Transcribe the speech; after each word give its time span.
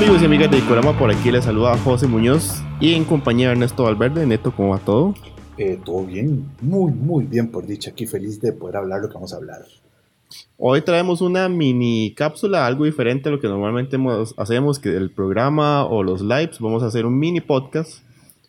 amigos 0.00 0.22
y 0.22 0.24
amigas 0.24 0.50
de 0.50 0.56
Icorama, 0.56 0.98
por 0.98 1.10
aquí 1.10 1.30
les 1.30 1.44
saluda 1.44 1.76
José 1.76 2.06
Muñoz 2.06 2.62
y 2.80 2.94
en 2.94 3.04
compañía 3.04 3.48
de 3.48 3.52
Ernesto 3.52 3.82
Valverde. 3.82 4.24
Neto, 4.24 4.50
¿cómo 4.56 4.70
va 4.70 4.78
todo? 4.78 5.14
Eh, 5.58 5.78
todo 5.84 6.06
bien, 6.06 6.50
muy, 6.62 6.90
muy 6.90 7.26
bien 7.26 7.50
por 7.50 7.66
dicha. 7.66 7.90
Aquí 7.90 8.06
feliz 8.06 8.40
de 8.40 8.54
poder 8.54 8.78
hablar 8.78 9.02
lo 9.02 9.08
que 9.08 9.14
vamos 9.14 9.34
a 9.34 9.36
hablar. 9.36 9.60
Hoy 10.56 10.80
traemos 10.80 11.20
una 11.20 11.50
mini 11.50 12.14
cápsula, 12.16 12.64
algo 12.64 12.86
diferente 12.86 13.28
a 13.28 13.32
lo 13.32 13.40
que 13.40 13.48
normalmente 13.48 13.98
hacemos, 14.38 14.78
que 14.78 14.88
el 14.88 15.10
programa 15.10 15.84
o 15.84 16.02
los 16.02 16.22
lives, 16.22 16.60
vamos 16.60 16.82
a 16.82 16.86
hacer 16.86 17.04
un 17.04 17.18
mini 17.18 17.42
podcast, 17.42 17.98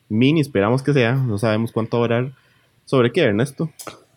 mini 0.08 0.40
esperamos 0.40 0.82
que 0.82 0.94
sea, 0.94 1.16
no 1.16 1.38
sabemos 1.38 1.74
cuánto 1.74 1.98
durar. 1.98 2.32
¿Sobre 2.86 3.12
qué, 3.12 3.24
Ernesto? 3.24 3.70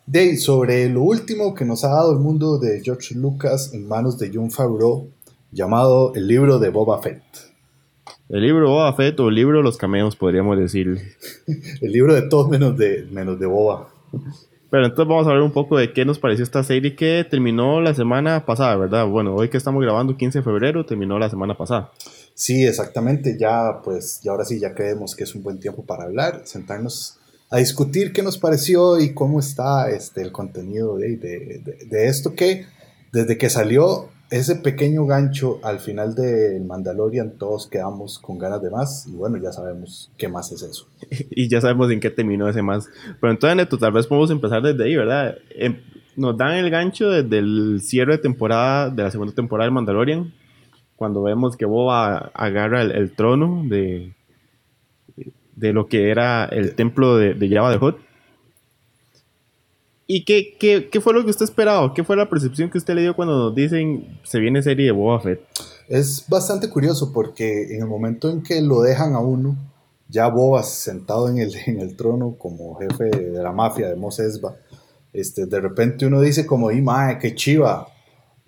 De, 0.07 0.37
sobre 0.37 0.89
lo 0.89 1.03
último 1.03 1.53
que 1.53 1.65
nos 1.65 1.83
ha 1.83 1.89
dado 1.89 2.13
el 2.13 2.21
mundo 2.21 2.59
de 2.59 2.81
George 2.81 3.17
Lucas 3.17 3.73
en 3.75 3.89
manos 3.89 4.19
de 4.19 4.31
John 4.33 4.53
Favreau, 4.53 5.09
llamado 5.55 6.13
El 6.15 6.27
libro 6.27 6.59
de 6.59 6.69
Boba 6.69 7.01
Fett. 7.01 7.23
El 8.29 8.43
libro 8.43 8.67
de 8.67 8.67
Boba 8.67 8.93
Fett 8.95 9.19
o 9.21 9.29
el 9.29 9.37
libro 9.37 9.59
de 9.59 9.63
los 9.63 9.77
cameos, 9.77 10.17
podríamos 10.17 10.59
decir. 10.59 10.99
el 11.81 11.93
libro 11.93 12.15
de 12.15 12.23
todos 12.23 12.49
menos 12.49 12.77
de, 12.77 13.07
menos 13.11 13.39
de 13.39 13.47
Boba. 13.47 13.89
Pero 14.71 14.87
entonces 14.87 15.09
vamos 15.09 15.27
a 15.27 15.31
hablar 15.31 15.45
un 15.45 15.53
poco 15.53 15.79
de 15.79 15.93
qué 15.93 16.05
nos 16.05 16.19
pareció 16.19 16.43
esta 16.43 16.65
serie 16.65 16.97
que 16.97 17.25
terminó 17.31 17.81
la 17.81 17.95
semana 17.95 18.45
pasada, 18.45 18.77
¿verdad? 18.77 19.07
Bueno, 19.07 19.35
hoy 19.35 19.49
que 19.49 19.57
estamos 19.57 19.81
grabando 19.81 20.17
15 20.17 20.41
de 20.41 20.43
febrero, 20.43 20.85
terminó 20.85 21.19
la 21.19 21.31
semana 21.31 21.57
pasada. 21.57 21.93
Sí, 22.35 22.67
exactamente. 22.67 23.37
Ya, 23.39 23.81
pues, 23.85 24.21
y 24.25 24.29
ahora 24.29 24.45
sí, 24.45 24.59
ya 24.59 24.75
creemos 24.75 25.15
que 25.15 25.23
es 25.23 25.35
un 25.37 25.45
buen 25.45 25.61
tiempo 25.61 25.85
para 25.85 26.05
hablar, 26.05 26.43
sentarnos 26.45 27.19
a 27.51 27.59
discutir 27.59 28.13
qué 28.13 28.25
nos 28.25 28.39
pareció 28.39 28.99
y 28.99 29.15
cómo 29.15 29.39
está 29.39 29.91
este, 29.91 30.23
el 30.23 30.33
contenido 30.33 30.97
de, 30.97 31.17
de, 31.19 31.87
de 31.87 32.07
esto 32.09 32.35
que 32.35 32.67
desde 33.13 33.39
que 33.39 33.49
salió 33.49 34.09
ese 34.31 34.57
pequeño 34.57 35.07
gancho 35.07 35.61
al 35.63 35.79
final 35.79 36.15
del 36.15 36.65
Mandalorian, 36.65 37.33
todos 37.39 37.67
quedamos 37.67 38.19
con 38.19 38.39
ganas 38.39 38.63
de 38.63 38.71
más. 38.71 39.07
Y 39.07 39.13
bueno, 39.13 39.37
ya 39.37 39.53
sabemos 39.53 40.11
qué 40.17 40.29
más 40.29 40.51
es 40.53 40.63
eso. 40.63 40.89
y 41.31 41.49
ya 41.49 41.61
sabemos 41.61 41.91
en 41.91 42.01
qué 42.01 42.11
terminó 42.11 42.49
ese 42.49 42.63
más. 42.63 42.89
Pero 43.21 43.33
entonces, 43.33 43.57
Neto, 43.57 43.79
tal 43.79 43.93
vez 43.93 44.07
podemos 44.07 44.31
empezar 44.31 44.63
desde 44.63 44.85
ahí, 44.85 44.97
¿verdad? 44.97 45.37
Em, 45.51 45.77
nos 46.17 46.37
dan 46.37 46.55
el 46.55 46.71
gancho 46.71 47.11
desde 47.11 47.39
el 47.39 47.81
cierre 47.83 48.13
de 48.13 48.19
temporada, 48.19 48.91
de 48.91 49.03
la 49.03 49.11
segunda 49.11 49.35
temporada 49.35 49.67
del 49.67 49.75
Mandalorian, 49.75 50.33
cuando 50.97 51.23
vemos 51.23 51.57
que 51.57 51.65
Boba 51.65 52.31
agarra 52.35 52.83
el, 52.83 53.13
trono 53.13 53.63
de, 53.67 54.15
de 55.57 55.73
lo 55.73 55.87
que 55.89 56.11
era 56.11 56.45
el 56.47 56.75
templo 56.75 57.17
de, 57.17 57.35
de 57.35 57.49
Java 57.49 57.71
de 57.71 57.85
Hutt 57.85 57.99
¿Y 60.07 60.25
qué, 60.25 60.55
qué, 60.59 60.89
qué, 60.91 61.01
fue 61.01 61.15
lo 61.15 61.25
que 61.25 61.31
usted 61.31 61.45
esperaba? 61.45 61.95
¿Qué 61.95 62.05
fue 62.05 62.17
la 62.17 62.29
percepción 62.29 62.71
que 62.71 62.77
usted 62.77 62.95
le 62.95 63.03
dio 63.03 63.17
cuando 63.17 63.37
nos 63.37 63.55
dicen 63.55 64.19
se 64.23 64.39
viene 64.39 64.63
serie 64.63 64.87
de 64.87 64.93
Boba 64.93 65.21
Fett? 65.21 65.41
Es 65.89 66.27
bastante 66.29 66.69
curioso 66.69 67.13
porque 67.13 67.75
en 67.75 67.81
el 67.81 67.87
momento 67.87 68.31
en 68.31 68.43
que 68.43 68.61
lo 68.61 68.83
dejan 68.83 69.15
a 69.15 69.21
uno, 69.21 69.57
ya 70.09 70.29
Boba 70.29 70.63
sentado 70.63 71.29
en 71.29 71.39
el, 71.39 71.55
en 71.67 71.81
el 71.81 71.97
trono 71.97 72.37
como 72.39 72.75
jefe 72.77 73.05
de 73.05 73.43
la 73.43 73.53
mafia 73.53 73.89
de 73.89 73.97
Mos 73.97 74.19
Esba, 74.19 74.57
este, 75.13 75.47
de 75.47 75.61
repente 75.61 76.07
uno 76.07 76.21
dice 76.21 76.45
como, 76.45 76.71
y 76.71 76.83
mae, 76.83 77.19
qué 77.19 77.35
chiva! 77.35 77.89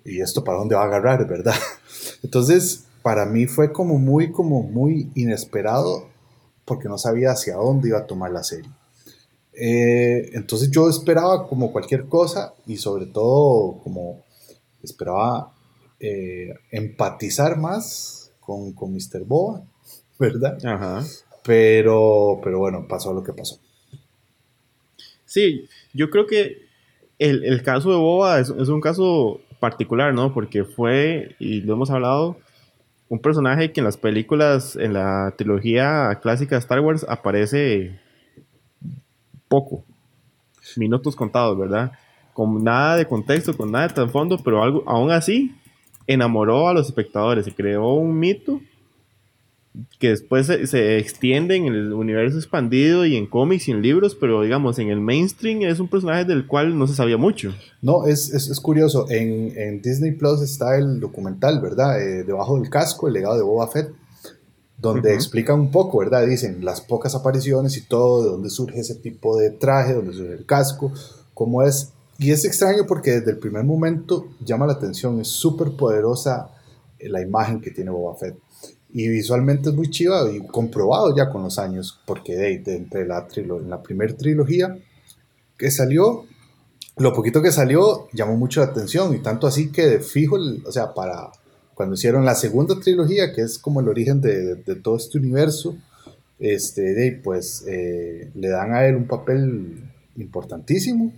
¿Y 0.05 0.21
esto 0.21 0.43
para 0.43 0.59
dónde 0.59 0.75
va 0.75 0.83
a 0.83 0.85
agarrar, 0.85 1.27
verdad? 1.27 1.55
Entonces, 2.23 2.85
para 3.01 3.25
mí 3.25 3.47
fue 3.47 3.71
como 3.71 3.97
muy, 3.97 4.31
como 4.31 4.61
muy 4.61 5.11
inesperado 5.15 6.07
porque 6.65 6.87
no 6.87 6.97
sabía 6.97 7.31
hacia 7.31 7.55
dónde 7.55 7.89
iba 7.89 7.99
a 7.99 8.05
tomar 8.05 8.31
la 8.31 8.43
serie. 8.43 8.69
Eh, 9.59 10.29
entonces 10.33 10.69
yo 10.69 10.87
esperaba 10.87 11.47
como 11.47 11.71
cualquier 11.71 12.05
cosa 12.05 12.53
y 12.67 12.77
sobre 12.77 13.07
todo 13.07 13.79
como 13.83 14.23
esperaba 14.83 15.51
eh, 15.99 16.53
empatizar 16.69 17.57
más 17.57 18.31
con, 18.39 18.73
con 18.73 18.93
Mr. 18.93 19.23
Boa, 19.25 19.63
¿verdad? 20.19 20.63
Ajá. 20.63 21.03
Pero, 21.43 22.39
pero 22.43 22.59
bueno, 22.59 22.87
pasó 22.87 23.13
lo 23.13 23.23
que 23.23 23.33
pasó. 23.33 23.59
Sí, 25.25 25.67
yo 25.93 26.09
creo 26.09 26.27
que 26.27 26.67
el, 27.17 27.43
el 27.43 27.63
caso 27.63 27.89
de 27.89 27.97
Boba 27.97 28.39
es, 28.39 28.49
es, 28.49 28.69
un 28.69 28.79
caso 28.79 29.41
particular, 29.59 30.13
¿no? 30.13 30.33
Porque 30.33 30.65
fue, 30.65 31.35
y 31.39 31.61
lo 31.61 31.73
hemos 31.73 31.89
hablado, 31.89 32.37
un 33.09 33.19
personaje 33.19 33.71
que 33.71 33.79
en 33.79 33.85
las 33.85 33.97
películas, 33.97 34.75
en 34.75 34.93
la 34.93 35.33
trilogía 35.37 36.19
clásica 36.21 36.55
de 36.55 36.59
Star 36.59 36.81
Wars, 36.81 37.05
aparece 37.09 37.99
poco, 39.47 39.83
minutos 40.75 41.15
contados, 41.15 41.57
¿verdad? 41.57 41.91
Con 42.33 42.63
nada 42.63 42.97
de 42.97 43.07
contexto, 43.07 43.55
con 43.55 43.71
nada 43.71 43.87
de 43.87 43.93
trasfondo, 43.93 44.37
pero 44.37 44.63
algo, 44.63 44.83
aún 44.85 45.11
así 45.11 45.55
enamoró 46.05 46.67
a 46.67 46.73
los 46.73 46.87
espectadores 46.87 47.47
y 47.47 47.51
creó 47.51 47.93
un 47.93 48.17
mito 48.17 48.61
que 49.99 50.09
después 50.09 50.47
se, 50.47 50.97
extiende 50.97 51.55
en 51.55 51.65
el 51.67 51.93
universo 51.93 52.37
expandido 52.37 53.05
y 53.05 53.15
en 53.15 53.27
cómics 53.27 53.67
y 53.67 53.71
en 53.71 53.81
libros, 53.81 54.15
pero 54.15 54.41
digamos, 54.41 54.79
en 54.79 54.89
el 54.89 54.99
mainstream 54.99 55.61
es 55.61 55.79
un 55.79 55.87
personaje 55.87 56.25
del 56.25 56.47
cual 56.47 56.77
no 56.77 56.87
se 56.87 56.95
sabía 56.95 57.17
mucho. 57.17 57.53
No, 57.81 58.07
es, 58.07 58.33
es, 58.33 58.59
curioso, 58.59 59.09
en, 59.09 59.55
en, 59.55 59.81
Disney 59.81 60.13
Plus 60.13 60.41
está 60.41 60.77
el 60.77 60.99
documental, 60.99 61.61
¿verdad? 61.61 62.01
Eh, 62.01 62.23
debajo 62.23 62.59
del 62.59 62.69
casco, 62.69 63.07
el 63.07 63.13
legado 63.13 63.35
de 63.35 63.43
Boba 63.43 63.67
Fett 63.67 63.89
donde 64.77 65.13
explican 65.13 65.59
un 65.59 65.71
poco, 65.71 65.99
¿verdad? 65.99 66.25
Dicen 66.27 66.63
las 66.63 66.81
pocas 66.81 67.15
apariciones 67.15 67.77
y 67.77 67.81
todo, 67.81 68.23
de 68.23 68.29
dónde 68.29 68.49
surge 68.49 68.79
ese 68.79 68.95
tipo 68.95 69.37
de 69.37 69.49
traje, 69.49 69.93
dónde 69.93 70.13
surge 70.13 70.33
el 70.33 70.45
casco, 70.45 70.91
cómo 71.33 71.63
es. 71.63 71.93
Y 72.19 72.31
es 72.31 72.45
extraño 72.45 72.85
porque 72.87 73.11
desde 73.11 73.31
el 73.31 73.37
primer 73.37 73.63
momento 73.63 74.27
llama 74.43 74.67
la 74.67 74.73
atención, 74.73 75.19
es 75.19 75.27
súper 75.27 75.71
poderosa 75.71 76.49
eh, 76.99 77.09
la 77.09 77.21
imagen 77.21 77.59
que 77.59 77.71
tiene 77.71 77.91
Boba 77.91 78.15
Fett. 78.15 78.37
Y 78.93 79.07
visualmente 79.09 79.69
es 79.69 79.75
muy 79.75 79.89
chiva 79.89 80.29
y 80.31 80.45
comprobado 80.47 81.15
ya 81.15 81.29
con 81.29 81.43
los 81.43 81.59
años, 81.59 81.99
porque 82.05 82.35
de, 82.35 82.75
entre 82.75 83.05
la, 83.05 83.27
en 83.35 83.69
la 83.69 83.81
primera 83.81 84.15
trilogía 84.15 84.77
que 85.57 85.71
salió, 85.71 86.25
lo 86.97 87.13
poquito 87.13 87.41
que 87.41 87.51
salió 87.51 88.07
llamó 88.13 88.37
mucho 88.37 88.61
la 88.61 88.67
atención 88.67 89.13
y 89.13 89.19
tanto 89.19 89.47
así 89.47 89.71
que 89.71 89.85
de 89.85 89.99
fijo, 89.99 90.37
o 90.65 90.71
sea, 90.71 90.93
para 90.93 91.31
cuando 91.77 91.93
hicieron 91.93 92.25
la 92.25 92.33
segunda 92.33 92.79
trilogía, 92.79 93.31
que 93.33 93.41
es 93.43 93.59
como 93.59 93.81
el 93.81 93.87
origen 93.87 94.19
de, 94.19 94.55
de, 94.55 94.75
todo 94.77 94.97
este 94.97 95.19
universo, 95.19 95.77
este, 96.39 97.21
pues 97.23 97.65
eh, 97.67 98.31
le 98.33 98.49
dan 98.49 98.73
a 98.73 98.83
él 98.87 98.95
un 98.95 99.05
papel 99.05 99.83
importantísimo, 100.15 101.13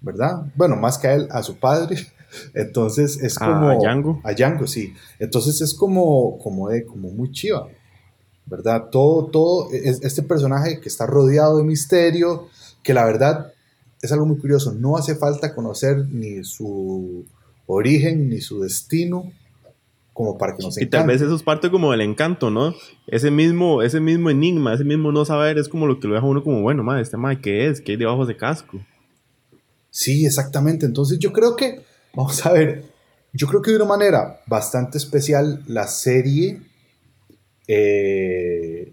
¿verdad? 0.00 0.50
Bueno, 0.54 0.76
más 0.76 0.96
que 0.96 1.08
a 1.08 1.14
él, 1.14 1.28
a 1.30 1.42
su 1.42 1.58
padre. 1.58 1.96
Entonces 2.54 3.22
es 3.22 3.38
como... 3.38 3.68
A 3.68 3.76
Django. 3.76 4.18
A 4.24 4.32
Django, 4.32 4.66
sí. 4.66 4.94
Entonces 5.18 5.60
es 5.60 5.74
como, 5.74 6.38
como, 6.38 6.70
de, 6.70 6.86
como 6.86 7.10
muy 7.10 7.30
chiva, 7.30 7.68
¿verdad? 8.46 8.88
Todo, 8.90 9.26
todo, 9.26 9.68
este 9.72 10.22
personaje 10.22 10.80
que 10.80 10.88
está 10.88 11.04
rodeado 11.04 11.58
de 11.58 11.64
misterio, 11.64 12.48
que 12.82 12.94
la 12.94 13.04
verdad 13.04 13.52
es 14.00 14.10
algo 14.10 14.24
muy 14.24 14.38
curioso, 14.38 14.72
no 14.72 14.96
hace 14.96 15.16
falta 15.16 15.54
conocer 15.54 15.98
ni 16.08 16.44
su 16.44 17.26
origen 17.66 18.30
ni 18.30 18.40
su 18.40 18.62
destino 18.62 19.30
como 20.12 20.36
para 20.36 20.56
que 20.56 20.62
nos 20.62 20.80
Y 20.80 20.86
tal 20.86 21.06
vez 21.06 21.22
eso 21.22 21.34
es 21.34 21.42
parte 21.42 21.70
como 21.70 21.90
del 21.90 22.02
encanto, 22.02 22.50
¿no? 22.50 22.74
Ese 23.06 23.30
mismo, 23.30 23.82
ese 23.82 24.00
mismo 24.00 24.30
enigma, 24.30 24.74
ese 24.74 24.84
mismo 24.84 25.10
no 25.12 25.24
saber 25.24 25.58
es 25.58 25.68
como 25.68 25.86
lo 25.86 25.98
que 25.98 26.08
lo 26.08 26.14
deja 26.14 26.26
uno 26.26 26.42
como, 26.42 26.62
bueno, 26.62 26.82
madre, 26.82 27.02
este 27.02 27.16
madre, 27.16 27.40
¿qué 27.40 27.68
es? 27.68 27.80
¿Qué 27.80 27.92
hay 27.92 27.98
debajo 27.98 28.26
de 28.26 28.36
casco? 28.36 28.78
Sí, 29.90 30.26
exactamente. 30.26 30.86
Entonces 30.86 31.18
yo 31.18 31.32
creo 31.32 31.56
que, 31.56 31.80
vamos 32.14 32.44
a 32.44 32.52
ver, 32.52 32.84
yo 33.32 33.46
creo 33.46 33.62
que 33.62 33.70
de 33.70 33.76
una 33.76 33.86
manera 33.86 34.40
bastante 34.46 34.98
especial 34.98 35.62
la 35.66 35.86
serie, 35.86 36.60
eh, 37.66 38.92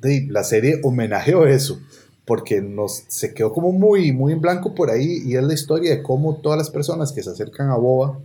de, 0.00 0.26
la 0.30 0.44
serie 0.44 0.80
homenajeó 0.84 1.46
eso, 1.46 1.80
porque 2.24 2.60
nos, 2.60 3.04
se 3.08 3.34
quedó 3.34 3.52
como 3.52 3.72
muy, 3.72 4.12
muy 4.12 4.32
en 4.32 4.40
blanco 4.40 4.74
por 4.74 4.90
ahí 4.90 5.22
y 5.24 5.36
es 5.36 5.42
la 5.42 5.54
historia 5.54 5.90
de 5.90 6.02
cómo 6.02 6.36
todas 6.36 6.58
las 6.58 6.70
personas 6.70 7.12
que 7.12 7.22
se 7.22 7.30
acercan 7.30 7.70
a 7.70 7.76
Boba, 7.76 8.20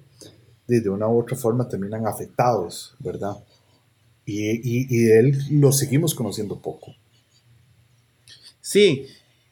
de 0.67 0.89
una 0.89 1.07
u 1.07 1.19
otra 1.19 1.37
forma 1.37 1.67
terminan 1.67 2.05
afectados, 2.05 2.95
¿verdad? 2.99 3.37
Y, 4.25 4.59
y, 4.61 5.03
de 5.05 5.19
él 5.19 5.37
lo 5.51 5.71
seguimos 5.71 6.13
conociendo 6.13 6.59
poco. 6.59 6.93
Sí, 8.59 9.05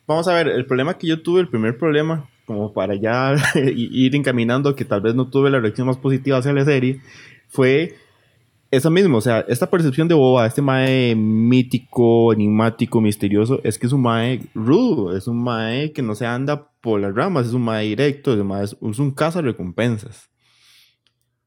vamos 0.05 0.27
a 0.27 0.33
ver, 0.33 0.49
el 0.49 0.65
problema 0.65 0.97
que 0.97 1.07
yo 1.07 1.21
tuve, 1.21 1.39
el 1.39 1.47
primer 1.47 1.77
problema, 1.77 2.29
como 2.45 2.73
para 2.73 2.95
ya 2.95 3.35
ir 3.65 4.13
encaminando 4.15 4.75
que 4.75 4.83
tal 4.83 4.99
vez 4.99 5.15
no 5.15 5.29
tuve 5.29 5.49
la 5.49 5.61
reacción 5.61 5.87
más 5.87 5.97
positiva 5.97 6.39
hacia 6.39 6.51
la 6.51 6.65
serie, 6.65 6.99
fue 7.47 7.95
eso 8.69 8.91
mismo, 8.91 9.19
o 9.19 9.21
sea, 9.21 9.45
esta 9.47 9.69
percepción 9.69 10.09
de 10.09 10.15
Boba, 10.15 10.45
este 10.45 10.61
mae 10.61 11.15
mítico, 11.15 12.33
enigmático, 12.33 12.99
misterioso, 12.99 13.61
es 13.63 13.79
que 13.79 13.87
es 13.87 13.93
un 13.93 14.01
mae 14.01 14.41
rudo, 14.53 15.15
es 15.15 15.27
un 15.27 15.41
mae 15.41 15.93
que 15.93 16.01
no 16.01 16.15
se 16.15 16.25
anda 16.25 16.69
por 16.81 16.99
las 16.99 17.15
ramas, 17.15 17.47
es 17.47 17.53
un 17.53 17.61
mae 17.61 17.87
directo, 17.87 18.33
es 18.33 18.39
un, 18.39 18.47
mae, 18.47 18.65
es 18.65 18.75
un 18.81 19.11
caza 19.11 19.41
recompensas. 19.41 20.29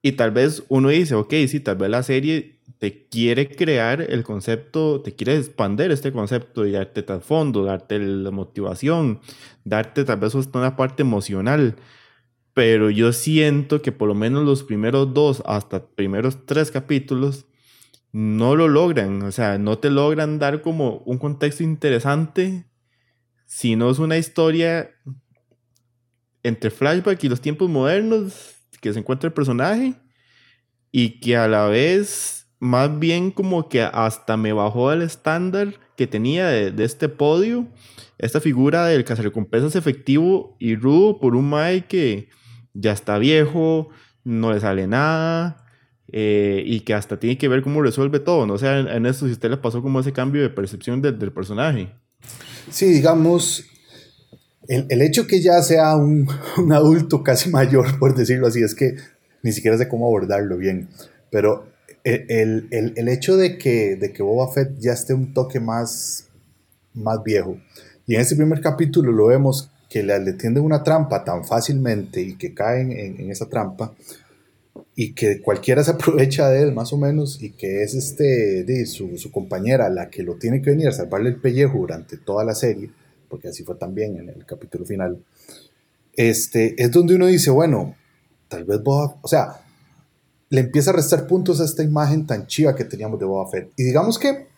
Y 0.00 0.12
tal 0.12 0.30
vez 0.30 0.62
uno 0.68 0.90
dice, 0.90 1.14
ok, 1.14 1.34
sí, 1.48 1.60
tal 1.60 1.76
vez 1.76 1.90
la 1.90 2.02
serie 2.02 2.60
te 2.78 3.08
quiere 3.08 3.48
crear 3.48 4.00
el 4.00 4.22
concepto, 4.22 5.02
te 5.02 5.14
quiere 5.14 5.36
expandir 5.36 5.90
este 5.90 6.12
concepto 6.12 6.66
y 6.66 6.72
darte 6.72 7.02
trasfondo, 7.02 7.64
darte 7.64 7.98
la 7.98 8.30
motivación, 8.30 9.20
darte 9.64 10.04
tal 10.04 10.20
vez 10.20 10.34
una 10.34 10.76
parte 10.76 11.02
emocional. 11.02 11.76
Pero 12.54 12.90
yo 12.90 13.12
siento 13.12 13.82
que 13.82 13.92
por 13.92 14.08
lo 14.08 14.14
menos 14.14 14.44
los 14.44 14.62
primeros 14.62 15.12
dos 15.14 15.42
hasta 15.46 15.86
primeros 15.86 16.46
tres 16.46 16.70
capítulos 16.70 17.46
no 18.12 18.56
lo 18.56 18.68
logran, 18.68 19.22
o 19.22 19.32
sea, 19.32 19.58
no 19.58 19.78
te 19.78 19.90
logran 19.90 20.38
dar 20.38 20.62
como 20.62 20.98
un 21.06 21.18
contexto 21.18 21.62
interesante 21.62 22.66
si 23.46 23.76
no 23.76 23.90
es 23.90 23.98
una 23.98 24.18
historia 24.18 24.90
entre 26.42 26.70
flashback 26.70 27.22
y 27.24 27.28
los 27.28 27.40
tiempos 27.40 27.68
modernos 27.68 28.57
que 28.80 28.92
se 28.92 28.98
encuentra 28.98 29.28
el 29.28 29.32
personaje 29.32 29.94
y 30.90 31.20
que 31.20 31.36
a 31.36 31.48
la 31.48 31.66
vez 31.66 32.46
más 32.60 32.98
bien 32.98 33.30
como 33.30 33.68
que 33.68 33.82
hasta 33.82 34.36
me 34.36 34.52
bajó 34.52 34.92
el 34.92 35.02
estándar 35.02 35.74
que 35.96 36.06
tenía 36.06 36.46
de, 36.48 36.84
este 36.84 37.08
podio, 37.08 37.68
esta 38.18 38.40
figura 38.40 38.86
del 38.86 39.04
cazarrecompensas 39.04 39.76
efectivo 39.76 40.56
y 40.58 40.76
rudo 40.76 41.20
por 41.20 41.34
un 41.36 41.50
Mae 41.50 41.86
que 41.86 42.28
ya 42.74 42.92
está 42.92 43.18
viejo, 43.18 43.90
no 44.24 44.52
le 44.52 44.60
sale 44.60 44.86
nada, 44.86 45.64
eh, 46.10 46.62
y 46.64 46.80
que 46.80 46.94
hasta 46.94 47.18
tiene 47.18 47.36
que 47.36 47.48
ver 47.48 47.62
cómo 47.62 47.82
resuelve 47.82 48.20
todo. 48.20 48.46
No 48.46 48.58
sé, 48.58 48.68
en, 48.68 49.06
esto 49.06 49.26
si 49.26 49.32
usted 49.32 49.50
le 49.50 49.56
pasó 49.56 49.82
como 49.82 50.00
ese 50.00 50.12
cambio 50.12 50.42
de 50.42 50.50
percepción 50.50 51.02
del, 51.02 51.32
personaje. 51.32 51.94
Sí, 52.70 52.86
digamos, 52.86 53.64
el, 54.68 54.86
el, 54.88 55.02
hecho 55.02 55.26
que 55.26 55.40
ya 55.40 55.60
sea 55.62 55.96
un, 55.96 56.28
un, 56.58 56.72
adulto 56.72 57.22
casi 57.22 57.50
mayor, 57.50 57.98
por 57.98 58.14
decirlo 58.14 58.46
así, 58.46 58.62
es 58.62 58.74
que 58.74 58.96
ni 59.42 59.52
siquiera 59.52 59.76
sé 59.78 59.88
cómo 59.88 60.06
abordarlo 60.06 60.56
bien. 60.56 60.88
Pero 61.30 61.66
el, 62.04 62.68
el, 62.70 62.92
el 62.96 63.08
hecho 63.08 63.36
de 63.36 63.58
que, 63.58 63.96
de 63.96 64.12
que 64.12 64.22
Boba 64.22 64.52
Fett 64.52 64.78
ya 64.78 64.92
esté 64.92 65.14
un 65.14 65.34
toque 65.34 65.60
más, 65.60 66.28
más 66.94 67.22
viejo, 67.22 67.58
y 68.06 68.14
en 68.14 68.20
ese 68.20 68.36
primer 68.36 68.60
capítulo 68.60 69.12
lo 69.12 69.26
vemos 69.26 69.70
que 69.90 70.02
le, 70.02 70.18
le 70.20 70.34
tienden 70.34 70.64
una 70.64 70.82
trampa 70.82 71.24
tan 71.24 71.44
fácilmente 71.44 72.20
y 72.20 72.36
que 72.36 72.54
caen 72.54 72.92
en, 72.92 73.20
en 73.20 73.30
esa 73.30 73.48
trampa, 73.48 73.94
y 74.94 75.12
que 75.12 75.40
cualquiera 75.40 75.84
se 75.84 75.90
aprovecha 75.92 76.48
de 76.48 76.62
él 76.62 76.74
más 76.74 76.92
o 76.92 76.98
menos 76.98 77.42
y 77.42 77.50
que 77.50 77.82
es 77.82 77.94
este 77.94 78.64
de 78.64 78.86
su, 78.86 79.16
su, 79.16 79.30
compañera 79.30 79.88
la 79.88 80.10
que 80.10 80.22
lo 80.22 80.34
tiene 80.34 80.60
que 80.60 80.70
venir 80.70 80.88
a 80.88 80.92
salvarle 80.92 81.30
el 81.30 81.40
pellejo 81.40 81.78
durante 81.78 82.16
toda 82.16 82.44
la 82.44 82.54
serie, 82.54 82.90
porque 83.28 83.48
así 83.48 83.64
fue 83.64 83.76
también 83.76 84.16
en 84.16 84.28
el 84.28 84.44
capítulo 84.46 84.84
final, 84.84 85.22
este, 86.14 86.80
es 86.82 86.90
donde 86.90 87.14
uno 87.14 87.26
dice, 87.26 87.50
bueno, 87.50 87.94
tal 88.48 88.64
vez 88.64 88.82
Boba, 88.82 89.16
o 89.22 89.28
sea, 89.28 89.60
le 90.50 90.60
empieza 90.60 90.90
a 90.90 90.94
restar 90.94 91.26
puntos 91.26 91.60
a 91.60 91.64
esta 91.64 91.82
imagen 91.82 92.26
tan 92.26 92.46
chiva 92.46 92.74
que 92.74 92.84
teníamos 92.84 93.20
de 93.20 93.26
Boba 93.26 93.50
Fett. 93.50 93.70
Y 93.76 93.84
digamos 93.84 94.18
que 94.18 94.48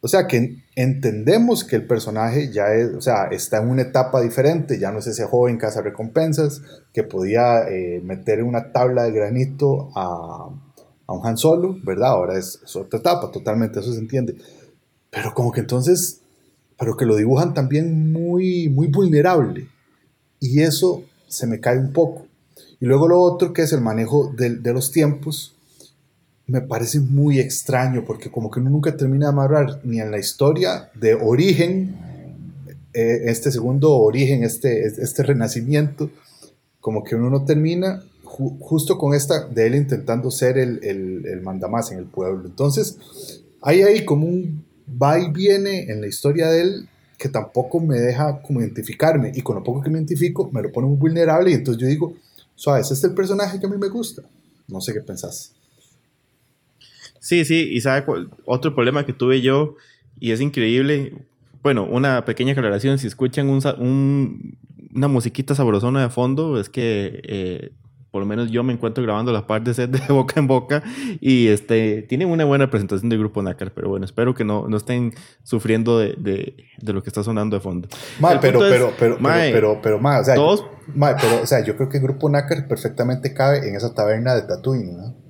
o 0.00 0.06
sea 0.06 0.26
que 0.28 0.62
entendemos 0.76 1.64
que 1.64 1.74
el 1.74 1.86
personaje 1.86 2.52
ya 2.52 2.72
es, 2.72 2.94
o 2.94 3.00
sea, 3.00 3.26
está 3.26 3.58
en 3.58 3.68
una 3.68 3.82
etapa 3.82 4.20
diferente, 4.20 4.78
ya 4.78 4.92
no 4.92 5.00
es 5.00 5.08
ese 5.08 5.24
joven 5.24 5.58
caza 5.58 5.82
recompensas 5.82 6.62
que 6.92 7.02
podía 7.02 7.68
eh, 7.68 8.00
meter 8.04 8.44
una 8.44 8.70
tabla 8.70 9.04
de 9.04 9.12
granito 9.12 9.90
a, 9.96 10.50
a 11.06 11.12
un 11.12 11.26
Han 11.26 11.36
Solo, 11.36 11.76
¿verdad? 11.82 12.10
Ahora 12.10 12.38
es, 12.38 12.60
otra 12.76 13.00
etapa, 13.00 13.32
totalmente, 13.32 13.80
eso 13.80 13.92
se 13.92 13.98
entiende. 13.98 14.36
Pero 15.10 15.34
como 15.34 15.50
que 15.50 15.60
entonces, 15.60 16.20
pero 16.78 16.96
que 16.96 17.04
lo 17.04 17.16
dibujan 17.16 17.54
también 17.54 18.12
muy, 18.12 18.68
muy 18.68 18.86
vulnerable. 18.86 19.68
Y 20.40 20.60
eso 20.60 21.02
se 21.26 21.46
me 21.46 21.60
cae 21.60 21.78
un 21.78 21.92
poco. 21.92 22.26
Y 22.80 22.86
luego 22.86 23.08
lo 23.08 23.20
otro 23.20 23.52
que 23.52 23.62
es 23.62 23.72
el 23.72 23.80
manejo 23.80 24.32
de, 24.36 24.72
los 24.72 24.92
tiempos, 24.92 25.56
me 26.46 26.60
parece 26.60 27.00
muy 27.00 27.40
extraño 27.40 28.04
porque 28.06 28.30
como 28.30 28.50
que 28.50 28.60
uno 28.60 28.70
nunca 28.70 28.96
termina 28.96 29.26
de 29.26 29.32
amarrar 29.32 29.80
ni 29.84 30.00
en 30.00 30.10
la 30.10 30.18
historia 30.18 30.90
de 30.94 31.14
origen, 31.14 31.96
eh, 32.94 33.22
este 33.24 33.50
segundo 33.50 33.94
origen, 33.96 34.44
este, 34.44 34.86
este 34.86 35.24
renacimiento, 35.24 36.10
como 36.80 37.02
que 37.02 37.16
uno 37.16 37.28
no 37.28 37.44
termina 37.44 38.02
justo 38.22 38.98
con 38.98 39.14
esta 39.14 39.46
de 39.48 39.66
él 39.66 39.74
intentando 39.74 40.30
ser 40.30 40.58
el, 40.58 40.78
el, 40.84 41.26
el, 41.26 41.42
mandamás 41.42 41.90
en 41.90 41.98
el 41.98 42.04
pueblo. 42.04 42.46
Entonces, 42.46 42.96
hay 43.60 43.82
ahí 43.82 44.04
como 44.04 44.26
un 44.26 44.67
va 44.90 45.18
y 45.18 45.30
viene 45.30 45.90
en 45.90 46.00
la 46.00 46.06
historia 46.06 46.48
de 46.48 46.62
él 46.62 46.88
que 47.18 47.28
tampoco 47.28 47.80
me 47.80 47.98
deja 47.98 48.40
como 48.42 48.60
identificarme 48.60 49.32
y 49.34 49.42
con 49.42 49.56
lo 49.56 49.64
poco 49.64 49.82
que 49.82 49.90
me 49.90 49.98
identifico 49.98 50.50
me 50.52 50.62
lo 50.62 50.70
pone 50.70 50.86
muy 50.86 50.96
vulnerable 50.96 51.50
y 51.50 51.54
entonces 51.54 51.82
yo 51.82 51.88
digo, 51.88 52.14
suave, 52.54 52.80
ese 52.80 52.94
es 52.94 53.04
el 53.04 53.14
personaje 53.14 53.58
que 53.58 53.66
a 53.66 53.68
mí 53.68 53.76
me 53.76 53.88
gusta. 53.88 54.22
No 54.68 54.80
sé 54.80 54.92
qué 54.92 55.00
pensás. 55.00 55.54
Sí, 57.20 57.44
sí, 57.44 57.68
y 57.72 57.80
sabe 57.80 58.04
otro 58.44 58.74
problema 58.74 59.04
que 59.04 59.12
tuve 59.12 59.40
yo, 59.40 59.76
y 60.20 60.32
es 60.32 60.40
increíble. 60.40 61.14
Bueno, 61.62 61.84
una 61.84 62.24
pequeña 62.24 62.52
aclaración: 62.52 62.98
si 62.98 63.06
escuchan 63.06 63.48
un, 63.48 64.56
una 64.94 65.08
musiquita 65.08 65.54
sabrosona 65.54 66.02
de 66.02 66.10
fondo, 66.10 66.60
es 66.60 66.68
que 66.68 67.20
eh, 67.24 67.72
por 68.10 68.20
lo 68.20 68.26
menos 68.26 68.50
yo 68.50 68.62
me 68.62 68.72
encuentro 68.72 69.02
grabando 69.02 69.32
la 69.32 69.46
parte 69.46 69.72
de 69.72 69.86
de 69.98 70.00
boca 70.08 70.40
en 70.40 70.46
boca 70.46 70.82
y 71.20 71.48
este 71.48 72.02
tienen 72.02 72.28
una 72.28 72.44
buena 72.44 72.70
presentación 72.70 73.08
del 73.08 73.18
grupo 73.18 73.42
Nácar, 73.42 73.72
pero 73.72 73.88
bueno, 73.88 74.04
espero 74.04 74.34
que 74.34 74.44
no, 74.44 74.68
no 74.68 74.76
estén 74.76 75.14
sufriendo 75.42 75.98
de, 75.98 76.14
de, 76.18 76.56
de, 76.78 76.92
lo 76.92 77.02
que 77.02 77.10
está 77.10 77.22
sonando 77.22 77.56
de 77.56 77.60
fondo. 77.60 77.88
Mal, 78.20 78.38
pero, 78.40 78.60
pero, 78.60 78.92
pero, 78.98 79.18
pero, 79.20 79.80
pero, 79.82 79.98
o 79.98 80.24
sea, 80.24 80.34
todos, 80.34 80.64
pero, 80.94 81.42
o 81.42 81.46
sea, 81.46 81.64
yo 81.64 81.76
creo 81.76 81.88
que 81.88 81.98
el 81.98 82.02
grupo 82.02 82.28
Nácar 82.28 82.66
perfectamente 82.66 83.34
cabe 83.34 83.68
en 83.68 83.76
esa 83.76 83.94
taberna 83.94 84.34
de 84.34 84.42
Tatooine, 84.42 84.96
¿no? 84.96 85.28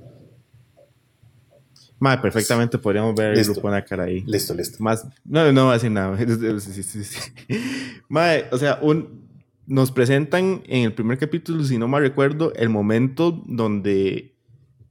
Madre, 2.00 2.22
perfectamente 2.22 2.78
podríamos 2.78 3.14
ver 3.14 3.36
el 3.36 3.44
grupo 3.44 3.70
cara 3.88 4.04
ahí. 4.04 4.22
Listo, 4.24 4.54
listo. 4.54 4.76
Más, 4.80 5.04
no, 5.24 5.50
no 5.52 5.64
voy 5.64 5.70
a 5.70 5.74
decir 5.74 5.90
nada. 5.90 6.16
Madre, 8.08 8.46
o 8.52 8.58
sea, 8.58 8.78
un, 8.80 9.27
nos 9.68 9.92
presentan 9.92 10.62
en 10.66 10.84
el 10.84 10.94
primer 10.94 11.18
capítulo, 11.18 11.62
si 11.62 11.76
no 11.76 11.88
mal 11.88 12.00
recuerdo, 12.00 12.54
el 12.54 12.70
momento 12.70 13.42
donde 13.44 14.34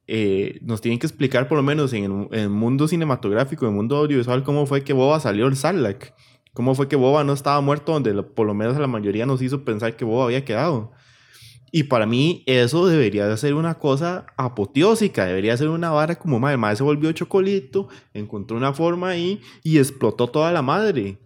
eh, 0.05 0.59
nos 0.61 0.81
tienen 0.81 0.99
que 0.99 1.07
explicar, 1.07 1.47
por 1.47 1.57
lo 1.57 1.63
menos 1.63 1.91
en 1.93 2.29
el, 2.31 2.49
mundo 2.49 2.87
cinematográfico, 2.87 3.65
en 3.65 3.71
el 3.71 3.75
mundo 3.75 3.97
audiovisual, 3.97 4.43
cómo 4.43 4.67
fue 4.67 4.83
que 4.83 4.93
Boba 4.93 5.19
salió 5.19 5.47
el 5.47 5.55
Sarlacc. 5.55 6.13
Cómo 6.53 6.75
fue 6.75 6.87
que 6.87 6.95
Boba 6.95 7.23
no 7.23 7.33
estaba 7.33 7.59
muerto, 7.59 7.91
donde 7.91 8.21
por 8.21 8.45
lo 8.45 8.53
menos 8.53 8.77
la 8.77 8.85
mayoría 8.85 9.25
nos 9.25 9.41
hizo 9.41 9.65
pensar 9.65 9.95
que 9.95 10.05
Boba 10.05 10.25
había 10.25 10.45
quedado. 10.45 10.91
Y 11.71 11.83
para 11.83 12.05
mí 12.05 12.43
eso 12.45 12.87
debería 12.87 13.27
de 13.27 13.35
ser 13.37 13.55
una 13.55 13.79
cosa 13.79 14.27
apoteósica, 14.37 15.25
debería 15.25 15.57
ser 15.57 15.69
una 15.69 15.89
vara 15.89 16.15
como 16.15 16.39
madre, 16.39 16.57
madre 16.57 16.77
se 16.77 16.83
volvió 16.83 17.11
chocolito, 17.13 17.87
encontró 18.13 18.57
una 18.57 18.73
forma 18.73 19.09
ahí 19.09 19.41
y 19.63 19.79
explotó 19.79 20.27
toda 20.27 20.51
la 20.51 20.61
madre. 20.61 21.17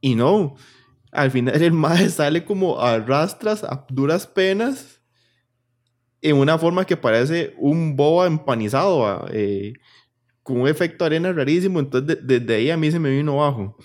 Y 0.00 0.14
no, 0.14 0.56
al 1.12 1.30
final 1.30 1.60
el 1.60 1.72
madre 1.72 2.08
sale 2.10 2.44
como 2.44 2.80
a 2.80 2.98
rastras, 2.98 3.64
a 3.64 3.86
duras 3.88 4.26
penas, 4.26 5.00
en 6.20 6.36
una 6.36 6.58
forma 6.58 6.84
que 6.84 6.96
parece 6.96 7.54
un 7.58 7.96
boba 7.96 8.26
empanizado, 8.26 9.26
eh, 9.30 9.74
con 10.42 10.60
un 10.60 10.68
efecto 10.68 11.04
arena 11.04 11.32
rarísimo, 11.32 11.78
entonces 11.78 12.18
desde 12.22 12.54
ahí 12.54 12.70
a 12.70 12.76
mí 12.76 12.90
se 12.90 12.98
me 12.98 13.10
vino 13.10 13.40
abajo 13.40 13.76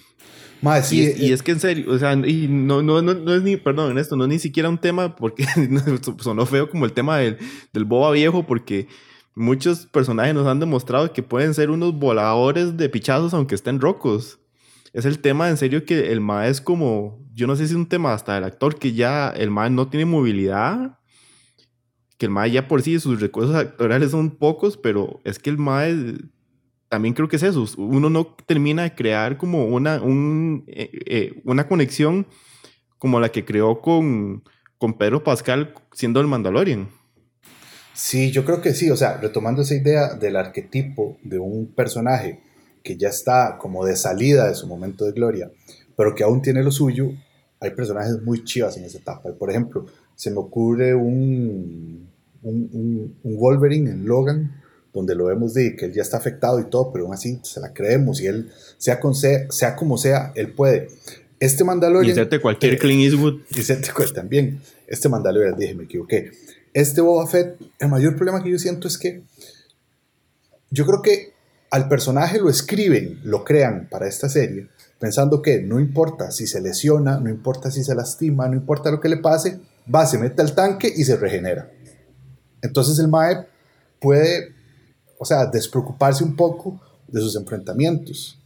y, 0.91 1.01
eh, 1.01 1.33
es 1.33 1.43
que 1.43 1.51
en 1.51 1.59
serio, 1.59 1.91
o 1.91 1.97
sea, 1.99 2.13
y 2.13 2.47
no, 2.47 2.81
no, 2.81 3.01
no, 3.01 3.33
es 3.33 3.43
ni, 3.43 3.57
perdón, 3.57 3.91
en 3.91 3.97
esto, 3.97 4.15
no 4.15 4.23
es 4.23 4.29
ni 4.29 4.39
siquiera 4.39 4.69
un 4.69 4.77
tema, 4.77 5.15
porque 5.15 5.45
sonó 6.19 6.45
feo 6.45 6.69
como 6.69 6.85
el 6.85 6.93
tema 6.93 7.17
del, 7.17 7.37
del 7.73 7.83
boba 7.83 8.11
viejo, 8.11 8.43
porque 8.47 8.87
muchos 9.35 9.85
personajes 9.87 10.33
nos 10.33 10.47
han 10.47 10.61
demostrado 10.61 11.11
que 11.11 11.21
pueden 11.21 11.53
ser 11.53 11.69
unos 11.69 11.93
voladores 11.93 12.77
de 12.77 12.87
pichazos 12.87 13.33
aunque 13.33 13.55
estén 13.55 13.81
rocos. 13.81 14.39
Es 14.93 15.05
el 15.05 15.19
tema, 15.19 15.49
en 15.49 15.57
serio, 15.57 15.85
que 15.85 16.11
el 16.11 16.21
MAE 16.21 16.49
es 16.49 16.61
como, 16.61 17.19
yo 17.33 17.47
no 17.47 17.55
sé 17.55 17.65
si 17.65 17.73
es 17.73 17.75
un 17.75 17.89
tema 17.89 18.13
hasta 18.13 18.35
del 18.35 18.43
actor, 18.43 18.77
que 18.77 18.93
ya 18.93 19.29
el 19.29 19.49
MAE 19.49 19.71
no 19.71 19.89
tiene 19.89 20.05
movilidad, 20.05 20.99
que 22.17 22.27
el 22.27 22.31
MAE 22.31 22.51
ya 22.51 22.67
por 22.67 22.83
sí, 22.83 22.99
sus 22.99 23.19
recursos 23.19 23.55
actorales 23.55 24.11
son 24.11 24.37
pocos, 24.37 24.77
pero 24.77 25.19
es 25.23 25.39
que 25.39 25.49
el 25.49 25.57
MAE 25.57 26.15
también 26.89 27.15
creo 27.15 27.27
que 27.27 27.37
es 27.37 27.43
eso. 27.43 27.65
Uno 27.77 28.11
no 28.11 28.35
termina 28.45 28.83
de 28.83 28.93
crear 28.93 29.37
como 29.37 29.65
una, 29.65 29.99
un, 29.99 30.63
eh, 30.67 30.91
eh, 31.07 31.41
una 31.43 31.67
conexión 31.67 32.27
como 32.99 33.19
la 33.19 33.29
que 33.29 33.43
creó 33.43 33.81
con, 33.81 34.43
con 34.77 34.93
Pedro 34.99 35.23
Pascal 35.23 35.73
siendo 35.91 36.21
el 36.21 36.27
Mandalorian. 36.27 36.87
Sí, 37.93 38.29
yo 38.29 38.45
creo 38.45 38.61
que 38.61 38.73
sí. 38.75 38.91
O 38.91 38.95
sea, 38.95 39.17
retomando 39.17 39.63
esa 39.63 39.73
idea 39.73 40.13
del 40.13 40.35
arquetipo 40.35 41.17
de 41.23 41.39
un 41.39 41.73
personaje 41.73 42.43
que 42.83 42.97
ya 42.97 43.09
está 43.09 43.57
como 43.59 43.85
de 43.85 43.95
salida 43.95 44.47
de 44.47 44.55
su 44.55 44.67
momento 44.67 45.05
de 45.05 45.13
gloria, 45.13 45.51
pero 45.95 46.13
que 46.13 46.23
aún 46.23 46.41
tiene 46.41 46.63
lo 46.63 46.71
suyo, 46.71 47.11
hay 47.59 47.71
personajes 47.71 48.21
muy 48.21 48.43
chivas 48.43 48.77
en 48.77 48.83
esa 48.83 48.97
etapa. 48.97 49.31
Por 49.33 49.49
ejemplo, 49.49 49.85
se 50.15 50.29
me 50.29 50.37
ocurre 50.37 50.93
un, 50.93 52.09
un, 52.43 53.17
un 53.23 53.37
Wolverine 53.37 53.91
en 53.91 54.05
Logan 54.05 54.63
donde 54.93 55.15
lo 55.15 55.25
vemos 55.25 55.55
de 55.55 55.75
que 55.75 55.85
él 55.85 55.93
ya 55.93 56.03
está 56.03 56.17
afectado 56.17 56.59
y 56.59 56.65
todo, 56.65 56.91
pero 56.91 57.05
aún 57.05 57.13
así 57.13 57.39
se 57.41 57.59
la 57.59 57.73
creemos 57.73 58.21
y 58.21 58.27
él, 58.27 58.51
sea, 58.77 58.99
con 58.99 59.15
sea, 59.15 59.49
sea 59.49 59.75
como 59.75 59.97
sea, 59.97 60.31
él 60.35 60.51
puede. 60.53 60.89
Este 61.39 61.63
Mandalorian... 61.63 62.27
Y 62.31 62.39
cualquier 62.39 62.75
eh, 62.75 62.77
Clint 62.77 63.01
Eastwood. 63.01 63.41
Y 64.09 64.13
también. 64.13 64.61
Este 64.87 65.09
Mandalorian, 65.09 65.57
dije, 65.57 65.73
me 65.73 65.85
equivoqué. 65.85 66.31
Este 66.73 67.01
Boba 67.01 67.27
Fett, 67.27 67.59
el 67.79 67.89
mayor 67.89 68.15
problema 68.15 68.43
que 68.43 68.51
yo 68.51 68.59
siento 68.59 68.87
es 68.87 68.97
que 68.97 69.23
yo 70.69 70.85
creo 70.85 71.01
que 71.01 71.32
al 71.73 71.87
personaje 71.87 72.37
lo 72.39 72.51
escriben, 72.51 73.19
lo 73.23 73.43
crean 73.43 73.87
para 73.89 74.07
esta 74.07 74.29
serie, 74.29 74.69
pensando 74.99 75.41
que 75.41 75.59
no 75.59 75.79
importa 75.79 76.29
si 76.29 76.45
se 76.45 76.61
lesiona, 76.61 77.19
no 77.19 77.31
importa 77.31 77.71
si 77.71 77.83
se 77.83 77.95
lastima, 77.95 78.47
no 78.47 78.53
importa 78.53 78.91
lo 78.91 78.99
que 78.99 79.09
le 79.09 79.17
pase, 79.17 79.59
va, 79.93 80.05
se 80.05 80.19
mete 80.19 80.43
al 80.43 80.53
tanque 80.53 80.93
y 80.95 81.03
se 81.03 81.17
regenera. 81.17 81.71
Entonces 82.61 82.99
el 82.99 83.07
Mae 83.07 83.47
puede 83.99 84.53
o 85.17 85.25
sea, 85.25 85.47
despreocuparse 85.47 86.23
un 86.23 86.35
poco 86.35 86.79
de 87.07 87.21
sus 87.21 87.35
enfrentamientos. 87.35 88.37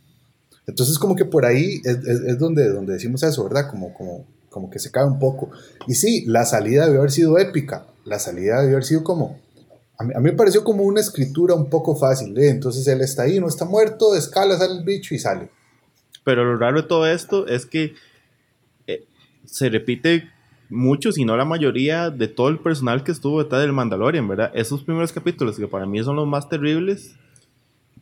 Entonces 0.65 0.98
como 0.98 1.13
que 1.13 1.25
por 1.25 1.46
ahí 1.46 1.81
es, 1.84 2.38
donde, 2.39 2.69
donde 2.69 2.93
decimos 2.93 3.24
eso, 3.24 3.43
¿verdad? 3.43 3.69
Como, 3.69 3.93
como, 3.93 4.25
como 4.50 4.69
que 4.69 4.79
se 4.79 4.89
cae 4.89 5.03
un 5.03 5.19
poco. 5.19 5.50
Y 5.86 5.96
sí, 5.96 6.24
la 6.27 6.46
salida 6.46 6.86
debió 6.86 7.00
haber 7.00 7.12
sido 7.12 7.39
épica, 7.39 7.88
la 8.05 8.19
salida 8.19 8.62
debió 8.62 8.77
haber 8.77 8.86
sido 8.86 9.03
como... 9.03 9.38
A 10.00 10.04
mí, 10.04 10.13
me 10.22 10.34
pareció 10.34 10.63
como 10.63 10.84
una 10.84 11.01
escritura 11.01 11.56
un 11.56 11.70
poco 11.70 11.96
fácil, 11.96 12.38
¿eh? 12.38 12.50
entonces 12.50 12.88
él 12.88 13.01
está 13.01 13.24
ahí, 13.24 13.39
no 13.39 13.48
está 13.48 13.66
muerto, 13.66 14.16
escala, 14.16 14.58
sale 14.58 14.75
el 14.80 14.84
bicho 14.84 15.16
y 15.16 15.20
sale. 15.20 15.50
Pero 16.24 16.46
lo 16.46 16.58
raro 16.58 16.82
de 16.82 16.88
todo 16.88 17.08
esto 17.08 17.48
es 17.48 17.66
que 17.66 17.96
eh, 18.86 19.06
se 19.46 19.70
repite 19.70 20.30
mucho, 20.70 21.12
si 21.12 21.25
no 21.25 21.36
la 21.38 21.46
mayoría, 21.46 22.10
de 22.10 22.27
todo 22.27 22.50
el 22.50 22.60
personal 22.60 23.04
que 23.04 23.12
estuvo 23.12 23.42
detrás 23.42 23.62
del 23.62 23.74
Mandalorian, 23.74 24.27
¿verdad? 24.27 24.51
Esos 24.54 24.84
primeros 24.84 25.12
capítulos, 25.13 25.58
que 25.58 25.68
para 25.68 25.86
mí 25.86 26.04
son 26.04 26.16
los 26.16 26.27
más 26.27 26.48
terribles, 26.50 27.16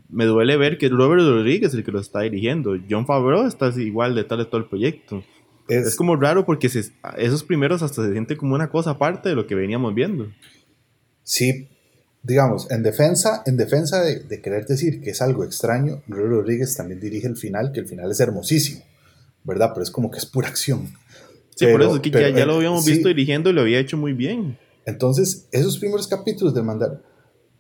me 0.10 0.25
duele 0.25 0.58
ver 0.58 0.78
que 0.78 0.90
Robert 0.90 1.22
Rodríguez 1.22 1.74
el 1.74 1.84
que 1.84 1.92
lo 1.92 2.00
está 2.00 2.22
dirigiendo. 2.22 2.75
John 2.90 3.06
Favreau 3.06 3.46
está 3.46 3.70
igual 3.80 4.16
detrás 4.16 4.40
de 4.40 4.46
todo 4.46 4.58
el 4.58 4.68
proyecto. 4.68 5.24
Es, 5.68 5.96
como 5.96 6.16
raro 6.16 6.46
porque 6.46 6.68
esos 6.68 7.44
primeros 7.44 7.82
hasta 7.82 8.04
se 8.04 8.12
siente 8.12 8.38
como 8.38 8.54
una 8.54 8.70
cosa 8.70 8.92
aparte 8.92 9.30
de 9.30 9.36
lo 9.36 9.48
que 9.48 9.56
veníamos 9.56 9.96
viendo. 9.96 10.28
Sí, 11.24 11.68
digamos, 12.25 12.70
en 12.72 12.82
defensa, 12.82 13.44
en 13.46 13.55
defensa 13.55 14.01
de, 14.01 14.41
querer 14.41 14.65
decir 14.65 15.01
que 15.01 15.12
es 15.12 15.22
algo 15.22 15.44
extraño, 15.44 16.01
Robert 16.08 16.32
Rodríguez 16.32 16.75
también 16.75 17.00
dirige 17.00 17.27
el 17.27 17.38
final, 17.38 17.72
que 17.72 17.82
el 17.82 17.88
final 17.88 18.12
es 18.12 18.20
hermosísimo, 18.20 18.84
¿verdad? 19.44 19.72
Pero 19.74 19.84
es 19.84 19.91
como 19.91 20.10
que 20.10 20.17
es 20.17 20.25
pura 20.25 20.48
acción. 20.48 20.94
Sí, 21.55 21.67
por 21.67 21.82
eso 21.82 21.96
es 21.96 22.01
que 22.01 22.10
ya, 22.10 22.46
lo 22.46 22.53
eh, 22.53 22.55
habíamos 22.58 22.86
visto 22.86 23.08
dirigiendo 23.08 23.50
y 23.50 23.53
lo 23.53 23.62
había 23.62 23.79
hecho 23.79 23.96
muy 23.96 24.13
bien. 24.13 24.58
Entonces, 24.86 25.48
esos 25.51 25.77
primeros 25.77 26.08
capítulos 26.08 26.53
de 26.53 26.63
Mandar 26.63 27.01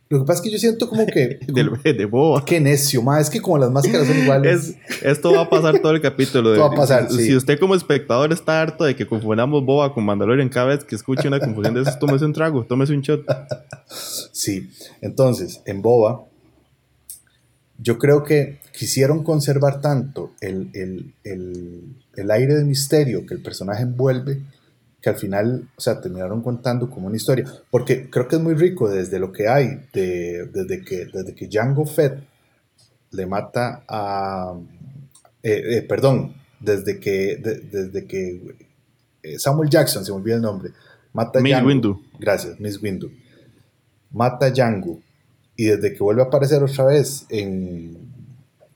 lo 0.07 0.19
que 0.19 0.25
pasa 0.25 0.39
es 0.39 0.43
que 0.43 0.51
yo 0.51 0.59
siento 0.59 0.87
como 0.87 1.07
que. 1.07 1.39
de, 1.47 1.93
de 1.93 2.05
boba. 2.05 2.45
Qué 2.45 2.59
necio, 2.59 3.01
ma. 3.01 3.19
Es 3.19 3.29
que 3.29 3.41
como 3.41 3.57
las 3.57 3.71
máscaras 3.71 4.07
son 4.07 4.17
iguales. 4.17 4.75
esto 5.01 5.33
va 5.33 5.41
a 5.41 5.49
pasar 5.49 5.79
todo 5.79 5.93
el 5.93 6.01
capítulo. 6.01 6.53
Esto 6.53 6.67
va 6.67 6.73
a 6.73 6.77
pasar. 6.77 7.11
Si, 7.11 7.35
usted 7.35 7.59
como 7.59 7.73
espectador 7.73 8.31
está 8.31 8.61
harto 8.61 8.83
de 8.83 8.95
que 8.95 9.07
confundamos 9.07 9.65
boba 9.65 9.93
con 9.93 10.05
Mandalorian 10.05 10.49
cada 10.49 10.67
vez 10.67 10.83
que 10.83 10.95
escuche 10.95 11.27
una 11.27 11.39
confusión 11.39 11.73
de 11.73 11.81
eso, 11.81 11.97
tómese 11.99 12.25
un 12.25 12.33
trago, 12.33 12.65
tómese 12.65 12.93
un 12.93 13.01
shot. 13.01 13.25
Sí. 14.31 14.69
Entonces, 15.01 15.61
en 15.65 15.81
boba, 15.81 16.25
yo 17.79 17.97
creo 17.97 18.23
que 18.23 18.59
quisieron 18.77 19.23
conservar 19.23 19.79
tanto 19.81 20.33
el, 20.41 20.69
el, 20.73 21.13
el, 21.23 21.95
el 22.15 22.31
aire 22.31 22.55
de 22.55 22.65
misterio 22.65 23.25
que 23.25 23.33
el 23.33 23.41
personaje 23.41 23.83
envuelve 23.83 24.41
que 25.05 25.11
al 25.11 25.17
final, 25.17 25.69
o 25.77 25.79
sea, 25.79 26.01
terminaron 26.01 26.41
contando 26.41 26.89
como 26.89 27.05
una 27.05 27.15
historia. 27.15 27.45
Porque 27.69 28.09
creo 28.09 28.27
que 28.27 28.37
es 28.37 28.41
muy 28.41 28.55
rico 28.55 28.89
desde 28.89 29.19
lo 29.19 29.31
que 29.31 29.47
hay, 29.47 29.81
de, 29.93 30.47
desde, 30.47 30.83
que, 30.83 31.05
desde 31.05 31.35
que 31.35 31.47
Django 31.47 31.85
Fett 31.85 32.23
le 33.11 33.27
mata 33.27 33.83
a... 33.87 34.55
Eh, 35.43 35.61
eh, 35.77 35.81
perdón, 35.83 36.33
desde 36.59 36.99
que, 36.99 37.37
desde 37.37 38.07
que 38.07 38.55
eh, 39.21 39.37
Samuel 39.37 39.69
Jackson, 39.69 40.03
se 40.03 40.11
me 40.11 40.17
olvidó 40.17 40.37
el 40.37 40.41
nombre, 40.41 40.71
mata 41.13 41.37
a 41.37 41.41
Miss 41.43 41.61
Windu. 41.61 42.01
Gracias, 42.17 42.59
Miss 42.59 42.81
Windu. 42.81 43.11
Mata 44.09 44.47
a 44.47 44.49
Django. 44.49 44.99
Y 45.55 45.65
desde 45.65 45.93
que 45.93 45.99
vuelve 45.99 46.23
a 46.23 46.25
aparecer 46.25 46.63
otra 46.63 46.85
vez 46.85 47.27
en, 47.29 48.11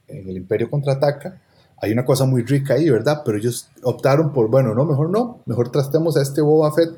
en 0.07 0.29
el 0.29 0.37
Imperio 0.37 0.69
Contraataca, 0.69 1.41
hay 1.81 1.91
una 1.91 2.05
cosa 2.05 2.25
muy 2.25 2.43
rica 2.43 2.73
ahí, 2.73 2.89
¿verdad? 2.89 3.21
Pero 3.25 3.37
ellos 3.37 3.69
optaron 3.83 4.33
por, 4.33 4.49
bueno, 4.49 4.73
no, 4.73 4.85
mejor 4.85 5.09
no, 5.09 5.41
mejor 5.45 5.71
trastemos 5.71 6.17
a 6.17 6.21
este 6.21 6.41
Boba 6.41 6.73
Fett 6.73 6.91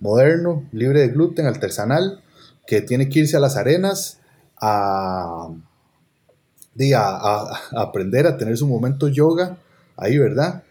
moderno, 0.00 0.64
libre 0.72 1.00
de 1.00 1.08
gluten, 1.08 1.46
artesanal, 1.46 2.22
que 2.66 2.82
tiene 2.82 3.08
que 3.08 3.20
irse 3.20 3.36
a 3.36 3.40
las 3.40 3.56
arenas 3.56 4.18
a, 4.60 5.48
aprender 7.76 8.26
a 8.26 8.36
tener 8.36 8.56
su 8.56 8.66
momento 8.66 9.08
yoga 9.08 9.58
ahí, 9.96 10.18
¿verdad? 10.18 10.62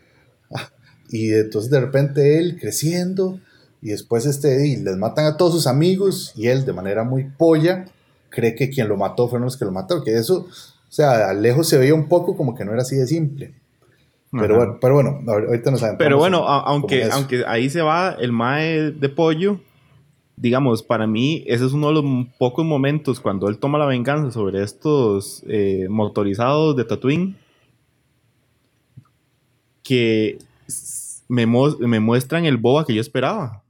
Y 1.10 1.34
entonces 1.34 1.72
de 1.72 1.80
repente 1.80 2.40
él 2.40 2.58
creciendo 2.60 3.40
y 3.82 3.90
después 3.90 4.26
este, 4.26 4.68
y 4.68 4.78
les 4.78 4.98
matan 4.98 5.26
a 5.26 5.38
todos 5.38 5.54
sus 5.54 5.68
amigos 5.68 6.34
y 6.36 6.48
él 6.48 6.66
de 6.66 6.74
manera 6.74 7.04
muy 7.04 7.26
polla 7.26 7.86
cree 8.30 8.56
que 8.56 8.70
quien 8.70 8.88
lo 8.88 8.98
mató 8.98 9.28
fueron 9.28 9.46
los 9.46 9.58
que 9.58 9.66
lo 9.66 9.72
mataron, 9.72 10.04
que 10.04 10.16
eso 10.16 10.48
sea, 10.96 11.30
a 11.30 11.34
lejos 11.34 11.68
se 11.68 11.78
veía 11.78 11.94
un 11.94 12.08
poco 12.08 12.38
como 12.38 12.56
que 12.56 12.64
no 12.64 12.72
era 12.72 12.82
así 12.82 12.96
de 12.96 13.08
simple. 13.08 13.54
Pero 14.32 14.58
bueno, 14.58 14.78
pero 14.82 14.94
bueno, 14.96 15.20
ahorita 15.28 15.72
nos. 15.72 15.82
Pero 15.98 16.18
bueno, 16.18 16.46
aunque, 16.48 17.06
aunque 17.06 17.44
ahí 17.48 17.70
se 17.70 17.82
va 17.82 18.16
el 18.20 18.32
mae 18.32 18.92
de 18.92 19.10
pollo, 19.10 19.60
digamos, 20.36 20.84
para 20.84 21.08
mí 21.08 21.44
ese 21.48 21.66
es 21.66 21.74
uno 21.74 21.88
de 21.88 21.94
los 21.94 22.04
pocos 22.38 22.66
momentos 22.66 23.20
cuando 23.20 23.48
él 23.48 23.58
toma 23.58 23.78
la 23.78 23.86
venganza 23.86 24.32
sobre 24.32 24.62
estos 24.64 25.44
eh, 25.48 25.88
motorizados 25.90 26.76
de 26.76 26.84
Tatooine 26.84 27.38
que 29.84 30.40
me, 31.28 31.46
me, 31.46 32.00
muestran 32.00 32.46
el 32.46 32.58
boba 32.58 32.86
que 32.86 32.94
yo 32.94 33.02
esperaba. 33.02 33.64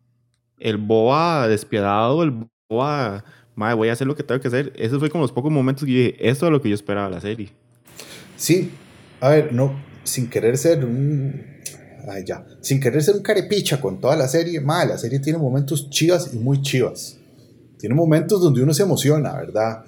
El 0.57 0.77
boba 0.77 1.47
despiadado, 1.47 2.23
el 2.23 2.47
boba 2.69 3.23
madre, 3.55 3.75
voy 3.75 3.89
a 3.89 3.93
hacer 3.93 4.07
lo 4.07 4.15
que 4.15 4.23
tengo 4.23 4.39
que 4.41 4.47
hacer. 4.47 4.73
Esos 4.75 4.99
fue 4.99 5.09
como 5.09 5.23
los 5.23 5.31
pocos 5.31 5.51
momentos 5.51 5.85
que 5.85 5.91
yo 5.91 5.97
dije, 5.97 6.29
esto 6.29 6.45
es 6.45 6.51
lo 6.51 6.61
que 6.61 6.69
yo 6.69 6.75
esperaba 6.75 7.09
de 7.09 7.15
la 7.15 7.21
serie. 7.21 7.49
Sí, 8.37 8.71
a 9.21 9.29
ver, 9.29 9.53
no, 9.53 9.73
sin 10.03 10.29
querer 10.29 10.57
ser 10.57 10.85
un... 10.85 11.41
Ay, 12.07 12.23
ya. 12.25 12.45
Sin 12.61 12.79
querer 12.79 13.01
ser 13.01 13.15
un 13.15 13.23
carepicha 13.23 13.81
con 13.81 13.99
toda 13.99 14.15
la 14.15 14.27
serie, 14.27 14.59
madre, 14.61 14.89
la 14.89 14.97
serie 14.97 15.19
tiene 15.19 15.39
momentos 15.39 15.89
chivas 15.89 16.33
y 16.33 16.37
muy 16.37 16.61
chivas. 16.61 17.17
Tiene 17.79 17.95
momentos 17.95 18.41
donde 18.41 18.61
uno 18.61 18.73
se 18.73 18.83
emociona, 18.83 19.33
¿verdad? 19.33 19.83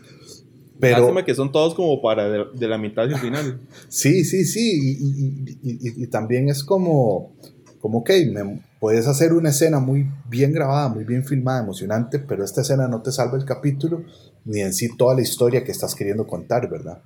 Pero... 0.80 1.00
Lástima 1.00 1.26
que 1.26 1.36
son 1.36 1.52
todos 1.52 1.76
como 1.76 2.02
para 2.02 2.30
de, 2.30 2.68
la 2.68 2.78
mitad 2.78 3.06
al 3.06 3.20
final. 3.20 3.60
sí, 3.88 4.24
sí, 4.24 4.46
sí. 4.46 4.98
Y, 5.00 6.04
y, 6.04 6.08
también 6.08 6.50
es 6.50 6.64
como, 6.64 7.36
como 7.88 8.04
que 8.04 8.26
me, 8.26 8.60
puedes 8.82 9.08
hacer 9.08 9.32
una 9.32 9.48
escena 9.48 9.80
muy 9.80 10.08
bien 10.30 10.52
grabada, 10.52 10.90
muy 10.90 11.06
bien 11.06 11.24
filmada, 11.24 11.64
emocionante, 11.64 12.20
pero 12.20 12.44
esta 12.44 12.60
escena 12.60 12.86
no 12.90 13.02
te 13.02 13.14
salva 13.14 13.38
el 13.38 13.46
capítulo 13.46 14.04
ni 14.44 14.60
en 14.60 14.74
sí 14.74 14.90
toda 14.98 15.16
la 15.16 15.22
historia 15.22 15.64
que 15.64 15.72
estás 15.72 15.96
queriendo 15.96 16.28
contar, 16.28 16.70
¿verdad? 16.70 17.02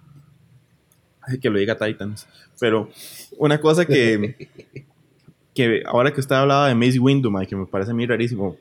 Ay, 1.22 1.38
que 1.38 1.52
lo 1.52 1.60
diga 1.60 1.78
Titans. 1.78 2.26
Pero 2.60 2.90
una 3.38 3.62
cosa 3.62 3.86
que, 3.86 4.50
que 5.54 5.84
ahora 5.86 6.12
que 6.12 6.20
usted 6.20 6.34
hablaba 6.34 6.68
de 6.68 6.74
Mace 6.74 6.98
Windu, 6.98 7.32
que 7.48 7.56
me 7.56 7.68
parece 7.68 7.94
muy 7.94 8.08
rarísimo, 8.08 8.58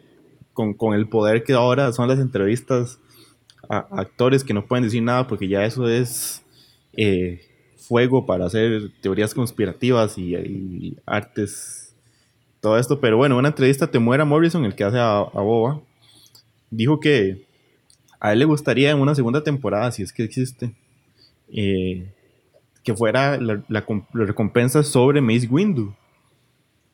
con, 0.53 0.75
con, 0.75 0.93
el 0.93 1.09
poder 1.09 1.43
que 1.43 1.55
ahora 1.55 1.91
son 1.95 2.07
las 2.07 2.19
entrevistas 2.19 2.99
a, 3.67 3.79
actores 3.93 4.45
que 4.45 4.53
no 4.53 4.67
pueden 4.67 4.85
decir 4.85 5.03
nada 5.03 5.27
porque 5.27 5.49
ya 5.49 5.65
eso 5.65 5.89
es 5.89 6.43
eh, 6.93 7.41
fuego 7.79 8.27
para 8.27 8.45
hacer 8.45 8.91
teorías 9.01 9.33
conspirativas 9.33 10.19
y, 10.19 10.35
y 10.37 10.97
artes 11.07 11.90
todo 12.61 12.79
esto. 12.79 13.01
Pero 13.01 13.17
bueno, 13.17 13.37
una 13.37 13.49
entrevista 13.49 13.91
te 13.91 13.99
muera 13.99 14.25
Morrison, 14.25 14.65
el 14.65 14.75
que 14.75 14.85
hace 14.85 14.99
a, 14.99 15.23
Boba, 15.33 15.81
dijo 16.71 17.01
que 17.01 17.45
a 18.21 18.33
él 18.33 18.39
le 18.41 18.45
gustaría 18.45 18.91
en 18.91 19.01
una 19.01 19.15
segunda 19.15 19.43
temporada, 19.43 19.91
si 19.91 20.03
es 20.03 20.13
que 20.13 20.23
existe, 20.23 20.73
eh, 21.53 22.07
que 22.83 22.95
fuera 22.95 23.39
la, 23.39 23.63
recompensa 24.13 24.83
sobre 24.83 25.21
Mace 25.21 25.49
Windu. 25.49 25.95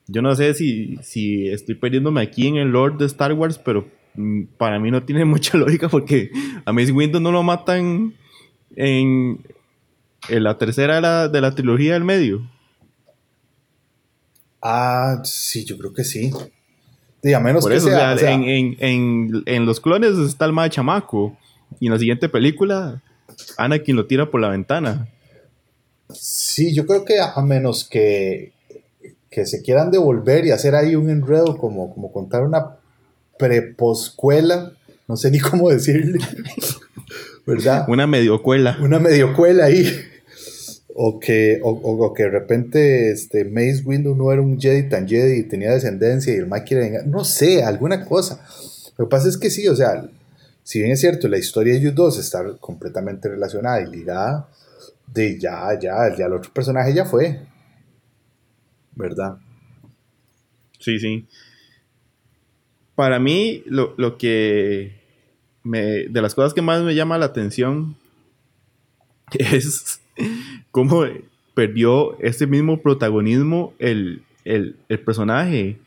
Yo 0.09 0.23
no 0.23 0.35
sé 0.37 0.55
si, 0.55 0.99
si 1.03 1.49
estoy 1.49 1.75
perdiéndome 1.75 2.21
aquí 2.21 2.47
en 2.47 2.57
el 2.57 2.69
Lord 2.69 2.99
de 2.99 3.07
Star 3.07 3.33
Wars, 3.33 3.59
pero 3.59 3.89
mm, 4.15 4.45
para 4.57 4.79
mí 4.79 4.91
no 4.91 5.03
tiene 5.03 5.25
mucha 5.27 5.59
lógica 5.59 5.89
porque 5.89 6.31
a 6.65 6.73
Mace 6.73 6.93
Windu 6.93 7.21
no 7.21 7.33
lo 7.33 7.43
matan 7.43 8.15
en, 8.77 9.41
en 10.29 10.45
la 10.45 10.59
tercera 10.59 10.97
de 10.97 11.01
la, 11.01 11.29
de 11.29 11.41
la 11.41 11.55
trilogía 11.55 11.95
del 11.95 12.05
medio. 12.05 12.43
Ah, 14.63 15.21
sí, 15.25 15.65
yo 15.65 15.79
creo 15.79 15.93
que 15.93 16.05
sí. 16.05 16.33
a 17.35 17.41
menos 17.41 17.67
que 17.67 17.81
sea, 17.81 18.17
en, 18.21 19.67
los 19.67 19.81
clones 19.81 20.19
está 20.19 20.45
el 20.45 20.53
más 20.53 20.71
chamaco. 20.71 21.37
Y 21.81 21.87
en 21.87 21.93
la 21.93 21.99
siguiente 21.99 22.29
película, 22.29 23.03
Anakin 23.59 23.97
lo 23.97 24.07
tira 24.07 24.31
por 24.31 24.41
la 24.41 24.49
ventana. 24.49 25.09
Sí, 26.13 26.75
yo 26.75 26.87
creo 26.87 27.05
que 27.05 27.19
a 27.21 27.41
menos 27.43 27.89
que, 27.89 28.53
que 29.31 29.45
se 29.47 29.63
quieran 29.63 29.91
devolver 29.91 30.47
y 30.47 30.53
hacer 30.53 30.75
ahí 30.75 30.95
un 30.95 31.11
enredo, 31.11 31.59
como, 31.59 31.93
como 31.93 32.13
contar 32.13 32.43
una 32.43 32.77
preposcuela, 33.39 34.73
no 35.09 35.17
sé 35.17 35.31
ni 35.31 35.39
cómo 35.41 35.69
decirle, 35.71 36.19
¿verdad? 37.47 37.85
Una 37.89 38.07
mediocuela. 38.07 38.79
Una 38.81 38.99
mediocuela 38.99 39.67
ahí 39.67 39.87
o 40.99 41.21
que, 41.21 41.61
o, 41.63 42.15
que 42.15 42.23
de 42.23 42.31
repente 42.31 43.11
este, 43.11 43.45
Mace 43.45 43.83
Windu 43.85 44.15
no 44.15 44.33
era 44.33 44.41
un 44.41 44.59
Jedi 44.59 44.89
tan 44.89 45.07
Jedi 45.07 45.41
y 45.41 45.43
tenía 45.43 45.73
descendencia 45.73 46.33
y 46.33 46.39
el 46.39 46.47
Mike 46.47 46.65
quiere 46.65 47.03
no 47.05 47.23
sé, 47.23 47.63
alguna 47.63 48.03
cosa. 48.07 48.43
Lo 48.97 49.05
que 49.05 49.11
pasa 49.11 49.29
es 49.29 49.37
que 49.37 49.51
sí, 49.51 49.69
o 49.69 49.77
sea, 49.77 50.09
si 50.63 50.79
bien 50.79 50.93
es 50.93 51.01
cierto, 51.01 51.29
la 51.29 51.37
historia 51.37 51.75
de 51.75 51.81
ellos 51.81 51.95
dos 51.95 52.19
está 52.19 52.43
completamente 52.61 53.29
relacionada 53.29 53.83
y 53.83 53.91
ligada, 53.91 54.49
de 55.07 55.39
ya, 55.39 55.79
ya, 55.79 56.17
ya 56.17 56.25
el 56.25 56.33
otro 56.33 56.51
personaje 56.51 56.95
ya 56.95 57.05
fue, 57.05 57.41
¿verdad? 58.95 59.37
Sí, 60.81 60.99
sí. 60.99 61.27
Para 62.95 63.19
mí, 63.19 63.63
lo, 63.67 63.93
lo 63.99 64.17
que 64.17 64.99
me, 65.63 66.09
de 66.09 66.23
las 66.23 66.35
cosas 66.35 66.55
que 66.55 66.63
más 66.63 66.83
me 66.83 66.95
llama 66.95 67.19
la 67.19 67.27
atención 67.27 67.97
es 69.39 70.01
cómo 70.71 71.05
perdió 71.55 72.19
ese 72.21 72.47
mismo 72.47 72.83
protagonismo 72.83 73.73
el, 73.79 74.23
el, 74.45 74.77
el 74.89 75.01
personaje. 75.01 75.79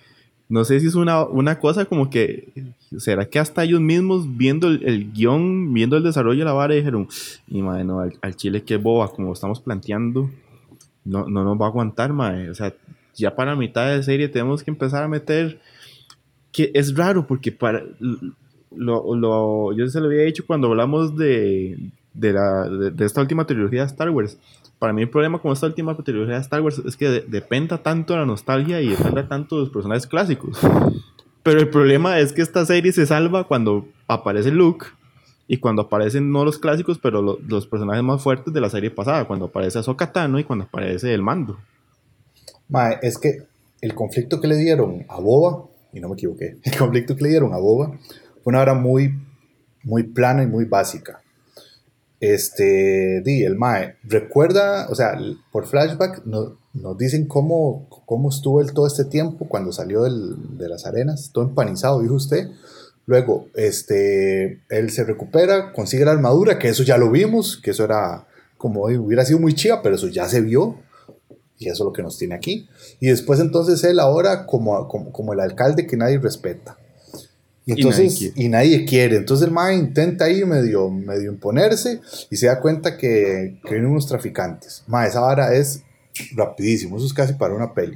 No 0.50 0.66
sé 0.66 0.80
si 0.80 0.88
es 0.88 0.96
una, 0.96 1.24
una, 1.26 1.60
cosa 1.60 1.86
como 1.86 2.10
que, 2.10 2.50
¿será 2.98 3.26
que 3.30 3.38
hasta 3.38 3.64
ellos 3.64 3.80
mismos 3.80 4.36
viendo 4.36 4.68
el, 4.68 4.84
el 4.84 5.14
guion, 5.14 5.72
viendo 5.74 5.96
el 5.96 6.04
desarrollo 6.04 6.40
de 6.40 6.46
la 6.46 6.54
vara, 6.54 6.74
dijeron, 6.74 7.08
y 7.48 7.62
madre, 7.62 7.84
no, 7.84 8.00
al, 8.00 8.18
al, 8.22 8.36
chile 8.36 8.64
qué 8.64 8.78
boba, 8.78 9.10
como 9.10 9.32
estamos 9.32 9.60
planteando, 9.60 10.32
no, 11.06 11.30
no 11.30 11.44
nos 11.44 11.62
va 11.62 11.66
a 11.66 11.70
aguantar, 11.70 12.14
madre. 12.14 12.50
O 12.50 12.56
sea, 12.56 12.74
ya 13.14 13.36
para 13.36 13.56
mitad 13.56 13.96
de 13.96 14.02
serie 14.02 14.28
tenemos 14.28 14.64
que 14.64 14.72
empezar 14.72 15.04
a 15.04 15.08
meter, 15.08 15.60
que 16.52 16.72
es 16.74 16.96
raro, 16.96 17.28
porque 17.28 17.52
para, 17.52 17.84
lo, 18.76 19.16
lo, 19.16 19.74
yo 19.74 19.88
se 19.88 20.00
lo 20.00 20.08
había 20.08 20.24
dicho 20.24 20.48
cuando 20.48 20.68
hablamos 20.68 21.16
de, 21.16 21.92
de, 22.14 22.34
la, 22.34 22.68
de, 22.70 22.92
de 22.92 23.06
esta 23.06 23.22
última 23.22 23.46
trilogía 23.46 23.82
de 23.82 23.88
Star 23.88 24.10
Wars 24.10 24.38
para 24.80 24.94
mí 24.94 25.02
el 25.02 25.10
problema 25.10 25.40
con 25.40 25.52
esta 25.52 25.68
última 25.68 25.96
trilogía 25.98 26.36
de 26.36 26.42
Star 26.42 26.62
Wars 26.62 26.82
es 26.86 26.96
que 26.96 27.10
de 27.10 27.22
dependa 27.22 27.84
tanto 27.84 28.14
de 28.14 28.20
la 28.20 28.26
nostalgia 28.26 28.82
y 28.82 28.88
dependa 28.88 29.28
tanto 29.28 29.58
de 29.58 29.64
los 29.64 29.70
personajes 29.72 30.08
clásicos. 30.08 30.58
Pero 31.44 31.60
el 31.60 31.70
problema 31.70 32.18
es 32.20 32.32
que 32.32 32.42
esta 32.42 32.66
serie 32.66 32.94
se 32.94 33.06
salva 33.06 33.44
cuando 33.44 33.88
aparece 34.08 34.52
Luke 34.52 34.88
y 35.48 35.58
cuando 35.58 35.84
aparecen 35.84 36.32
no 36.32 36.46
los 36.46 36.58
clásicos, 36.58 36.98
pero 36.98 37.22
lo, 37.22 37.40
los 37.46 37.68
personajes 37.68 38.04
más 38.04 38.22
fuertes 38.22 38.54
de 38.54 38.62
la 38.62 38.70
serie 38.70 38.90
pasada, 38.90 39.26
cuando 39.26 39.46
aparece 39.46 39.80
Ahsoka 39.80 40.12
Tano 40.12 40.40
y 40.40 40.46
cuando 40.46 40.66
aparece 40.66 41.14
el 41.14 41.24
mando. 41.24 41.60
Mae, 42.70 43.00
es 43.02 43.18
que 43.18 43.48
el 43.82 43.96
conflicto 43.96 44.40
que 44.40 44.48
le 44.48 44.56
dieron 44.56 45.06
a 45.10 45.20
Boba, 45.20 45.66
y 45.92 46.00
no 46.00 46.08
me 46.08 46.14
equivoqué, 46.14 46.58
el 46.64 46.78
conflicto 46.78 47.16
que 47.16 47.24
le 47.24 47.30
dieron 47.30 47.54
a 47.54 47.58
Boba 47.58 47.98
fue 48.44 48.52
una 48.52 48.62
hora 48.62 48.76
muy, 48.76 49.20
muy 49.84 50.04
plana 50.04 50.44
y 50.44 50.48
muy 50.48 50.66
básica 50.66 51.22
este, 52.20 53.22
di, 53.22 53.44
el 53.44 53.56
Mae, 53.56 53.96
recuerda, 54.04 54.88
o 54.90 54.96
sea, 54.96 55.18
por 55.52 55.66
flashback 55.66 56.26
no, 56.26 56.58
nos 56.74 56.98
dicen 56.98 57.28
cómo, 57.28 57.88
cómo 58.06 58.30
estuvo 58.30 58.62
él 58.62 58.74
todo 58.74 58.88
este 58.88 59.06
tiempo 59.06 59.48
cuando 59.48 59.72
salió 59.72 60.04
del, 60.04 60.58
de 60.58 60.70
las 60.70 60.86
arenas, 60.86 61.32
todo 61.34 61.46
empanizado, 61.46 62.02
dijo 62.02 62.16
usted. 62.16 62.48
Luego, 63.06 63.48
este, 63.56 64.62
él 64.70 64.92
se 64.92 65.04
recupera, 65.04 65.74
consigue 65.74 66.06
la 66.06 66.12
armadura, 66.12 66.60
que 66.60 66.70
eso 66.70 66.84
ya 66.84 66.98
lo 66.98 67.10
vimos, 67.10 67.58
que 67.58 67.72
eso 67.72 67.84
era 67.84 68.28
como 68.58 68.84
hubiera 68.84 69.26
sido 69.26 69.40
muy 69.40 69.56
chiva, 69.56 69.82
pero 69.82 69.96
eso 69.96 70.08
ya 70.10 70.28
se 70.28 70.42
vio. 70.42 70.76
Y 71.58 71.68
eso 71.68 71.84
es 71.84 71.86
lo 71.86 71.94
que 71.94 72.04
nos 72.04 72.18
tiene 72.18 72.36
aquí. 72.36 72.70
Y 73.00 73.08
después 73.08 73.40
entonces 73.40 73.84
él 73.84 74.00
ahora 74.00 74.46
como, 74.46 74.88
como, 74.88 75.12
como 75.12 75.34
el 75.34 75.40
alcalde 75.40 75.88
que 75.88 75.98
nadie 75.98 76.20
respeta. 76.20 76.78
Y 77.70 77.74
entonces, 77.74 78.20
y 78.20 78.30
nadie, 78.30 78.46
y 78.46 78.50
nadie 78.50 78.86
quiere. 78.86 79.18
Entonces 79.18 79.48
el 79.48 79.54
MAE 79.54 79.76
intenta 79.76 80.26
ahí 80.26 80.44
medio, 80.44 80.90
medio 80.90 81.32
imponerse 81.32 82.02
y 82.32 82.36
se 82.36 82.48
da 82.48 82.60
cuenta 82.60 82.98
que, 82.98 83.60
que 83.64 83.76
vienen 83.76 83.92
unos 83.92 84.08
traficantes. 84.08 84.84
MAE, 84.88 85.08
esa 85.10 85.20
vara 85.20 85.54
es 85.54 85.84
rapidísimo, 86.36 86.98
eso 86.98 87.06
es 87.06 87.14
casi 87.14 87.34
para 87.34 87.54
una 87.54 87.76
peli. 87.76 87.96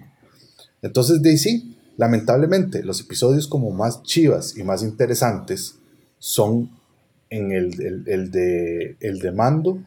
Entonces, 0.84 1.24
de 1.24 1.38
sí, 1.38 1.76
lamentablemente, 1.98 2.84
los 2.84 3.02
episodios 3.02 3.48
como 3.48 3.72
más 3.72 4.04
chivas 4.04 4.56
y 4.56 4.64
más 4.64 4.84
interesantes 4.84 5.80
son 6.20 6.70
en 7.32 7.52
el, 7.52 7.82
el, 7.82 8.04
el 8.06 8.30
de, 8.30 8.96
el 9.00 9.18
de 9.18 9.32
mando 9.32 9.80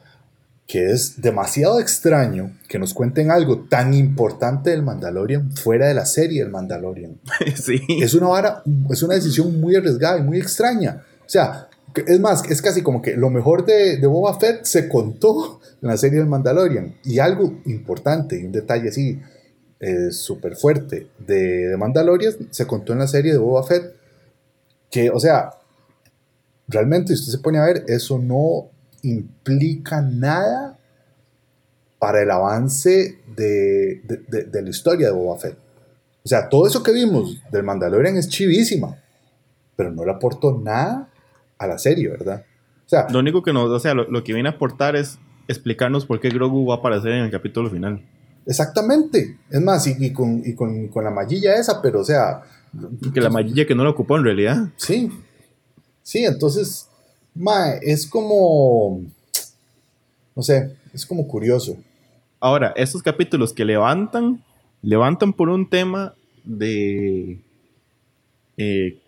que 0.66 0.90
es 0.90 1.20
demasiado 1.20 1.78
extraño 1.78 2.50
que 2.68 2.78
nos 2.78 2.92
cuenten 2.92 3.30
algo 3.30 3.66
tan 3.68 3.94
importante 3.94 4.70
del 4.70 4.82
Mandalorian 4.82 5.52
fuera 5.52 5.86
de 5.86 5.94
la 5.94 6.06
serie 6.06 6.42
del 6.42 6.50
Mandalorian. 6.50 7.20
Sí. 7.54 7.80
Es 8.02 8.14
una, 8.14 8.28
vara, 8.28 8.62
es 8.90 9.02
una 9.02 9.14
decisión 9.14 9.60
muy 9.60 9.76
arriesgada 9.76 10.18
y 10.18 10.22
muy 10.22 10.38
extraña. 10.38 11.04
O 11.20 11.28
sea, 11.28 11.68
es 11.94 12.20
más, 12.20 12.42
es 12.50 12.60
casi 12.60 12.82
como 12.82 13.00
que 13.00 13.16
lo 13.16 13.30
mejor 13.30 13.64
de, 13.64 13.96
de 13.96 14.06
Boba 14.06 14.38
Fett 14.38 14.64
se 14.64 14.88
contó 14.88 15.60
en 15.82 15.88
la 15.88 15.96
serie 15.96 16.18
del 16.18 16.28
Mandalorian. 16.28 16.96
Y 17.04 17.20
algo 17.20 17.60
importante, 17.66 18.40
y 18.40 18.44
un 18.44 18.52
detalle 18.52 18.88
así 18.88 19.20
eh, 19.78 20.10
súper 20.10 20.56
fuerte 20.56 21.08
de, 21.18 21.68
de 21.68 21.76
Mandalorian 21.76 22.32
se 22.50 22.66
contó 22.66 22.92
en 22.92 23.00
la 23.00 23.06
serie 23.06 23.32
de 23.32 23.38
Boba 23.38 23.62
Fett. 23.62 23.94
Que, 24.90 25.10
o 25.10 25.20
sea, 25.20 25.50
realmente, 26.66 27.14
si 27.14 27.20
usted 27.20 27.32
se 27.32 27.38
pone 27.38 27.58
a 27.58 27.64
ver, 27.64 27.84
eso 27.86 28.18
no 28.18 28.70
implica 29.02 30.00
nada 30.00 30.78
para 31.98 32.22
el 32.22 32.30
avance 32.30 33.18
de, 33.36 34.02
de, 34.04 34.16
de, 34.28 34.44
de, 34.44 34.62
la 34.62 34.70
historia 34.70 35.06
de 35.08 35.12
Boba 35.12 35.38
Fett. 35.38 35.56
O 36.24 36.28
sea, 36.28 36.48
todo 36.48 36.66
eso 36.66 36.82
que 36.82 36.92
vimos 36.92 37.42
del 37.50 37.62
Mandalorian 37.62 38.16
es 38.16 38.28
chivísima, 38.28 38.96
pero 39.76 39.92
no 39.92 40.04
le 40.04 40.12
aportó 40.12 40.58
nada 40.58 41.08
a 41.58 41.66
la 41.66 41.78
serie, 41.78 42.08
¿verdad? 42.08 42.44
O 42.84 42.88
sea, 42.88 43.06
lo 43.10 43.18
único 43.18 43.42
que 43.42 43.52
nos, 43.52 43.70
o 43.70 43.80
sea, 43.80 43.94
lo, 43.94 44.08
lo 44.10 44.22
que 44.24 44.34
viene 44.34 44.48
a 44.48 44.52
aportar 44.52 44.96
es 44.96 45.18
explicarnos 45.48 46.06
por 46.06 46.20
qué 46.20 46.28
Grogu 46.28 46.66
va 46.66 46.74
a 46.74 46.78
aparecer 46.78 47.12
en 47.12 47.24
el 47.24 47.30
capítulo 47.30 47.70
final. 47.70 48.02
Exactamente. 48.46 49.38
Es 49.50 49.60
más, 49.60 49.86
y, 49.86 49.96
y, 49.98 50.12
con, 50.12 50.42
y 50.44 50.54
con, 50.54 50.88
con, 50.88 51.04
la 51.04 51.10
mallilla 51.10 51.56
esa, 51.56 51.82
pero 51.82 52.00
o 52.00 52.04
sea... 52.04 52.42
Que 53.12 53.20
la 53.20 53.30
mallilla 53.30 53.66
que 53.66 53.74
no 53.74 53.84
la 53.84 53.90
ocupó 53.90 54.16
en 54.16 54.24
realidad. 54.24 54.68
Sí. 54.76 55.10
Sí, 56.02 56.24
entonces 56.24 56.88
Mae, 57.36 57.78
es 57.82 58.06
como. 58.06 59.02
No 60.34 60.42
sé, 60.42 60.76
es 60.92 61.06
como 61.06 61.26
curioso. 61.26 61.76
Ahora, 62.40 62.72
estos 62.76 63.02
capítulos 63.02 63.52
que 63.52 63.64
levantan, 63.64 64.42
levantan 64.82 65.32
por 65.32 65.48
un 65.48 65.68
tema 65.68 66.14
de. 66.44 67.38
Eh, 68.56 68.98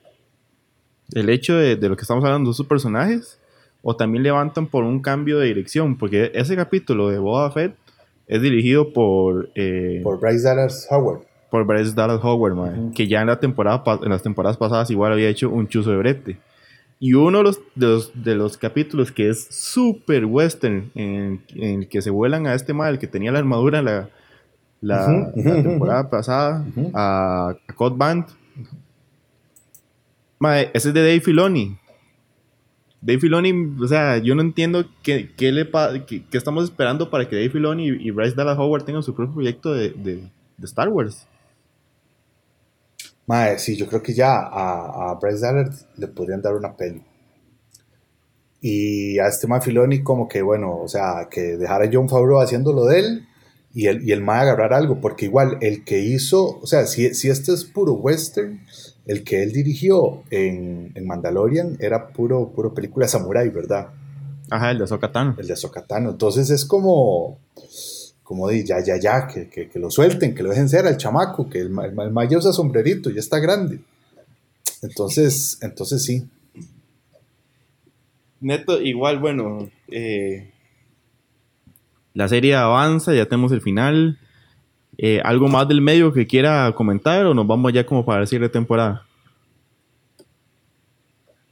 el 1.15 1.31
hecho 1.31 1.57
de, 1.57 1.77
de, 1.77 1.89
lo 1.89 1.97
que 1.97 2.03
estamos 2.03 2.25
hablando 2.25 2.51
de 2.51 2.57
sus 2.57 2.67
personajes, 2.67 3.39
o 3.83 3.97
también 3.97 4.23
levantan 4.23 4.67
por 4.67 4.85
un 4.85 5.01
cambio 5.01 5.39
de 5.39 5.47
dirección, 5.47 5.97
porque 5.97 6.31
ese 6.35 6.57
capítulo 6.57 7.09
de 7.09 7.19
Boba 7.19 7.51
Fett 7.51 7.75
es 8.27 8.43
dirigido 8.43 8.93
por. 8.93 9.51
Eh, 9.55 10.01
por 10.03 10.21
Bryce 10.21 10.45
Dallas 10.45 10.87
Howard. 10.91 11.23
Por 11.51 11.65
Bryce 11.65 11.95
Dallas 11.95 12.21
Howard, 12.23 12.53
uh 12.53 12.63
-huh. 12.63 12.95
que 12.95 13.09
ya 13.09 13.23
en, 13.23 13.29
la 13.29 13.41
temporada, 13.41 13.83
en 14.03 14.11
las 14.11 14.23
temporadas 14.23 14.59
pasadas 14.59 14.91
igual 14.91 15.13
había 15.13 15.31
hecho 15.31 15.49
un 15.49 15.67
chuzo 15.67 15.91
de 15.91 15.97
brete. 15.97 16.37
Y 17.01 17.15
uno 17.15 17.39
de 17.39 17.45
los, 17.45 17.61
de 17.77 17.87
los, 17.87 18.25
de 18.25 18.35
los 18.35 18.57
capítulos 18.57 19.13
que 19.13 19.29
es 19.29 19.47
súper 19.51 20.25
western, 20.25 20.91
en, 20.95 21.43
en, 21.55 21.83
el 21.83 21.89
que 21.89 22.03
se 22.03 22.11
vuelan 22.11 22.47
a 22.47 22.55
este 22.55 22.75
mal 22.75 22.99
que 22.99 23.07
tenía 23.07 23.31
la 23.31 23.39
armadura 23.39 23.83
la, 23.83 24.11
la, 24.81 25.07
uh 25.07 25.11
-huh, 25.11 25.45
la 25.45 25.63
temporada 25.63 26.01
uh 26.01 26.05
-huh. 26.05 26.11
pasada, 26.11 26.67
a, 26.95 27.55
a 27.69 27.73
Code 27.75 27.97
Band. 27.97 28.25
Ese 30.73 30.89
es 30.89 30.95
de 30.95 31.01
Dave 31.01 31.21
Filoni. 31.21 31.79
Dave 33.01 33.21
Filoni, 33.21 33.77
o 33.81 33.87
sea, 33.87 34.19
yo 34.19 34.35
no 34.35 34.43
entiendo 34.43 34.85
qué, 35.05 35.31
qué, 35.37 35.53
le 35.53 35.71
qué, 36.07 36.25
qué 36.29 36.37
estamos 36.37 36.65
esperando 36.65 37.11
para 37.11 37.29
que 37.29 37.37
Dave 37.37 37.51
Filoni 37.51 37.91
y, 37.91 38.09
y, 38.09 38.11
Bryce 38.11 38.35
Dallas 38.35 38.59
Howard 38.59 38.85
tengan 38.85 39.05
su 39.05 39.15
propio 39.15 39.35
proyecto 39.35 39.73
de, 39.73 39.91
de, 39.91 40.17
de 40.57 40.67
Star 40.67 40.89
Wars. 40.89 41.28
Mae, 43.29 43.59
sí, 43.59 43.77
yo 43.77 43.87
creo 43.87 44.03
que 44.03 44.15
ya 44.15 44.39
a, 44.39 45.11
a 45.11 45.15
Bryce 45.21 45.41
Dallas 45.41 45.87
le 45.97 46.09
podrían 46.09 46.41
dar 46.41 46.55
una 46.55 46.75
peli. 46.75 47.03
Y 48.63 49.19
a 49.19 49.29
este 49.29 49.47
Mae 49.47 49.61
Filoni 49.61 50.03
como 50.03 50.27
que, 50.27 50.41
bueno, 50.41 50.79
o 50.79 50.89
sea, 50.89 51.29
que 51.31 51.59
dejara 51.59 51.85
a 51.85 51.91
John 51.93 52.09
Favreau 52.09 52.41
haciendo 52.41 52.73
lo 52.73 52.87
de 52.87 53.01
él 53.01 53.29
y 53.75 53.87
el, 53.87 54.03
y 54.03 54.13
el 54.13 54.23
Mae 54.23 54.41
agarrar 54.41 54.73
algo, 54.73 54.99
porque 55.03 55.27
igual 55.27 55.59
el 55.61 55.85
que 55.85 56.01
hizo, 56.01 56.59
o 56.59 56.67
sea, 56.67 56.87
si, 56.87 57.15
si 57.15 57.29
este 57.29 57.53
es 57.53 57.65
puro 57.65 57.93
western, 57.93 58.63
el 59.05 59.25
que 59.25 59.43
él 59.43 59.53
dirigió 59.53 60.23
en, 60.31 60.93
en 60.95 61.07
Mandalorian 61.07 61.77
era 61.81 62.09
puro, 62.09 62.49
puro 62.55 62.73
película 62.73 63.07
samurai, 63.09 63.51
¿verdad? 63.51 63.89
Ajá, 64.49 64.71
el 64.71 64.79
de 64.79 64.87
Sokatano. 64.87 65.37
El 65.39 65.47
de 65.47 65.57
Sokatano. 65.57 66.11
Entonces 66.11 66.49
es 66.49 66.65
como 66.65 67.39
como 68.29 68.47
di, 68.51 68.63
ya, 68.63 68.85
ya, 68.85 69.01
ya, 69.01 69.27
que, 69.27 69.49
que, 69.49 69.71
que, 69.71 69.79
lo 69.79 69.91
suelten, 69.91 70.35
que 70.35 70.43
lo 70.43 70.51
dejen 70.51 70.69
ser 70.69 70.87
al 70.87 70.99
chamaco, 70.99 71.49
que 71.49 71.61
el, 71.61 71.69
el, 71.69 71.99
el 71.99 72.13
mayor 72.13 72.41
usa 72.41 72.53
sombrerito, 72.53 73.09
ya 73.09 73.21
está 73.21 73.39
grande. 73.39 73.81
Entonces, 74.83 75.57
entonces 75.63 76.05
sí. 76.05 76.29
Neto, 78.43 78.83
igual, 78.83 79.19
bueno, 79.19 79.71
eh, 79.91 80.51
la 82.13 82.29
serie 82.29 82.55
avanza, 82.55 83.15
ya 83.15 83.25
tenemos 83.25 83.51
el 83.53 83.63
final. 83.63 84.19
Eh, 84.99 85.23
¿Algo 85.25 85.49
más 85.49 85.67
del 85.67 85.81
medio 85.81 86.13
que 86.13 86.27
quiera 86.27 86.71
comentar 86.75 87.25
o 87.25 87.33
nos 87.33 87.47
vamos 87.47 87.73
ya 87.73 87.87
como 87.87 88.05
para 88.05 88.21
decir 88.21 88.43
de 88.43 88.51
temporada? 88.51 89.07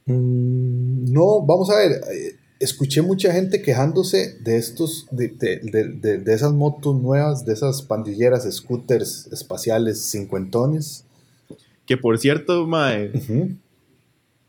Mm, 0.05 1.11
no, 1.11 1.41
vamos 1.41 1.71
a 1.71 1.77
ver. 1.77 1.91
Eh, 2.13 2.36
escuché 2.59 3.01
mucha 3.01 3.31
gente 3.31 3.61
quejándose 3.61 4.37
de 4.41 4.57
estos, 4.57 5.07
de, 5.11 5.29
de, 5.29 5.59
de, 5.59 6.17
de, 6.17 6.33
esas 6.33 6.53
motos 6.53 6.99
nuevas, 6.99 7.45
de 7.45 7.53
esas 7.53 7.81
pandilleras, 7.81 8.47
scooters 8.51 9.27
espaciales 9.31 10.09
cincuentones. 10.09 11.05
Que 11.85 11.97
por 11.97 12.17
cierto, 12.17 12.67
mae, 12.67 13.11
uh 13.13 13.19
-huh. 13.19 13.57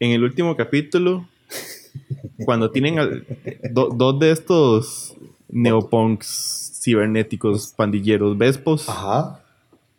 en 0.01 0.11
el 0.11 0.25
último 0.25 0.57
capítulo, 0.57 1.29
cuando 2.45 2.71
tienen 2.71 2.99
al, 2.99 3.27
do, 3.71 3.89
dos 3.95 4.19
de 4.19 4.31
estos 4.31 5.15
neopunks 5.49 6.81
cibernéticos 6.83 7.73
pandilleros 7.77 8.37
Vespos, 8.37 8.89
Ajá. 8.89 9.41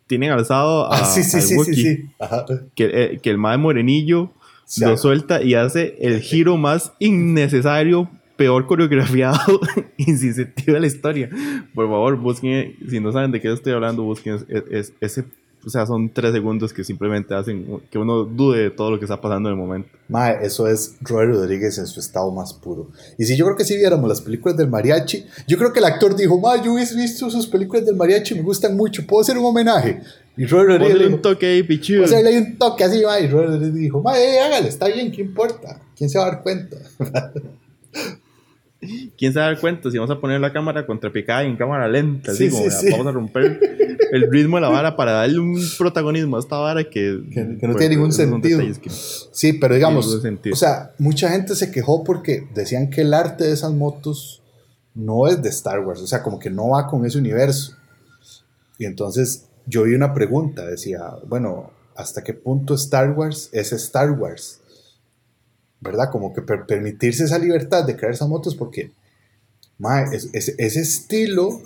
tienen 0.06 0.30
alzado 0.30 0.92
a, 0.92 0.98
ah, 0.98 1.04
sí, 1.04 1.22
sí, 1.22 1.36
al 1.36 1.42
sí, 1.42 1.56
Wookiee, 1.56 1.74
sí, 1.74 1.96
sí. 1.96 2.54
Que, 2.74 2.84
eh, 2.92 3.20
que 3.22 3.30
el 3.30 3.38
mae 3.38 3.56
morenillo 3.58 4.30
lo 4.78 4.96
suelta 4.96 5.42
y 5.42 5.54
hace 5.54 5.96
el 6.00 6.20
giro 6.20 6.56
más 6.56 6.92
innecesario, 6.98 8.10
peor 8.36 8.66
coreografiado 8.66 9.60
y 9.96 10.04
sin 10.04 10.34
sentido 10.34 10.74
de 10.74 10.80
la 10.80 10.86
historia. 10.86 11.30
Por 11.74 11.86
favor, 11.86 12.16
busquen, 12.16 12.76
si 12.88 13.00
no 13.00 13.12
saben 13.12 13.32
de 13.32 13.40
qué 13.40 13.52
estoy 13.52 13.72
hablando, 13.72 14.02
busquen 14.02 14.38
ese 15.00 15.24
o 15.66 15.68
sea, 15.68 15.86
son 15.86 16.10
tres 16.10 16.32
segundos 16.32 16.72
que 16.72 16.84
simplemente 16.84 17.34
hacen 17.34 17.82
que 17.90 17.98
uno 17.98 18.24
dude 18.24 18.62
de 18.62 18.70
todo 18.70 18.90
lo 18.90 18.98
que 18.98 19.04
está 19.04 19.20
pasando 19.20 19.50
en 19.50 19.56
el 19.56 19.60
momento. 19.60 19.90
Mae, 20.08 20.38
eso 20.42 20.66
es 20.66 20.96
Robert 21.02 21.32
Rodríguez 21.32 21.76
en 21.76 21.86
su 21.86 22.00
estado 22.00 22.30
más 22.32 22.54
puro. 22.54 22.88
Y 23.18 23.26
si 23.26 23.36
yo 23.36 23.44
creo 23.44 23.56
que 23.56 23.64
si 23.64 23.76
viéramos 23.76 24.08
las 24.08 24.22
películas 24.22 24.56
del 24.56 24.68
mariachi, 24.68 25.26
yo 25.46 25.58
creo 25.58 25.72
que 25.72 25.80
el 25.80 25.84
actor 25.84 26.16
dijo, 26.16 26.40
Mae, 26.40 26.62
yo 26.64 26.78
he 26.78 26.96
visto 26.96 27.28
sus 27.28 27.46
películas 27.46 27.84
del 27.84 27.96
mariachi, 27.96 28.36
me 28.36 28.42
gustan 28.42 28.74
mucho, 28.74 29.06
¿puedo 29.06 29.20
hacer 29.20 29.36
un 29.36 29.44
homenaje? 29.44 30.00
Y 30.36 30.46
Robert 30.46 30.80
Rodríguez. 30.80 30.98
Dijo, 30.98 31.14
un 31.16 31.22
toque 31.22 31.46
ahí, 31.46 31.62
pichudo. 31.62 32.02
Puedo 32.02 32.16
hacerle 32.16 32.38
un 32.38 32.56
toque 32.56 32.84
así, 32.84 33.02
Mae. 33.04 33.24
Y 33.24 33.28
Robert 33.28 33.50
Rodríguez 33.50 33.74
dijo, 33.74 34.02
Mae, 34.02 34.36
eh, 34.36 34.40
hágale, 34.40 34.68
está 34.68 34.88
bien, 34.88 35.10
¿qué 35.12 35.22
importa? 35.22 35.80
¿Quién 35.96 36.08
se 36.08 36.18
va 36.18 36.26
a 36.26 36.30
dar 36.30 36.42
cuenta? 36.42 36.76
¿Quién 39.18 39.32
se 39.32 39.38
va 39.38 39.46
a 39.46 39.48
dar 39.50 39.60
cuenta 39.60 39.90
si 39.90 39.98
vamos 39.98 40.10
a 40.10 40.20
poner 40.20 40.40
la 40.40 40.52
cámara 40.52 40.86
contrapicada 40.86 41.42
en 41.42 41.56
cámara 41.56 41.86
lenta? 41.86 42.34
Sí, 42.34 42.50
sí, 42.50 42.70
sí. 42.70 42.90
Vamos 42.90 43.06
a 43.06 43.12
romper 43.12 43.60
el 44.10 44.30
ritmo 44.30 44.56
de 44.56 44.62
la 44.62 44.70
vara 44.70 44.96
para 44.96 45.12
darle 45.12 45.38
un 45.38 45.60
protagonismo 45.76 46.36
a 46.36 46.40
esta 46.40 46.56
vara 46.56 46.84
que, 46.84 47.20
que, 47.32 47.44
no 47.44 47.58
pues, 47.60 47.76
tiene 47.76 47.96
ningún 47.96 48.12
sentido. 48.12 48.62
sí, 49.32 49.52
pero 49.54 49.74
digamos, 49.74 50.06
o 50.06 50.56
sea, 50.56 50.92
mucha 50.98 51.28
gente 51.30 51.54
se 51.54 51.70
quejó 51.70 52.02
porque 52.04 52.48
decían 52.54 52.88
que 52.88 53.02
el 53.02 53.12
arte 53.12 53.44
de 53.44 53.52
esas 53.52 53.72
motos 53.72 54.42
no 54.94 55.28
es 55.28 55.42
de 55.42 55.50
Star 55.50 55.80
Wars, 55.80 56.00
o 56.00 56.06
sea, 56.06 56.22
como 56.22 56.38
que 56.38 56.50
no 56.50 56.70
va 56.70 56.86
con 56.86 57.04
ese 57.04 57.18
universo. 57.18 57.76
Y 58.78 58.86
entonces 58.86 59.49
yo 59.70 59.84
vi 59.84 59.94
una 59.94 60.12
pregunta, 60.12 60.66
decía, 60.66 61.00
bueno, 61.26 61.70
¿hasta 61.94 62.22
qué 62.22 62.34
punto 62.34 62.74
Star 62.74 63.12
Wars 63.12 63.48
es 63.52 63.72
Star 63.72 64.10
Wars? 64.10 64.60
¿Verdad? 65.80 66.10
Como 66.10 66.34
que 66.34 66.42
permitirse 66.42 67.24
esa 67.24 67.38
libertad 67.38 67.84
de 67.84 67.96
crear 67.96 68.12
esas 68.12 68.28
motos 68.28 68.54
porque 68.54 68.90
ese 70.12 70.80
estilo 70.80 71.60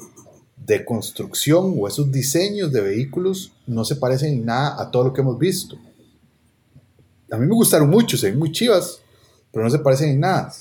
de 0.56 0.84
construcción 0.84 1.74
o 1.76 1.88
esos 1.88 2.12
diseños 2.12 2.72
de 2.72 2.80
vehículos 2.80 3.52
no 3.66 3.84
se 3.84 3.96
parecen 3.96 4.34
en 4.34 4.46
nada 4.46 4.80
a 4.80 4.90
todo 4.90 5.04
lo 5.04 5.12
que 5.12 5.22
hemos 5.22 5.38
visto. 5.38 5.76
A 7.30 7.36
mí 7.38 7.46
me 7.46 7.54
gustaron 7.54 7.90
mucho, 7.90 8.16
se 8.16 8.30
ven 8.30 8.38
muy 8.38 8.52
chivas, 8.52 9.00
pero 9.50 9.64
no 9.64 9.70
se 9.70 9.78
parecen 9.78 10.10
en 10.10 10.20
nada. 10.20 10.52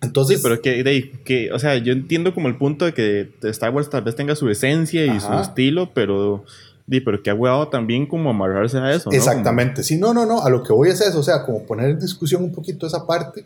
Entonces, 0.00 0.38
sí, 0.38 0.42
pero 0.42 0.60
que, 0.60 1.12
que, 1.24 1.52
o 1.52 1.58
sea, 1.58 1.76
yo 1.76 1.92
entiendo 1.92 2.34
como 2.34 2.48
el 2.48 2.56
punto 2.56 2.84
de 2.84 2.94
que 2.94 3.30
Star 3.42 3.72
Wars 3.72 3.90
tal 3.90 4.02
vez 4.02 4.16
tenga 4.16 4.34
su 4.34 4.48
esencia 4.48 5.06
y 5.06 5.20
su 5.20 5.32
estilo, 5.34 5.92
pero, 5.94 6.44
di, 6.88 7.00
pero 7.00 7.22
que 7.22 7.30
ha 7.30 7.34
huevado 7.34 7.68
también 7.68 8.06
como 8.06 8.30
amarrarse 8.30 8.78
a 8.78 8.92
eso. 8.92 9.10
Exactamente, 9.12 9.84
sí, 9.84 9.96
no, 9.96 10.12
no, 10.12 10.26
no, 10.26 10.42
a 10.42 10.50
lo 10.50 10.64
que 10.64 10.72
voy 10.72 10.88
es 10.88 11.00
eso, 11.00 11.20
o 11.20 11.22
sea, 11.22 11.44
como 11.44 11.62
poner 11.64 11.90
en 11.90 12.00
discusión 12.00 12.42
un 12.42 12.52
poquito 12.52 12.86
esa 12.86 13.06
parte. 13.06 13.44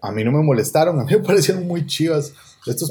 A 0.00 0.10
mí 0.10 0.24
no 0.24 0.32
me 0.32 0.42
molestaron, 0.42 0.98
a 1.00 1.04
mí 1.04 1.12
me 1.12 1.20
parecieron 1.20 1.66
muy 1.68 1.86
chivas 1.86 2.32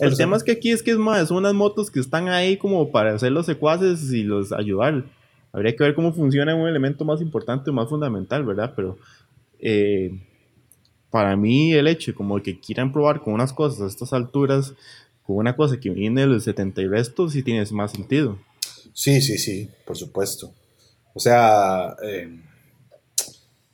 el 0.02 0.18
tema 0.18 0.36
es 0.36 0.44
que 0.44 0.52
aquí 0.52 0.72
es 0.72 0.84
que 0.84 0.92
es 0.92 0.98
más, 0.98 1.30
son 1.30 1.38
unas 1.38 1.54
motos 1.54 1.90
que 1.90 2.00
están 2.00 2.28
ahí 2.28 2.58
como 2.58 2.92
para 2.92 3.14
hacer 3.14 3.32
los 3.32 3.46
secuaces 3.46 4.12
y 4.12 4.24
los 4.24 4.52
ayudar. 4.52 5.06
Habría 5.54 5.76
que 5.76 5.84
ver 5.84 5.96
cómo 5.96 6.14
funciona 6.14 6.56
un 6.56 6.68
elemento 6.68 7.06
más 7.06 7.22
importante, 7.22 7.72
más 7.72 7.88
fundamental, 7.90 8.44
¿verdad? 8.46 8.74
Pero 8.76 8.98
eh, 9.60 10.20
para 11.10 11.36
mí 11.38 11.74
el 11.74 11.88
hecho 11.88 12.14
como 12.14 12.42
que 12.42 12.60
quieran 12.60 12.92
probar 12.92 13.22
con 13.22 13.34
unas 13.34 13.54
cosas 13.54 13.82
a 13.82 13.88
estas 13.88 14.14
alturas, 14.14 14.74
con 15.24 15.38
una 15.38 15.56
cosa 15.56 15.80
que 15.80 15.90
viene 15.90 16.22
de 16.22 16.28
los 16.28 16.44
70 16.44 16.82
y 16.82 16.88
restos, 16.88 17.34
sí 17.34 17.44
tiene 17.44 17.66
más 17.72 17.92
sentido. 17.92 18.38
Sí, 18.94 19.22
sí, 19.22 19.38
sí, 19.38 19.70
por 19.86 19.98
supuesto. 19.98 20.54
O 21.14 21.20
sea, 21.20 21.96
eh, 22.04 22.30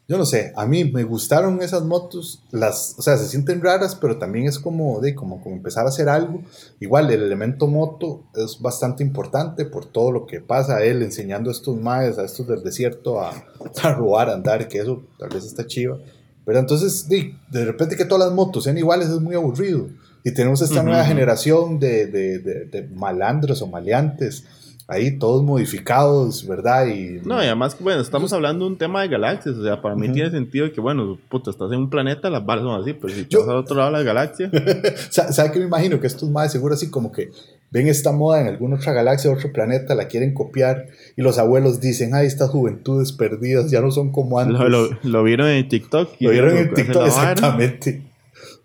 yo 0.08 0.17
no 0.17 0.25
sé, 0.25 0.53
a 0.56 0.65
mí 0.65 0.86
me 0.86 1.03
gustaron 1.03 1.62
esas 1.62 1.84
motos, 1.84 2.41
las, 2.51 2.95
o 2.97 3.01
sea, 3.01 3.17
se 3.17 3.27
sienten 3.27 3.62
raras, 3.62 3.95
pero 3.95 4.17
también 4.17 4.45
es 4.45 4.58
como, 4.58 5.01
de, 5.01 5.13
como, 5.13 5.41
como 5.41 5.56
empezar 5.56 5.86
a 5.86 5.89
hacer 5.89 6.08
algo. 6.08 6.43
Igual, 6.80 7.12
el 7.12 7.21
elemento 7.21 7.67
moto 7.67 8.23
es 8.34 8.62
bastante 8.62 9.03
importante 9.03 9.65
por 9.65 9.86
todo 9.86 10.13
lo 10.13 10.25
que 10.25 10.39
pasa, 10.39 10.82
él 10.82 11.01
enseñando 11.03 11.49
a 11.49 11.53
estos 11.53 11.75
maes, 11.75 12.17
a 12.17 12.23
estos 12.23 12.47
del 12.47 12.63
desierto 12.63 13.19
a, 13.19 13.32
a 13.84 13.93
robar, 13.93 14.30
a 14.30 14.34
andar, 14.34 14.69
que 14.69 14.80
eso 14.80 15.03
tal 15.19 15.30
vez 15.30 15.43
está 15.43 15.67
chiva. 15.67 15.99
Pero 16.45 16.60
entonces, 16.60 17.10
de, 17.10 17.36
de 17.51 17.65
repente 17.65 17.97
que 17.97 18.06
todas 18.06 18.27
las 18.27 18.34
motos 18.34 18.63
sean 18.63 18.77
iguales 18.77 19.10
es 19.10 19.19
muy 19.19 19.36
aburrido. 19.36 19.89
Y 20.23 20.34
tenemos 20.34 20.62
esta 20.62 20.84
nueva 20.84 21.03
generación 21.03 21.80
de, 21.80 22.08
de, 22.08 22.39
de 22.39 22.88
malandros 22.93 23.62
o 23.62 23.67
maleantes 23.67 24.45
ahí 24.88 25.17
todos 25.17 25.43
modificados, 25.43 26.47
¿verdad? 26.47 26.88
Y, 26.88 27.19
no, 27.26 27.41
y 27.41 27.45
además, 27.45 27.76
bueno, 27.80 28.02
estamos 28.02 28.32
hablando 28.32 28.65
de 28.65 28.71
un 28.71 28.78
tema 28.78 29.02
de 29.02 29.10
galaxias, 29.10 29.56
o 29.56 29.63
sea, 29.63 29.82
para 29.82 29.95
mí 29.95 30.10
tiene 30.10 30.32
sentido 30.32 30.71
que, 30.71 30.80
bueno, 30.80 31.17
puta, 31.30 31.52
estás 31.52 31.71
en 31.71 31.80
un 31.80 31.89
planeta, 31.89 32.30
las 32.30 32.45
balas 32.45 32.63
son 32.63 32.82
así, 32.82 32.93
pero 32.93 33.13
si 33.13 33.21
estás 33.21 33.47
al 33.47 33.58
otro 33.58 33.76
lado 33.76 33.91
de 33.91 33.97
la 33.97 34.04
galaxia. 34.04 34.50
¿Sabe 35.10 35.52
qué 35.52 35.60
me 35.60 35.65
imagino? 35.65 36.00
Que 36.00 36.08
estos 36.08 36.30
más 36.30 36.52
seguro 36.52 36.73
así 36.73 36.89
como 36.89 37.12
que 37.12 37.32
ven 37.69 37.88
esta 37.88 38.13
moda 38.13 38.39
en 38.39 38.47
alguna 38.47 38.78
otra 38.78 38.93
galaxia, 38.93 39.30
otro 39.30 39.52
planeta, 39.52 39.93
la 39.93 40.08
quieren 40.08 40.34
copiar 40.34 40.88
y 41.17 41.21
los 41.21 41.38
abuelos 41.38 41.82
dicen, 41.82 42.15
ay, 42.15 42.26
estas 42.26 42.50
juventudes 42.50 43.12
perdidas 43.12 43.69
ya 43.69 43.82
no 43.82 43.91
son 43.91 44.13
como 44.13 44.39
antes. 44.39 44.58
Lo, 45.04 45.23
vieron 45.23 45.50
en 45.50 45.67
TikTok. 45.67 46.12
lo 46.21 46.30
vieron 46.30 46.56
en 46.56 46.73
TikTok, 46.73 47.08
exactamente 47.08 48.07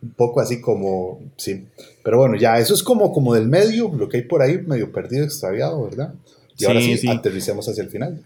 un 0.03 0.11
poco 0.11 0.41
así 0.41 0.61
como, 0.61 1.21
sí. 1.37 1.65
Pero 2.03 2.19
bueno, 2.19 2.37
ya 2.37 2.59
eso 2.59 2.75
es 2.75 2.83
como, 2.83 3.13
como 3.13 3.35
del 3.35 3.49
medio, 3.49 3.91
lo 3.97 4.09
que 4.09 4.19
hay 4.19 4.23
por 4.25 4.43
ahí 4.43 4.59
medio 4.59 4.91
perdido, 4.91 5.25
extraviado, 5.25 5.83
¿verdad? 5.85 6.15
Y 6.59 6.65
ahora 6.65 6.81
sí, 6.81 7.09
aterricemos 7.09 7.69
hacia 7.69 7.85
el 7.85 7.91
final. 7.91 8.23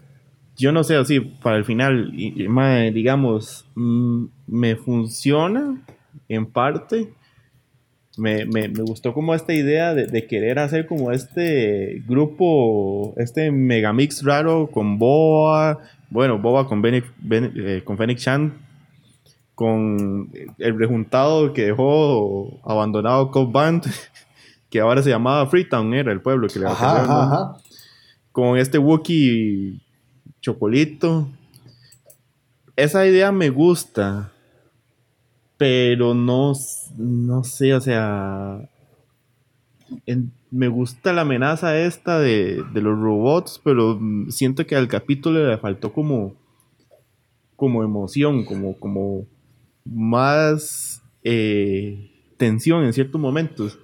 Yo 0.57 0.73
no 0.73 0.85
sé, 0.85 0.97
así, 0.97 1.21
para 1.21 1.59
el 1.59 1.65
final, 1.65 2.13
digamos, 2.13 3.67
mm, 3.75 4.25
me 4.47 4.77
funciona 4.77 5.85
en 6.29 6.47
parte. 6.47 7.13
Me, 8.17 8.47
me, 8.47 8.69
me, 8.69 8.83
gustó 8.83 9.13
como 9.13 9.35
esta 9.35 9.53
idea 9.53 9.93
de, 9.93 10.07
de, 10.07 10.27
querer 10.27 10.59
hacer 10.59 10.87
como 10.87 11.13
este 11.13 12.03
grupo, 12.09 13.13
este 13.19 13.51
megamix 13.51 14.25
raro 14.25 14.71
con 14.73 14.99
Boa, 14.99 15.81
bueno, 16.09 16.39
Boa 16.39 16.67
con, 16.67 16.81
Bene, 16.81 17.03
eh, 17.31 17.83
con 17.85 17.99
Fenix 17.99 18.23
Chan 18.23 18.66
con 19.57 20.31
el 20.59 20.79
rejuntado 20.79 21.55
que 21.55 21.65
dejó 21.65 22.61
abandonado 22.63 23.31
Cobb 23.31 23.51
Band, 23.51 23.87
que 24.71 24.81
ahora 24.81 25.03
se 25.03 25.09
llamaba 25.09 25.47
Freetown, 25.47 25.95
era 25.95 26.13
el 26.13 26.21
pueblo 26.21 26.47
que 26.47 26.59
le 26.59 26.67
ajá, 26.67 27.57
Con 28.33 28.59
este 28.59 28.77
Wookiee 28.77 29.81
Chocolito. 30.43 31.29
Esa 32.77 33.07
idea 33.07 33.33
me 33.33 33.49
gusta, 33.49 34.31
pero 35.57 36.13
no, 36.13 36.53
no 36.99 37.43
sé, 37.43 37.73
o 37.73 37.81
sea, 37.81 38.69
me 40.51 40.69
gusta 40.69 41.15
la 41.15 41.23
amenaza 41.23 41.79
esta 41.79 42.21
de, 42.21 42.63
de, 42.75 42.83
los 42.83 42.99
robots, 42.99 43.59
pero 43.65 43.99
siento 44.29 44.67
que 44.67 44.77
al 44.77 44.89
capítulo 44.89 45.49
le 45.49 45.57
faltó 45.57 45.95
como, 45.95 46.35
como 47.57 47.83
emoción, 47.83 48.45
como, 48.45 48.79
como, 48.79 49.27
más 49.87 51.03
eh, 51.23 52.11
tensión 52.37 52.85
en 52.85 52.93
ciertos 52.93 53.21
momentos. 53.21 53.79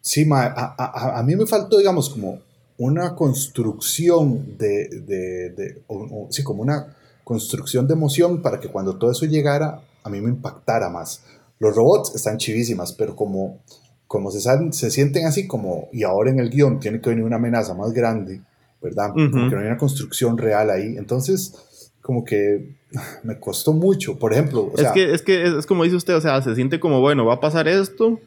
Sí, 0.00 0.26
a, 0.32 1.22
mí 1.26 1.36
me 1.36 1.46
faltó, 1.46 1.78
digamos, 1.78 2.08
como 2.08 2.40
una 2.78 3.14
construcción 3.14 4.56
de, 4.56 4.88
de, 4.88 5.82
sí, 6.30 6.42
como 6.42 6.62
una 6.62 6.96
construcción 7.24 7.86
de 7.86 7.94
emoción 7.94 8.40
para 8.40 8.58
que 8.58 8.68
cuando 8.68 8.96
todo 8.96 9.10
eso 9.10 9.26
llegara, 9.26 9.82
a 10.02 10.08
mí 10.08 10.20
me 10.20 10.30
impactara 10.30 10.88
más. 10.88 11.22
Los 11.58 11.74
robots 11.74 12.14
están 12.14 12.38
chivísimas, 12.38 12.92
pero 12.92 13.14
como, 13.14 13.58
como 14.06 14.30
se, 14.30 14.40
se 14.72 14.90
sienten 14.90 15.26
así 15.26 15.46
como, 15.46 15.88
y 15.92 16.04
ahora 16.04 16.30
en 16.30 16.40
el 16.40 16.48
guion 16.48 16.80
tiene 16.80 17.00
que 17.00 17.10
venir 17.10 17.24
una 17.24 17.36
amenaza 17.36 17.74
más 17.74 17.92
grande, 17.92 18.40
¿verdad? 18.80 19.08
Porque 19.08 19.54
no 19.54 19.60
hay 19.60 19.66
una 19.66 19.76
construcción 19.76 20.38
real 20.38 20.70
ahí. 20.70 20.96
Entonces, 20.96 21.54
como 22.00 22.24
que 22.24 22.74
me 23.22 23.38
costó 23.38 23.72
mucho, 23.72 24.18
por 24.18 24.32
ejemplo. 24.32 24.72
es, 24.76 24.90
que, 24.92 25.12
es 25.12 25.22
que 25.22 25.58
es, 25.58 25.66
como 25.66 25.84
dice 25.84 25.96
usted, 25.96 26.16
o 26.16 26.20
sea, 26.20 26.40
se 26.42 26.54
siente 26.54 26.80
como, 26.80 27.00
bueno, 27.00 27.24
va 27.24 27.34
a 27.34 27.40
pasar 27.40 27.68
esto, 27.68 28.20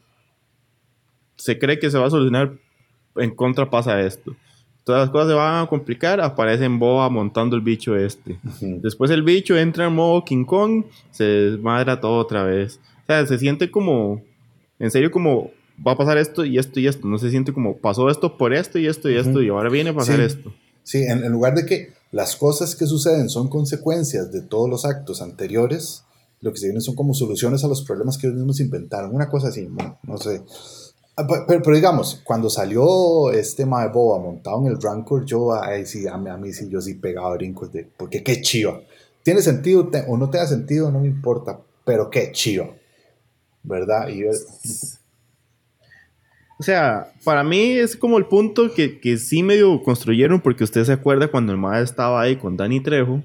se 1.36 1.58
cree 1.58 1.78
que 1.78 1.90
se 1.90 1.98
va 1.98 2.06
a 2.06 2.10
solucionar, 2.10 2.52
en 3.16 3.34
contra 3.34 3.70
pasa 3.70 4.00
esto. 4.00 4.34
Todas 4.84 5.02
las 5.02 5.10
cosas 5.10 5.28
se 5.28 5.34
van 5.34 5.62
a 5.62 5.66
complicar, 5.68 6.20
aparece 6.20 6.64
en 6.64 6.80
Boa 6.80 7.08
montando 7.08 7.54
el 7.54 7.62
bicho 7.62 7.96
este. 7.96 8.38
Después 8.60 9.12
el 9.12 9.22
bicho 9.22 9.56
entra 9.56 9.86
en 9.86 9.94
modo 9.94 10.24
King 10.24 10.44
Kong, 10.44 10.84
se 11.12 11.24
desmadra 11.24 12.00
todo 12.00 12.18
otra 12.18 12.42
vez. 12.42 12.80
O 13.04 13.06
sea, 13.06 13.24
se 13.26 13.38
siente 13.38 13.70
como, 13.70 14.22
en 14.80 14.90
serio, 14.90 15.12
como 15.12 15.52
va 15.86 15.92
a 15.92 15.96
pasar 15.96 16.18
esto 16.18 16.44
y 16.44 16.58
esto 16.58 16.80
y 16.80 16.88
esto. 16.88 17.06
No 17.06 17.18
se 17.18 17.30
siente 17.30 17.52
como 17.52 17.76
pasó 17.76 18.10
esto 18.10 18.36
por 18.36 18.52
esto 18.52 18.78
y 18.78 18.86
esto 18.86 19.08
y 19.08 19.16
esto 19.16 19.40
y 19.40 19.48
ahora 19.48 19.68
viene 19.68 19.90
a 19.90 19.94
pasar 19.94 20.20
esto. 20.20 20.52
Sí, 20.82 21.04
en, 21.04 21.30
lugar 21.30 21.54
de 21.54 21.64
que 21.64 21.92
las 22.12 22.36
cosas 22.36 22.76
que 22.76 22.86
suceden 22.86 23.30
son 23.30 23.48
consecuencias 23.48 24.30
de 24.30 24.42
todos 24.42 24.68
los 24.68 24.84
actos 24.84 25.22
anteriores, 25.22 26.04
lo 26.40 26.52
que 26.52 26.58
se 26.58 26.66
viene 26.66 26.82
son 26.82 26.94
como 26.94 27.14
soluciones 27.14 27.64
a 27.64 27.68
los 27.68 27.82
problemas 27.82 28.18
que 28.18 28.26
ellos 28.26 28.36
mismos 28.36 28.60
inventaron. 28.60 29.14
Una 29.14 29.30
cosa 29.30 29.48
así, 29.48 29.66
no, 30.02 30.18
sé. 30.18 30.42
Ah, 31.16 31.26
pero, 31.48 31.74
digamos, 31.74 32.20
cuando 32.22 32.50
salió 32.50 33.32
este 33.32 33.64
Boba 33.64 34.18
montado 34.18 34.60
en 34.60 34.72
el 34.72 34.80
Rancor, 34.80 35.24
yo, 35.24 35.54
ahí 35.54 35.86
sí, 35.86 36.06
a 36.06 36.18
mí, 36.18 36.28
a 36.28 36.36
mí 36.36 36.52
sí, 36.52 36.68
yo 36.68 36.82
sí 36.82 36.94
pegaba 36.94 37.34
brincos 37.34 37.72
de, 37.72 37.88
porque 37.96 38.22
qué 38.22 38.42
chiva. 38.42 38.78
tiene 39.22 39.40
sentido 39.40 39.88
o 40.08 40.16
no 40.18 40.28
tenga 40.28 40.46
sentido, 40.46 40.90
no 40.90 41.00
me 41.00 41.08
importa, 41.08 41.60
pero 41.84 42.10
qué 42.10 42.30
chido, 42.32 42.74
¿verdad? 43.62 44.08
Y 44.08 44.24
o 46.62 46.64
sea, 46.64 47.12
para 47.24 47.42
mí 47.42 47.72
es 47.72 47.96
como 47.96 48.18
el 48.18 48.26
punto 48.26 48.72
que, 48.72 49.00
que 49.00 49.18
sí 49.18 49.42
medio 49.42 49.82
construyeron, 49.82 50.40
porque 50.40 50.62
usted 50.62 50.84
se 50.84 50.92
acuerda 50.92 51.26
cuando 51.26 51.50
el 51.50 51.58
madre 51.58 51.82
estaba 51.82 52.22
ahí 52.22 52.36
con 52.36 52.56
Danny 52.56 52.78
Trejo, 52.78 53.20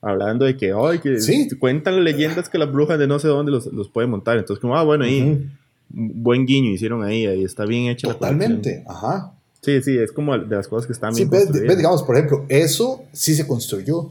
hablando 0.00 0.44
de 0.44 0.56
que, 0.56 0.72
ay, 0.72 0.98
que 0.98 1.16
cuentan 1.60 2.02
leyendas 2.02 2.48
que 2.48 2.58
las 2.58 2.72
brujas 2.72 2.98
de 2.98 3.06
no 3.06 3.20
sé 3.20 3.28
dónde 3.28 3.52
los, 3.52 3.66
los 3.66 3.88
pueden 3.88 4.10
montar. 4.10 4.38
Entonces, 4.38 4.60
como, 4.60 4.76
ah, 4.76 4.82
bueno, 4.82 5.04
ahí, 5.04 5.48
buen 5.88 6.46
guiño 6.46 6.72
hicieron 6.72 7.04
ahí, 7.04 7.26
ahí 7.26 7.44
está 7.44 7.64
bien 7.64 7.86
hecho. 7.86 8.08
Totalmente, 8.08 8.82
ajá. 8.88 9.34
Sí, 9.62 9.80
sí, 9.82 9.96
es 9.96 10.10
como 10.10 10.36
de 10.36 10.56
las 10.56 10.66
cosas 10.66 10.88
que 10.88 10.92
están 10.92 11.14
bien. 11.14 11.30
Sí, 11.30 11.76
digamos, 11.76 12.02
por 12.02 12.16
ejemplo, 12.16 12.44
eso 12.48 13.04
sí 13.12 13.36
se 13.36 13.46
construyó, 13.46 14.10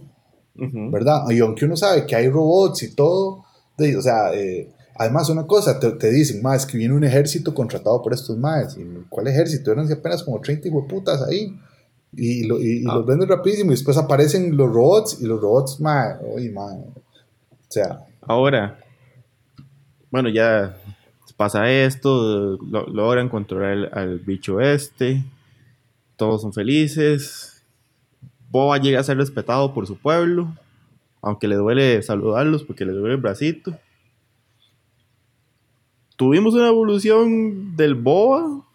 ¿verdad? 0.56 1.24
Y 1.32 1.40
aunque 1.40 1.66
uno 1.66 1.76
sabe 1.76 2.06
que 2.06 2.16
hay 2.16 2.30
robots 2.30 2.84
y 2.84 2.96
todo, 2.96 3.44
o 3.78 4.02
sea, 4.02 4.34
eh, 4.34 4.70
Además, 5.00 5.30
una 5.30 5.48
cosa, 5.48 5.80
te, 5.80 6.12
dicen, 6.12 6.42
más 6.42 6.66
que 6.66 6.78
viene 6.78 6.94
un 6.94 7.06
ejército 7.06 7.54
contratado 7.54 8.02
por 8.02 8.12
estos 8.12 8.38
más. 8.38 8.78
¿Y 8.78 8.84
cuál 9.08 9.30
ejército? 9.30 9.72
Eran 9.72 9.90
apenas 9.90 10.22
como 10.24 10.42
30 10.42 10.70
putas 10.90 11.22
ahí. 11.22 11.58
Y, 12.12 12.44
ah. 12.86 12.96
los 12.96 13.06
venden 13.06 13.30
rapidísimo. 13.30 13.72
Y 13.72 13.76
después 13.76 13.96
aparecen 13.96 14.58
los 14.58 14.70
robots. 14.70 15.22
Y 15.22 15.26
los 15.26 15.40
robots, 15.40 15.80
más. 15.80 16.18
Oye, 16.36 16.54
O 16.54 16.94
sea. 17.70 18.08
Ahora, 18.24 18.78
bueno, 20.12 20.28
ya 20.28 20.76
pasa 21.38 21.72
esto. 21.72 22.58
logran 22.58 23.30
controlar 23.30 23.98
al 23.98 24.20
bicho 24.20 24.60
este. 24.60 25.24
Todos 26.18 26.42
son 26.42 26.52
felices. 26.52 27.64
Boba 28.52 28.78
llega 28.80 29.00
a 29.00 29.04
ser 29.04 29.16
respetado 29.16 29.74
por 29.74 29.88
su 29.88 29.98
pueblo. 29.98 30.54
Aunque 31.22 31.48
le 31.48 31.56
duele 31.56 32.02
saludarlos 32.02 32.66
porque 32.66 32.84
le 32.84 32.92
duele 32.92 33.16
el 33.16 33.22
bracito 33.22 33.80
tuvimos 36.20 36.54
una 36.54 36.68
evolución 36.68 37.78
del 37.78 37.96
Boba. 37.96 38.66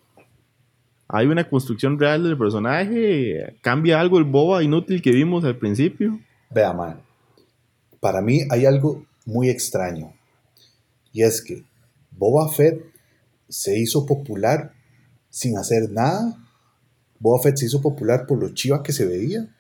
Hay 1.08 1.26
una 1.26 1.46
construcción 1.46 2.00
real 2.00 2.24
del 2.24 2.38
personaje. 2.38 3.54
¿Cambia 3.60 4.00
algo 4.00 4.16
el 4.16 4.24
Boba 4.24 4.62
inútil 4.62 5.02
que 5.02 5.10
vimos 5.10 5.44
al 5.44 5.58
principio? 5.58 6.18
Vea, 6.50 6.72
man. 6.72 7.02
Para 8.00 8.22
mí 8.22 8.40
hay 8.48 8.64
algo 8.64 9.04
muy 9.26 9.50
extraño. 9.50 10.14
Y 11.12 11.22
es 11.22 11.42
que 11.42 11.64
Boba 12.12 12.50
Fett 12.50 12.82
se 13.46 13.78
hizo 13.78 14.06
popular 14.06 14.72
sin 15.28 15.58
hacer 15.58 15.90
nada. 15.90 16.38
Boba 17.18 17.42
Fett 17.42 17.58
se 17.58 17.66
hizo 17.66 17.82
popular 17.82 18.24
por 18.26 18.38
lo 18.38 18.54
chiva 18.54 18.82
que 18.82 18.92
se 18.92 19.04
veía. 19.04 19.54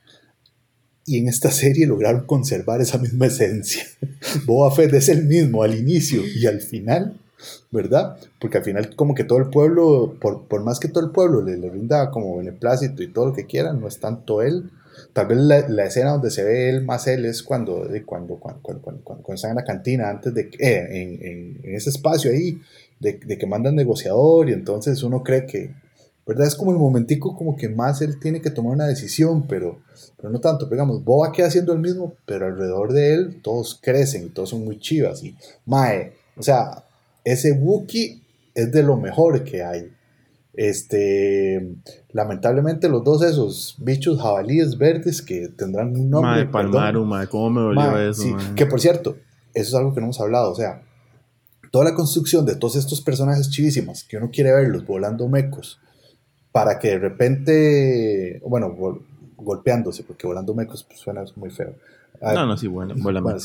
Y 1.04 1.18
en 1.18 1.28
esta 1.28 1.50
serie 1.50 1.86
lograron 1.86 2.24
conservar 2.24 2.80
esa 2.80 2.96
misma 2.96 3.26
esencia. 3.26 3.84
Boba 4.46 4.74
Fett 4.74 4.94
es 4.94 5.10
el 5.10 5.26
mismo 5.26 5.62
al 5.62 5.74
inicio 5.74 6.22
y 6.26 6.46
al 6.46 6.62
final 6.62 7.20
¿verdad? 7.70 8.16
Porque 8.40 8.58
al 8.58 8.64
final 8.64 8.94
como 8.96 9.14
que 9.14 9.24
todo 9.24 9.38
el 9.38 9.50
pueblo, 9.50 10.16
por, 10.20 10.46
por 10.46 10.62
más 10.62 10.80
que 10.80 10.88
todo 10.88 11.04
el 11.04 11.10
pueblo 11.10 11.42
le, 11.42 11.56
le, 11.56 11.70
rinda 11.70 12.10
como 12.10 12.36
beneplácito 12.36 13.02
y 13.02 13.12
todo 13.12 13.26
lo 13.26 13.32
que 13.32 13.46
quieran, 13.46 13.80
no 13.80 13.88
es 13.88 14.00
tanto 14.00 14.42
él. 14.42 14.70
Tal 15.12 15.26
vez 15.26 15.38
la, 15.38 15.68
la 15.68 15.86
escena 15.86 16.12
donde 16.12 16.30
se 16.30 16.44
ve 16.44 16.68
él 16.68 16.84
más 16.84 17.06
él 17.06 17.24
es 17.24 17.42
cuando, 17.42 17.88
cuando, 18.06 18.36
cuando, 18.36 18.60
cuando, 18.62 19.02
cuando, 19.02 19.34
están 19.34 19.50
en 19.50 19.56
la 19.56 19.64
cantina, 19.64 20.08
antes 20.08 20.32
de 20.34 20.50
eh, 20.58 20.86
en, 20.90 21.60
en, 21.64 21.74
ese 21.74 21.90
espacio 21.90 22.30
ahí, 22.30 22.60
de, 23.00 23.18
que 23.18 23.46
mandan 23.46 23.74
negociador 23.74 24.48
y 24.48 24.52
entonces 24.52 25.02
uno 25.02 25.22
cree 25.22 25.46
que, 25.46 25.74
¿verdad? 26.26 26.46
Es 26.46 26.54
como 26.54 26.70
el 26.70 26.78
momentico 26.78 27.36
como 27.36 27.56
que 27.56 27.68
más 27.68 28.00
él 28.02 28.18
tiene 28.20 28.40
que 28.40 28.50
tomar 28.50 28.72
una 28.72 28.86
decisión, 28.86 29.46
pero, 29.46 29.80
pero 30.16 30.30
no 30.30 30.40
tanto. 30.40 30.66
Digamos, 30.66 31.04
Boba 31.04 31.32
queda 31.32 31.48
haciendo 31.48 31.72
el 31.72 31.80
mismo, 31.80 32.14
pero 32.24 32.46
alrededor 32.46 32.92
de 32.92 33.14
él 33.14 33.40
todos 33.42 33.78
crecen 33.82 34.26
y 34.26 34.28
todos 34.30 34.50
son 34.50 34.64
muy 34.64 34.78
chivas. 34.78 35.22
Y 35.22 35.36
Mae, 35.66 36.12
o 36.36 36.42
sea, 36.42 36.83
ese 37.24 37.52
Wookiee 37.52 38.22
es 38.54 38.70
de 38.70 38.82
lo 38.82 38.96
mejor 38.96 39.42
que 39.44 39.64
hay. 39.64 39.90
Este, 40.52 41.74
lamentablemente 42.12 42.88
los 42.88 43.02
dos 43.02 43.22
esos 43.22 43.74
bichos 43.78 44.20
jabalíes 44.20 44.78
verdes 44.78 45.20
que 45.20 45.48
tendrán 45.48 45.96
un 45.96 46.10
nombre. 46.10 46.46
Palmaru, 46.46 47.08
¿cómo 47.28 47.50
me 47.50 47.60
dolió 47.60 47.98
eso? 47.98 48.36
que 48.54 48.66
por 48.66 48.80
cierto, 48.80 49.16
eso 49.52 49.68
es 49.68 49.74
algo 49.74 49.92
que 49.92 50.00
no 50.00 50.06
hemos 50.06 50.20
hablado, 50.20 50.52
o 50.52 50.54
sea, 50.54 50.82
toda 51.72 51.86
la 51.86 51.94
construcción 51.94 52.46
de 52.46 52.54
todos 52.54 52.76
estos 52.76 53.00
personajes 53.00 53.50
chivísimos 53.50 54.04
que 54.04 54.16
uno 54.16 54.30
quiere 54.30 54.52
verlos 54.52 54.86
volando 54.86 55.28
mecos 55.28 55.80
para 56.52 56.78
que 56.78 56.90
de 56.90 56.98
repente, 57.00 58.40
bueno, 58.46 58.72
golpeándose, 59.36 60.04
porque 60.04 60.28
volando 60.28 60.54
mecos 60.54 60.84
pues, 60.84 61.00
suena 61.00 61.24
muy 61.34 61.50
feo. 61.50 61.74
no, 62.22 62.46
no, 62.46 62.56
sí, 62.56 62.68
bueno, 62.68 62.94
volando, 62.96 63.36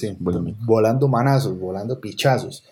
volando 0.60 1.08
manazos, 1.08 1.60
volando 1.60 2.00
pichazos 2.00 2.64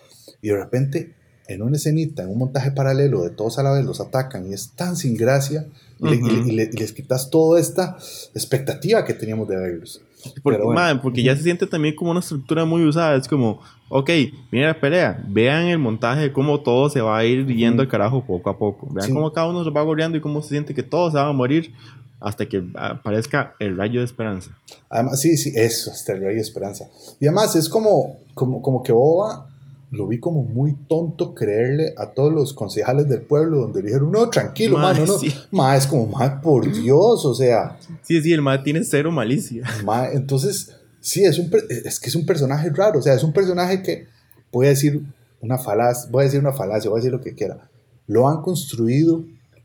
y 0.41 0.49
de 0.49 0.55
repente 0.55 1.13
en 1.47 1.61
una 1.61 1.77
escenita, 1.77 2.23
en 2.23 2.29
un 2.29 2.37
montaje 2.37 2.71
paralelo 2.71 3.23
de 3.23 3.29
todos 3.29 3.57
a 3.57 3.63
la 3.63 3.71
vez 3.71 3.85
los 3.85 4.01
atacan 4.01 4.49
y 4.49 4.53
es 4.53 4.71
tan 4.71 4.95
sin 4.95 5.15
gracia 5.15 5.65
y, 5.99 6.51
les 6.51 6.91
quitas 6.91 7.29
toda 7.29 7.59
esta 7.59 7.97
expectativa 8.35 9.03
que 9.05 9.13
teníamos 9.13 9.47
de 9.47 9.55
verlos. 9.55 10.01
Porque, 10.43 10.59
porque 11.01 11.23
ya 11.23 11.35
se 11.35 11.43
siente 11.43 11.65
también 11.67 11.95
como 11.95 12.11
una 12.11 12.19
estructura 12.19 12.65
muy 12.65 12.83
usada. 12.83 13.15
Es 13.15 13.27
como, 13.27 13.61
ok, 13.89 14.09
mira 14.51 14.67
la 14.67 14.79
pelea, 14.79 15.23
vean 15.27 15.67
el 15.67 15.79
montaje 15.79 16.21
de 16.21 16.33
cómo 16.33 16.61
todo 16.61 16.89
se 16.89 17.01
va 17.01 17.17
a 17.17 17.25
ir 17.25 17.47
yendo 17.47 17.81
al 17.81 17.87
carajo 17.87 18.25
poco 18.25 18.49
a 18.49 18.57
poco. 18.57 18.87
Vean 18.91 19.13
cómo 19.13 19.31
cada 19.31 19.47
uno 19.47 19.63
se 19.63 19.69
va 19.69 19.81
goleando 19.83 20.17
y 20.17 20.21
cómo 20.21 20.41
se 20.41 20.49
siente 20.49 20.73
que 20.73 20.83
todos 20.83 21.13
se 21.13 21.19
van 21.19 21.29
a 21.29 21.33
morir 21.33 21.73
hasta 22.19 22.47
que 22.47 22.63
aparezca 22.75 23.55
el 23.59 23.77
rayo 23.77 24.01
de 24.01 24.05
esperanza. 24.05 24.51
Además, 24.89 25.21
sí, 25.21 25.37
sí, 25.37 25.53
eso, 25.55 25.91
hasta 25.91 26.13
el 26.13 26.21
rayo 26.21 26.35
de 26.35 26.41
esperanza. 26.41 26.89
Y 27.19 27.27
además 27.27 27.55
es 27.55 27.69
como, 27.69 28.17
como, 28.33 28.61
como 28.61 28.83
que 28.83 28.91
Boba 28.91 29.47
lo 29.89 30.08
vi 30.08 30.19
como 30.19 30.43
muy 30.43 30.76
tonto 30.88 31.34
creerle 31.34 31.93
a 31.97 32.08
todos 32.08 32.34
los 32.34 32.54
concejales 32.54 33.08
del 33.08 33.21
pueblo 33.21 33.60
donde 33.60 33.82
dijeron, 33.82 34.12
no, 34.12 34.30
tranquilo, 34.30 34.78
mano, 34.78 35.06
no. 35.06 35.17
Ma, 35.52 35.78
es 35.78 35.88
como, 35.88 36.08
ma, 36.08 36.41
por 36.41 36.69
Dios, 36.71 37.26
o 37.26 37.34
sea. 37.34 37.78
Sí, 38.02 38.21
sí, 38.21 38.34
el 38.34 38.41
ma 38.41 38.63
tiene 38.63 38.84
cero 38.84 39.12
malicia. 39.12 39.63
Ma, 39.86 40.10
entonces, 40.10 40.76
sí, 41.00 41.23
es, 41.23 41.39
un, 41.39 41.50
es 41.69 42.00
que 42.00 42.10
es 42.10 42.15
un 42.15 42.26
personaje 42.26 42.69
raro, 42.69 43.00
o 43.00 43.02
sea, 43.02 43.13
es 43.13 43.23
un 43.23 43.32
personaje 43.32 43.82
que, 43.82 44.08
voy 44.52 44.65
a 44.65 44.69
decir 44.69 45.02
una 45.41 45.58
falacia, 45.58 46.10
voy 46.12 46.21
a 46.21 46.26
decir 46.26 46.39
una 46.39 46.54
falacia, 46.54 46.89
voy 46.89 46.97
a 46.97 47.02
decir 47.02 47.12
lo 47.12 47.21
que 47.21 47.34
quiera. 47.34 47.69
Lo 48.08 48.28
han 48.28 48.41
construido 48.41 49.23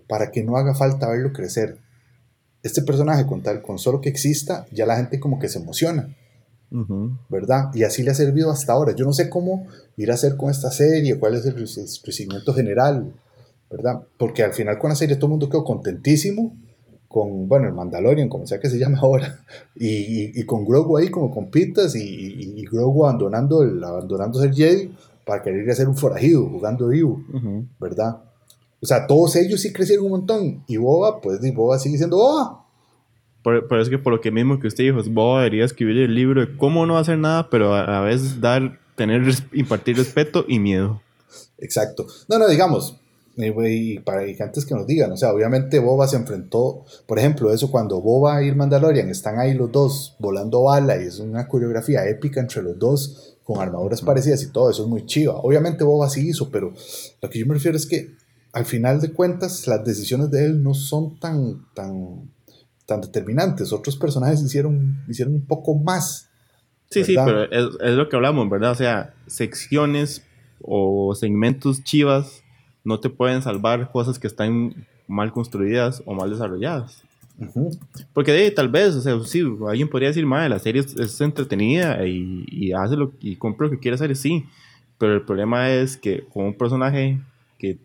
para 0.08 0.30
que 0.30 0.44
no 0.44 0.56
haga 0.56 0.74
falta 0.74 1.08
verlo 1.08 1.32
crecer. 1.32 1.78
Este 2.62 2.82
personaje, 2.82 3.26
con 3.26 3.42
tal, 3.42 3.62
con 3.62 3.78
solo 3.78 4.00
que 4.00 4.08
exista, 4.08 4.66
ya 4.70 4.86
la 4.86 4.96
gente 4.96 5.18
como 5.18 5.38
que 5.38 5.48
se 5.48 5.58
emociona. 5.58 6.14
¿Verdad? 7.28 7.70
Y 7.74 7.84
así 7.84 8.02
le 8.02 8.10
ha 8.10 8.14
servido 8.14 8.50
hasta 8.50 8.72
ahora. 8.72 8.94
Yo 8.94 9.04
no 9.04 9.12
sé 9.12 9.28
cómo 9.28 9.66
ir 9.96 10.10
a 10.10 10.14
hacer 10.14 10.36
con 10.36 10.50
esta 10.50 10.70
serie, 10.70 11.18
cuál 11.18 11.34
es 11.34 11.46
el 11.46 11.54
recibimiento 11.54 12.54
general, 12.54 13.12
¿verdad? 13.70 14.02
Porque 14.18 14.42
al 14.42 14.52
final 14.52 14.78
con 14.78 14.90
la 14.90 14.96
serie 14.96 15.16
todo 15.16 15.26
el 15.26 15.30
mundo 15.32 15.48
quedó 15.48 15.64
contentísimo 15.64 16.56
con, 17.08 17.46
bueno, 17.46 17.68
el 17.68 17.74
Mandalorian, 17.74 18.28
como 18.28 18.46
sea 18.46 18.58
que 18.58 18.70
se 18.70 18.78
llame 18.78 18.96
ahora, 19.02 19.40
y, 19.76 20.38
y, 20.40 20.44
con 20.44 20.64
Grogu 20.64 20.96
ahí 20.96 21.08
como 21.08 21.30
compitas 21.30 21.94
y, 21.94 22.00
y, 22.02 22.64
Grogu 22.64 23.04
abandonando 23.04 23.62
el, 23.62 23.84
abandonando 23.84 24.40
ser 24.40 24.54
Jedi 24.54 24.90
para 25.26 25.42
querer 25.42 25.64
ir 25.64 25.70
a 25.70 25.74
ser 25.74 25.88
un 25.88 25.96
forajido, 25.96 26.48
jugando 26.48 26.88
vivo, 26.88 27.22
¿verdad? 27.78 28.16
O 28.82 28.86
sea, 28.86 29.06
todos 29.06 29.36
ellos 29.36 29.60
sí 29.60 29.72
crecieron 29.72 30.06
un 30.06 30.10
montón. 30.10 30.64
Y 30.66 30.76
Boba, 30.76 31.20
pues 31.20 31.38
Boba 31.54 31.78
sigue 31.78 31.98
siendo 31.98 32.16
Boba. 32.16 32.61
Por, 33.42 33.66
por, 33.66 33.80
eso 33.80 33.90
que 33.90 33.98
por 33.98 34.12
lo 34.12 34.20
que 34.20 34.30
mismo 34.30 34.60
que 34.60 34.68
usted 34.68 34.84
dijo, 34.84 35.02
vos 35.10 35.38
debería 35.38 35.64
escribir 35.64 35.98
el 35.98 36.14
libro 36.14 36.40
de 36.40 36.56
cómo 36.56 36.86
no 36.86 36.98
hacer 36.98 37.18
nada, 37.18 37.50
pero 37.50 37.74
a 37.74 37.86
la 37.86 38.00
vez 38.00 38.40
dar, 38.40 38.78
tener, 38.94 39.22
impartir 39.52 39.96
respeto 39.96 40.44
y 40.46 40.58
miedo. 40.58 41.02
Exacto. 41.58 42.06
No, 42.28 42.38
no, 42.38 42.48
digamos, 42.48 42.96
y 43.36 43.98
para 44.00 44.24
que 44.26 44.42
antes 44.42 44.66
que 44.66 44.74
nos 44.74 44.86
digan, 44.86 45.10
o 45.12 45.16
sea, 45.16 45.32
obviamente 45.32 45.78
Boba 45.78 46.06
se 46.06 46.16
enfrentó, 46.16 46.84
por 47.06 47.18
ejemplo, 47.18 47.52
eso 47.52 47.70
cuando 47.70 48.00
Boba 48.00 48.42
y 48.44 48.54
Mandalorian 48.54 49.08
están 49.08 49.38
ahí 49.38 49.54
los 49.54 49.72
dos 49.72 50.16
volando 50.18 50.64
bala 50.64 51.02
y 51.02 51.06
es 51.06 51.18
una 51.18 51.48
coreografía 51.48 52.06
épica 52.06 52.40
entre 52.40 52.62
los 52.62 52.78
dos 52.78 53.38
con 53.42 53.60
armaduras 53.60 54.02
parecidas 54.02 54.42
y 54.42 54.52
todo, 54.52 54.70
eso 54.70 54.82
es 54.82 54.88
muy 54.88 55.06
chiva. 55.06 55.36
Obviamente 55.36 55.82
Boba 55.82 56.10
sí 56.10 56.28
hizo, 56.28 56.50
pero 56.50 56.74
lo 57.22 57.30
que 57.30 57.38
yo 57.38 57.46
me 57.46 57.54
refiero 57.54 57.76
es 57.76 57.86
que 57.86 58.10
al 58.52 58.66
final 58.66 59.00
de 59.00 59.12
cuentas 59.12 59.66
las 59.66 59.82
decisiones 59.82 60.30
de 60.30 60.44
él 60.44 60.62
no 60.62 60.74
son 60.74 61.18
tan, 61.18 61.66
tan 61.74 62.30
tan 62.86 63.00
determinantes. 63.00 63.72
Otros 63.72 63.96
personajes 63.96 64.42
hicieron, 64.42 65.02
hicieron 65.08 65.34
un 65.34 65.46
poco 65.46 65.74
más. 65.74 66.28
Sí, 66.90 67.04
sí, 67.04 67.14
pero 67.24 67.50
es, 67.50 67.94
lo 67.96 68.08
que 68.08 68.16
hablamos, 68.16 68.48
¿verdad? 68.50 68.72
O 68.72 68.74
sea, 68.74 69.14
secciones 69.26 70.24
o 70.60 71.14
segmentos 71.14 71.82
chivas 71.84 72.42
no 72.84 73.00
te 73.00 73.08
pueden 73.08 73.42
salvar 73.42 73.90
cosas 73.90 74.18
que 74.18 74.26
están 74.26 74.86
mal 75.08 75.32
construidas 75.32 76.02
o 76.04 76.14
mal 76.14 76.30
desarrolladas. 76.30 77.02
Porque 78.12 78.32
de, 78.32 78.50
tal 78.50 78.68
vez, 78.68 78.94
o 78.94 79.00
sea, 79.00 79.18
sí, 79.24 79.42
alguien 79.66 79.88
podría 79.88 80.08
decir, 80.10 80.26
madre, 80.26 80.50
la 80.50 80.58
serie 80.58 80.82
es, 80.82 81.20
entretenida 81.20 82.06
y, 82.06 82.44
y, 82.48 82.72
hace 82.72 82.94
lo 82.94 83.12
y 83.20 83.36
compra 83.36 83.66
lo 83.66 83.72
que 83.72 83.78
quiere 83.78 83.94
hacer, 83.94 84.14
sí. 84.14 84.44
Pero 84.98 85.14
el 85.14 85.22
problema 85.22 85.70
es 85.70 85.96
que 85.96 86.24
con 86.32 86.44
un 86.44 86.54
personaje 86.54 87.20
que 87.58 87.78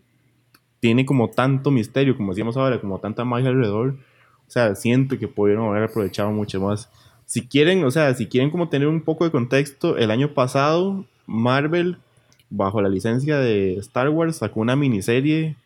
tiene 0.80 1.06
como 1.06 1.30
tanto 1.30 1.72
misterio, 1.72 2.16
como 2.16 2.34
decíamos 2.34 2.58
ahora, 2.58 2.80
como 2.80 3.00
tanta 3.00 3.24
magia 3.24 3.50
alrededor, 3.50 3.98
o 4.48 4.52
sea, 4.52 4.76
siento 4.76 5.18
que 5.20 5.28
pudieron 5.28 5.68
haber 5.70 5.84
aprovechado 5.84 6.32
mucho 6.32 6.60
más 6.62 6.90
si 7.28 7.46
quieren, 7.46 7.84
o 7.84 7.92
sea, 7.92 8.14
si 8.16 8.26
quieren 8.26 8.50
como 8.50 8.70
tener 8.70 8.88
un 8.88 9.02
poco 9.02 9.26
de 9.26 9.32
contexto, 9.32 9.98
el 9.98 10.12
año 10.12 10.34
pasado 10.34 11.06
Marvel, 11.28 11.98
bajo 12.50 12.82
la 12.82 12.88
licencia 12.88 13.38
de 13.38 13.76
Star 13.80 14.10
Wars, 14.10 14.38
sacó 14.38 14.62
una 14.62 14.78
miniserie 14.78 15.58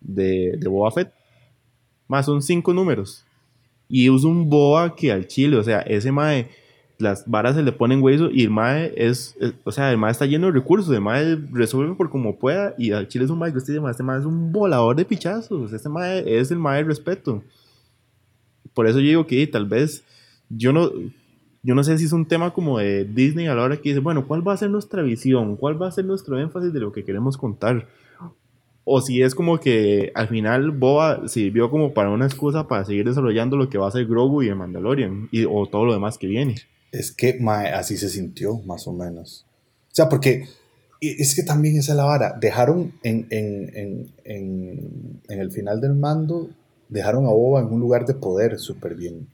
de, 0.00 0.56
de 0.58 0.68
Boba 0.68 0.90
Fett. 0.90 1.12
Más 2.08 2.26
son 2.26 2.42
cinco 2.42 2.74
números. 2.74 3.24
Y 3.88 4.10
usa 4.10 4.28
un 4.28 4.50
boa 4.50 4.96
que 4.96 5.12
al 5.12 5.28
chile, 5.28 5.56
o 5.56 5.62
sea, 5.62 5.82
ese 5.82 6.10
mae, 6.10 6.48
las 6.98 7.24
varas 7.30 7.54
se 7.54 7.62
le 7.62 7.70
ponen 7.70 8.02
hueso 8.02 8.28
y 8.32 8.42
el 8.42 8.50
mae 8.50 8.92
es, 8.96 9.36
o 9.62 9.70
sea, 9.70 9.92
el 9.92 9.98
mae 9.98 10.10
está 10.10 10.26
lleno 10.26 10.48
de 10.48 10.52
recursos, 10.52 10.92
el 10.92 11.00
mae 11.00 11.38
resuelve 11.52 11.94
por 11.94 12.10
como 12.10 12.40
pueda 12.40 12.74
y 12.76 12.90
al 12.90 13.06
chile 13.06 13.24
es 13.24 13.30
un 13.30 13.38
mae 13.38 13.52
que 13.52 13.58
usted 13.58 13.74
llama, 13.74 13.92
este 13.92 14.02
mae 14.02 14.18
es 14.18 14.24
un 14.24 14.50
volador 14.50 14.96
de 14.96 15.04
pichazos, 15.04 15.72
este 15.72 15.88
mae 15.88 16.24
es 16.26 16.50
el 16.50 16.58
mae 16.58 16.78
de 16.78 16.88
respeto. 16.88 17.40
Por 18.78 18.86
eso 18.86 19.00
yo 19.00 19.08
digo 19.08 19.26
que 19.26 19.44
tal 19.48 19.66
vez 19.66 20.04
yo 20.48 20.72
no, 20.72 20.92
yo 21.64 21.74
no 21.74 21.82
sé 21.82 21.98
si 21.98 22.04
es 22.04 22.12
un 22.12 22.28
tema 22.28 22.52
como 22.52 22.78
de 22.78 23.04
Disney 23.04 23.48
a 23.48 23.54
la 23.56 23.64
hora 23.64 23.76
que 23.78 23.88
dice, 23.88 23.98
bueno, 23.98 24.28
¿cuál 24.28 24.46
va 24.46 24.52
a 24.52 24.56
ser 24.56 24.70
nuestra 24.70 25.02
visión? 25.02 25.56
¿Cuál 25.56 25.82
va 25.82 25.88
a 25.88 25.90
ser 25.90 26.04
nuestro 26.04 26.38
énfasis 26.38 26.72
de 26.72 26.78
lo 26.78 26.92
que 26.92 27.02
queremos 27.02 27.36
contar? 27.36 27.88
O 28.84 29.00
si 29.00 29.20
es 29.20 29.34
como 29.34 29.58
que 29.58 30.12
al 30.14 30.28
final 30.28 30.70
Boba 30.70 31.26
sirvió 31.26 31.72
como 31.72 31.92
para 31.92 32.10
una 32.10 32.26
excusa 32.26 32.68
para 32.68 32.84
seguir 32.84 33.04
desarrollando 33.04 33.56
lo 33.56 33.68
que 33.68 33.78
va 33.78 33.88
a 33.88 33.90
ser 33.90 34.06
Grogu 34.06 34.44
y 34.44 34.48
el 34.48 34.54
Mandalorian 34.54 35.28
y, 35.32 35.44
o 35.44 35.66
todo 35.66 35.84
lo 35.84 35.92
demás 35.92 36.16
que 36.16 36.28
viene. 36.28 36.54
Es 36.92 37.10
que 37.10 37.36
así 37.74 37.96
se 37.96 38.08
sintió, 38.08 38.60
más 38.60 38.86
o 38.86 38.92
menos. 38.92 39.44
O 39.90 39.94
sea, 39.96 40.08
porque 40.08 40.44
es 41.00 41.34
que 41.34 41.42
también 41.42 41.76
esa 41.78 41.94
es 41.94 41.96
la 41.96 42.04
vara. 42.04 42.38
Dejaron 42.40 42.92
en, 43.02 43.26
en, 43.30 43.76
en, 43.76 44.06
en, 44.22 45.20
en 45.28 45.40
el 45.40 45.50
final 45.50 45.80
del 45.80 45.96
mando, 45.96 46.50
dejaron 46.88 47.26
a 47.26 47.30
Boba 47.30 47.60
en 47.60 47.66
un 47.66 47.80
lugar 47.80 48.06
de 48.06 48.14
poder 48.14 48.58
súper 48.58 48.94
bien. 48.94 49.26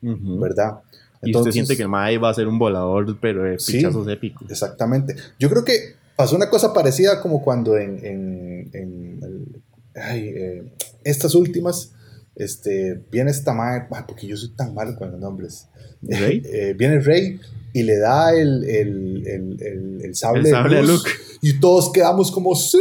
¿verdad? 0.00 0.80
Entonces, 1.22 1.24
y 1.24 1.36
usted 1.36 1.52
siente 1.52 1.76
que 1.76 1.82
el 1.82 1.88
Mae 1.88 2.18
va 2.18 2.28
a 2.28 2.34
ser 2.34 2.46
un 2.46 2.58
volador, 2.58 3.18
pero 3.20 3.44
de 3.44 3.56
pichazos 3.56 4.06
épicos. 4.08 4.50
Exactamente. 4.50 5.16
Yo 5.38 5.48
creo 5.48 5.64
que 5.64 5.94
pasó 6.16 6.36
una 6.36 6.50
cosa 6.50 6.72
parecida 6.72 7.20
como 7.20 7.42
cuando 7.42 7.76
en, 7.78 8.04
en, 8.04 8.70
en 8.72 9.62
ay, 9.94 10.28
eh, 10.28 10.72
estas 11.04 11.34
últimas, 11.34 11.92
este, 12.36 13.00
viene 13.10 13.30
esta 13.30 13.54
Mae, 13.54 13.86
porque 14.06 14.26
yo 14.26 14.36
soy 14.36 14.50
tan 14.50 14.74
malo 14.74 14.96
con 14.96 15.10
los 15.10 15.20
nombres. 15.20 15.68
¿Rey? 16.02 16.42
Eh, 16.52 16.74
viene 16.76 17.00
Rey 17.00 17.40
y 17.72 17.82
le 17.82 17.98
da 17.98 18.32
el, 18.32 18.64
el, 18.64 19.26
el, 19.26 20.00
el 20.02 20.14
sable, 20.14 20.48
de 20.50 20.82
Luke. 20.82 21.10
Y 21.42 21.58
todos 21.58 21.90
quedamos 21.92 22.30
como, 22.30 22.54
¡sí! 22.54 22.78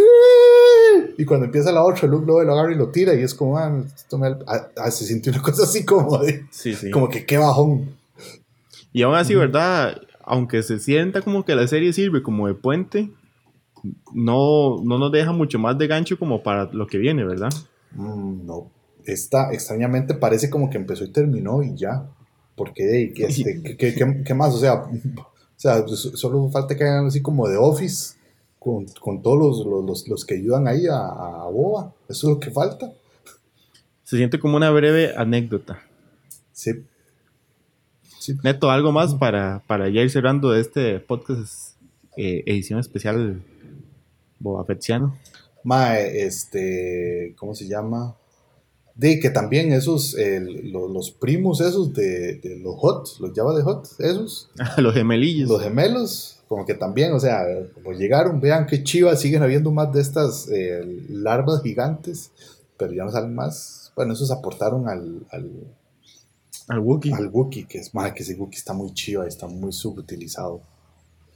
Y 1.18 1.26
cuando 1.26 1.48
empieza 1.48 1.72
la 1.72 1.84
otra, 1.84 2.08
Luke 2.08 2.26
lo, 2.28 2.44
lo 2.44 2.54
agarra 2.54 2.72
y 2.72 2.78
lo 2.78 2.90
tira. 2.90 3.14
Y 3.16 3.24
es 3.24 3.34
como, 3.34 3.58
ah, 3.58 3.84
ah, 4.48 4.68
ah, 4.78 4.92
se 4.92 5.06
sintió 5.06 5.32
una 5.32 5.42
cosa 5.42 5.64
así 5.64 5.84
como 5.84 6.20
de. 6.20 6.46
Como 6.92 7.10
que 7.10 7.26
qué 7.26 7.38
bajón. 7.38 7.96
Y 8.92 9.02
aún 9.02 9.16
así, 9.16 9.34
¿verdad? 9.34 10.00
Aunque 10.24 10.62
se 10.62 10.80
sienta 10.80 11.22
como 11.22 11.44
que 11.44 11.56
la 11.56 11.68
serie 11.68 11.92
sirve 11.92 12.22
como 12.22 12.48
de 12.48 12.54
puente, 12.54 13.10
no, 14.14 14.80
no 14.84 15.00
nos 15.00 15.12
deja 15.12 15.32
mucho 15.32 15.58
más 15.58 15.78
de 15.78 15.88
gancho 15.88 16.20
como 16.20 16.44
para 16.44 16.66
lo 16.72 16.86
que 16.86 17.00
viene, 17.00 17.26
¿verdad? 17.26 17.50
Mm, 17.96 18.46
no. 18.46 18.72
Esta 19.06 19.52
extrañamente 19.54 20.14
parece 20.14 20.50
como 20.50 20.70
que 20.70 20.78
empezó 20.78 21.04
y 21.04 21.12
terminó 21.12 21.64
y 21.64 21.76
ya. 21.76 22.08
Porque, 22.56 23.12
este, 23.16 23.62
¿qué, 23.64 23.78
qué, 23.78 24.24
qué, 24.24 24.34
más? 24.34 24.54
O 24.54 24.60
sea, 24.60 24.76
o 24.76 24.90
sea, 25.56 25.84
pues, 25.86 26.00
solo 26.00 26.50
falta 26.50 26.76
que 26.76 26.84
hagan 26.84 27.08
así 27.08 27.22
como 27.22 27.48
de 27.48 27.58
Office 27.58 28.16
con, 28.60 28.86
con 29.00 29.22
todos 29.22 29.66
los, 29.66 29.86
los, 29.86 30.08
los, 30.08 30.26
que 30.26 30.36
ayudan 30.36 30.68
ahí 30.68 30.86
a, 30.88 31.00
a, 31.00 31.50
Boba. 31.50 31.94
Eso 32.08 32.28
es 32.28 32.34
lo 32.36 32.40
que 32.40 32.52
falta. 32.52 32.92
Se 34.04 34.18
siente 34.18 34.40
como 34.40 34.56
una 34.56 34.70
breve 34.70 35.14
anécdota. 35.18 35.82
Sí. 36.52 36.86
sí. 38.20 38.38
Neto, 38.44 38.70
¿algo 38.70 38.92
más 38.92 39.16
para, 39.16 39.64
para 39.68 39.90
ya 39.90 40.02
ir 40.02 40.12
cerrando 40.12 40.56
este 40.56 41.00
podcast 41.00 41.76
eh, 42.16 42.44
edición 42.46 42.80
especial 42.80 43.42
Boba 44.40 44.64
Fettiano? 44.66 45.18
Mae, 45.64 46.26
este, 46.26 47.34
¿cómo 47.38 47.56
se 47.56 47.68
llama? 47.68 48.16
De 48.96 49.20
que 49.20 49.32
también 49.32 49.74
esos, 49.74 50.16
los, 50.18 51.12
primos 51.12 51.62
esos 51.62 51.94
de, 51.94 52.60
los 52.62 52.76
HOT, 52.78 53.20
los 53.20 53.32
Java 53.34 53.56
de 53.56 53.64
HOT, 53.64 53.88
esos. 54.00 54.52
los 54.78 54.94
gemelillos. 54.94 55.50
Los 55.50 55.64
gemelos, 55.64 56.44
como 56.48 56.66
que 56.66 56.76
también, 56.76 57.14
o 57.14 57.20
sea, 57.20 57.44
como 57.74 57.94
llegaron, 57.94 58.40
vean 58.40 58.68
qué 58.68 58.84
chivas, 58.84 59.20
siguen 59.20 59.42
habiendo 59.42 59.72
más 59.72 59.92
de 59.92 60.02
estas 60.02 60.48
eh, 60.50 60.86
larvas 61.10 61.64
gigantes, 61.64 62.32
pero 62.78 62.94
ya 62.94 63.04
no 63.04 63.12
salen 63.12 63.34
más. 63.34 63.92
Bueno, 63.96 64.14
esos 64.14 64.30
aportaron 64.32 64.88
al. 64.88 65.26
Al, 65.32 65.50
al 66.68 66.80
Wookiee. 66.80 67.14
Al 67.14 67.28
Wookiee, 67.28 67.66
que 67.66 67.80
es 67.80 67.94
más 67.94 68.14
que 68.14 68.24
ese 68.24 68.36
Wookiee 68.36 68.58
está 68.58 68.74
muy 68.74 68.94
chiva, 68.94 69.28
está 69.28 69.48
muy 69.48 69.72
subutilizado. 69.72 70.62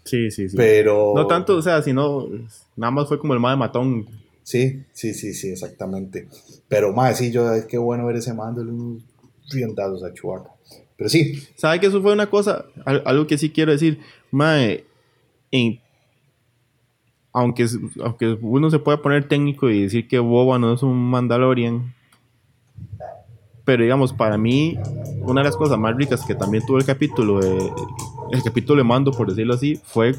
Sí, 0.04 0.32
sí, 0.32 0.50
sí. 0.50 0.56
Pero. 0.56 1.14
No 1.16 1.28
tanto, 1.28 1.58
o 1.58 1.62
sea, 1.62 1.82
sino. 1.82 2.28
Nada 2.76 2.92
más 2.92 3.08
fue 3.08 3.20
como 3.20 3.34
el 3.34 3.40
más 3.40 3.54
de 3.54 3.58
matón 3.58 4.08
Sí, 4.48 4.86
sí, 4.94 5.14
sí, 5.14 5.34
sí, 5.34 5.50
exactamente. 5.50 6.30
Pero, 6.70 6.94
más 6.94 7.18
sí, 7.18 7.34
yo, 7.34 7.52
es 7.52 7.66
que 7.66 7.78
bueno 7.78 8.06
ver 8.06 8.16
ese 8.16 8.34
mando, 8.34 8.62
unos 8.62 9.04
riendazos 9.52 10.06
a 10.06 10.14
Chubaca. 10.14 10.52
Pero 10.96 11.10
sí. 11.10 11.44
¿Sabe 11.58 11.82
que 11.82 11.88
eso 11.88 12.02
fue 12.02 12.14
una 12.14 12.30
cosa? 12.30 12.64
Algo 12.86 13.28
que 13.28 13.38
sí 13.38 13.50
quiero 13.50 13.74
decir. 13.74 14.00
Mae, 14.32 14.86
aunque, 17.34 17.68
aunque 18.02 18.38
uno 18.40 18.70
se 18.70 18.80
pueda 18.80 19.02
poner 19.02 19.28
técnico 19.28 19.70
y 19.70 19.82
decir 19.82 20.08
que 20.08 20.18
Boba 20.18 20.58
no 20.58 20.74
es 20.74 20.82
un 20.82 20.96
Mandalorian, 20.96 21.94
pero 23.66 23.84
digamos, 23.84 24.14
para 24.14 24.38
mí, 24.38 24.78
una 25.24 25.42
de 25.42 25.46
las 25.50 25.58
cosas 25.58 25.78
más 25.78 25.94
ricas 25.98 26.24
que 26.26 26.36
también 26.36 26.66
tuvo 26.66 26.78
el 26.78 26.86
capítulo, 26.86 27.42
el 28.32 28.44
capítulo 28.46 28.82
de 28.82 28.88
mando, 28.88 29.12
por 29.12 29.28
decirlo 29.28 29.56
así, 29.56 29.78
fue 29.84 30.16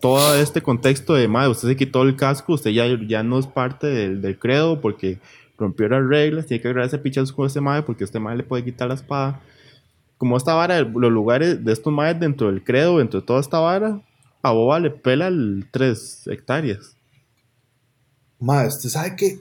todo 0.00 0.34
este 0.34 0.62
contexto 0.62 1.14
de, 1.14 1.28
madre, 1.28 1.50
usted 1.50 1.68
se 1.68 1.76
quitó 1.76 2.02
el 2.02 2.16
casco, 2.16 2.54
usted 2.54 2.70
ya, 2.70 2.84
ya 3.06 3.22
no 3.22 3.38
es 3.38 3.46
parte 3.46 3.86
del, 3.86 4.20
del 4.22 4.38
credo 4.38 4.80
porque 4.80 5.18
rompió 5.58 5.88
las 5.88 6.06
reglas, 6.06 6.46
tiene 6.46 6.62
que 6.62 6.68
agarrarse 6.68 6.98
pichazos 6.98 7.32
con 7.32 7.46
este 7.46 7.60
madre 7.60 7.82
porque 7.82 8.04
este 8.04 8.18
madre 8.18 8.38
le 8.38 8.44
puede 8.44 8.64
quitar 8.64 8.88
la 8.88 8.94
espada. 8.94 9.40
Como 10.16 10.36
esta 10.36 10.54
vara, 10.54 10.80
los 10.80 11.12
lugares 11.12 11.64
de 11.64 11.72
estos 11.72 11.92
madres 11.92 12.20
dentro 12.20 12.48
del 12.48 12.64
credo, 12.64 12.98
dentro 12.98 13.20
de 13.20 13.26
toda 13.26 13.40
esta 13.40 13.58
vara, 13.58 14.00
a 14.42 14.52
Boba 14.52 14.80
le 14.80 14.90
pela 14.90 15.28
el 15.28 15.66
3 15.70 16.28
hectáreas. 16.28 16.96
Madre, 18.38 18.68
usted 18.68 18.88
sabe 18.88 19.16
que 19.16 19.38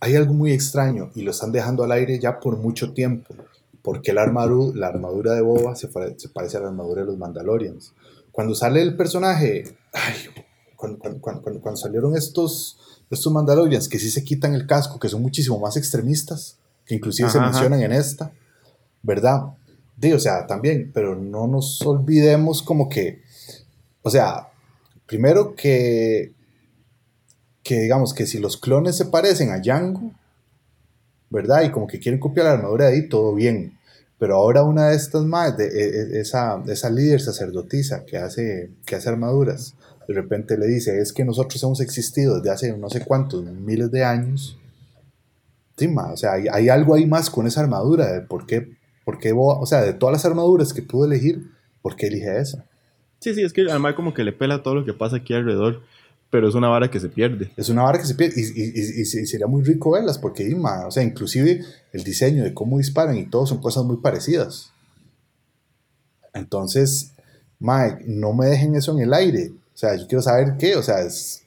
hay 0.00 0.16
algo 0.16 0.34
muy 0.34 0.52
extraño 0.52 1.10
y 1.14 1.22
lo 1.22 1.30
están 1.30 1.52
dejando 1.52 1.84
al 1.84 1.92
aire 1.92 2.18
ya 2.18 2.40
por 2.40 2.56
mucho 2.56 2.92
tiempo. 2.92 3.34
Porque 3.82 4.12
la 4.12 4.22
armadura, 4.22 4.78
la 4.78 4.88
armadura 4.88 5.34
de 5.34 5.40
Boba 5.40 5.74
se, 5.76 5.88
se 6.16 6.28
parece 6.28 6.56
a 6.56 6.60
la 6.60 6.68
armadura 6.68 7.02
de 7.02 7.06
los 7.06 7.16
Mandalorians 7.16 7.94
cuando 8.38 8.54
sale 8.54 8.80
el 8.82 8.94
personaje, 8.94 9.64
ay, 9.92 10.14
cuando, 10.76 11.00
cuando, 11.20 11.42
cuando, 11.60 11.76
salieron 11.76 12.16
estos, 12.16 12.78
estos 13.10 13.32
Mandalorians 13.32 13.88
que 13.88 13.98
sí 13.98 14.10
se 14.10 14.22
quitan 14.22 14.54
el 14.54 14.64
casco, 14.64 15.00
que 15.00 15.08
son 15.08 15.22
muchísimo 15.22 15.58
más 15.58 15.76
extremistas, 15.76 16.56
que 16.86 16.94
inclusive 16.94 17.28
se 17.30 17.40
mencionan 17.40 17.82
en 17.82 17.90
esta, 17.90 18.30
¿verdad? 19.02 19.56
De, 19.96 20.14
o 20.14 20.20
sea, 20.20 20.46
también, 20.46 20.92
pero 20.94 21.16
no 21.16 21.48
nos 21.48 21.82
olvidemos 21.82 22.62
como 22.62 22.88
que, 22.88 23.22
o 24.02 24.10
sea, 24.10 24.50
primero 25.04 25.56
que, 25.56 26.32
que 27.64 27.80
digamos 27.80 28.14
que 28.14 28.24
si 28.24 28.38
los 28.38 28.56
clones 28.56 28.96
se 28.96 29.06
parecen 29.06 29.50
a 29.50 29.58
Django, 29.58 30.12
¿verdad? 31.28 31.62
Y 31.64 31.72
como 31.72 31.88
que 31.88 31.98
quieren 31.98 32.20
copiar 32.20 32.46
la 32.46 32.52
armadura 32.52 32.86
de 32.86 32.92
ahí, 32.92 33.08
todo 33.08 33.34
bien. 33.34 33.77
Pero 34.18 34.34
ahora 34.34 34.64
una 34.64 34.88
de 34.88 34.96
estas 34.96 35.24
más, 35.24 35.58
e, 35.58 35.64
e, 35.64 36.20
esa, 36.20 36.62
esa 36.66 36.90
líder 36.90 37.20
sacerdotisa 37.20 38.04
que 38.04 38.18
hace, 38.18 38.70
que 38.84 38.96
hace 38.96 39.08
armaduras, 39.08 39.74
de 40.08 40.14
repente 40.14 40.56
le 40.56 40.66
dice, 40.66 40.98
es 41.00 41.12
que 41.12 41.24
nosotros 41.24 41.62
hemos 41.62 41.80
existido 41.80 42.36
desde 42.36 42.50
hace 42.50 42.76
no 42.76 42.88
sé 42.90 43.04
cuántos 43.04 43.44
miles 43.44 43.90
de 43.90 44.04
años. 44.04 44.58
Sí, 45.76 45.88
o 45.96 46.16
sea, 46.16 46.32
hay, 46.32 46.46
hay, 46.50 46.68
algo 46.68 46.94
ahí 46.94 47.06
más 47.06 47.30
con 47.30 47.46
esa 47.46 47.60
armadura, 47.60 48.12
de 48.12 48.20
por 48.22 48.46
qué, 48.46 48.76
por 49.04 49.18
qué 49.18 49.32
o 49.36 49.66
sea, 49.66 49.82
de 49.82 49.92
todas 49.92 50.14
las 50.14 50.24
armaduras 50.24 50.72
que 50.72 50.82
pudo 50.82 51.04
elegir, 51.04 51.52
¿por 51.82 51.94
qué 51.94 52.08
elige 52.08 52.40
esa? 52.40 52.64
Sí, 53.20 53.34
sí, 53.34 53.42
es 53.42 53.52
que 53.52 53.62
además 53.68 53.94
como 53.94 54.14
que 54.14 54.24
le 54.24 54.32
pela 54.32 54.62
todo 54.62 54.76
lo 54.76 54.84
que 54.84 54.94
pasa 54.94 55.16
aquí 55.16 55.34
alrededor 55.34 55.82
pero 56.30 56.48
es 56.48 56.54
una 56.54 56.68
vara 56.68 56.90
que 56.90 57.00
se 57.00 57.08
pierde. 57.08 57.50
Es 57.56 57.68
una 57.68 57.82
vara 57.82 57.98
que 57.98 58.04
se 58.04 58.14
pierde 58.14 58.40
y, 58.40 58.44
y, 58.44 59.00
y, 59.00 59.04
sería 59.04 59.46
muy 59.46 59.62
rico 59.62 59.92
verlas 59.92 60.18
porque, 60.18 60.54
o 60.54 60.90
sea, 60.90 61.02
inclusive 61.02 61.64
el 61.92 62.04
diseño 62.04 62.44
de 62.44 62.52
cómo 62.52 62.78
disparan 62.78 63.16
y 63.16 63.26
todo 63.26 63.46
son 63.46 63.60
cosas 63.60 63.84
muy 63.84 63.98
parecidas. 63.98 64.70
Entonces, 66.34 67.12
Mike, 67.58 68.04
no 68.06 68.34
me 68.34 68.46
dejen 68.46 68.74
eso 68.74 68.92
en 68.92 69.04
el 69.04 69.14
aire. 69.14 69.52
O 69.74 69.78
sea, 69.78 69.96
yo 69.96 70.06
quiero 70.06 70.22
saber 70.22 70.56
qué, 70.58 70.76
o 70.76 70.82
sea, 70.82 71.00
es, 71.00 71.44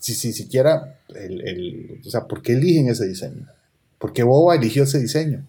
si, 0.00 0.14
si 0.14 0.32
siquiera, 0.32 0.98
el, 1.14 1.46
el, 1.46 2.00
o 2.04 2.10
sea, 2.10 2.26
¿por 2.26 2.42
qué 2.42 2.54
eligen 2.54 2.88
ese 2.88 3.06
diseño? 3.06 3.46
¿Por 3.98 4.12
qué 4.12 4.24
Boba 4.24 4.56
eligió 4.56 4.82
ese 4.82 4.98
diseño? 4.98 5.46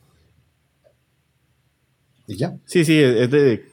Y 2.27 2.37
ya. 2.37 2.57
Sí, 2.65 2.85
sí, 2.85 2.99
es 2.99 3.31
de 3.31 3.72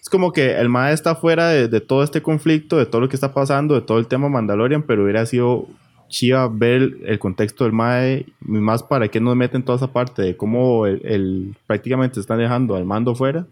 es 0.00 0.08
como 0.08 0.32
que 0.32 0.58
el 0.58 0.68
MAE 0.68 0.94
está 0.94 1.14
fuera 1.14 1.48
de, 1.48 1.80
todo 1.80 2.02
este 2.02 2.22
conflicto, 2.22 2.78
de 2.78 2.86
todo 2.86 3.02
lo 3.02 3.08
que 3.08 3.16
está 3.16 3.34
pasando, 3.34 3.74
de 3.74 3.82
todo 3.82 3.98
el 3.98 4.06
tema 4.06 4.28
Mandalorian, 4.28 4.82
pero 4.82 5.04
hubiera 5.04 5.26
sido 5.26 5.66
chiva 6.08 6.48
ver 6.48 6.96
el 7.04 7.18
contexto 7.18 7.64
del 7.64 7.72
MAE, 7.72 8.26
más 8.40 8.82
para 8.82 9.08
que 9.08 9.20
nos 9.20 9.36
meten 9.36 9.62
toda 9.62 9.76
esa 9.76 9.92
parte 9.92 10.22
de 10.22 10.36
cómo 10.36 10.86
el, 10.86 11.54
prácticamente 11.66 12.18
están 12.18 12.38
dejando 12.38 12.76
al 12.76 12.84
mando 12.84 13.14
fuera. 13.14 13.46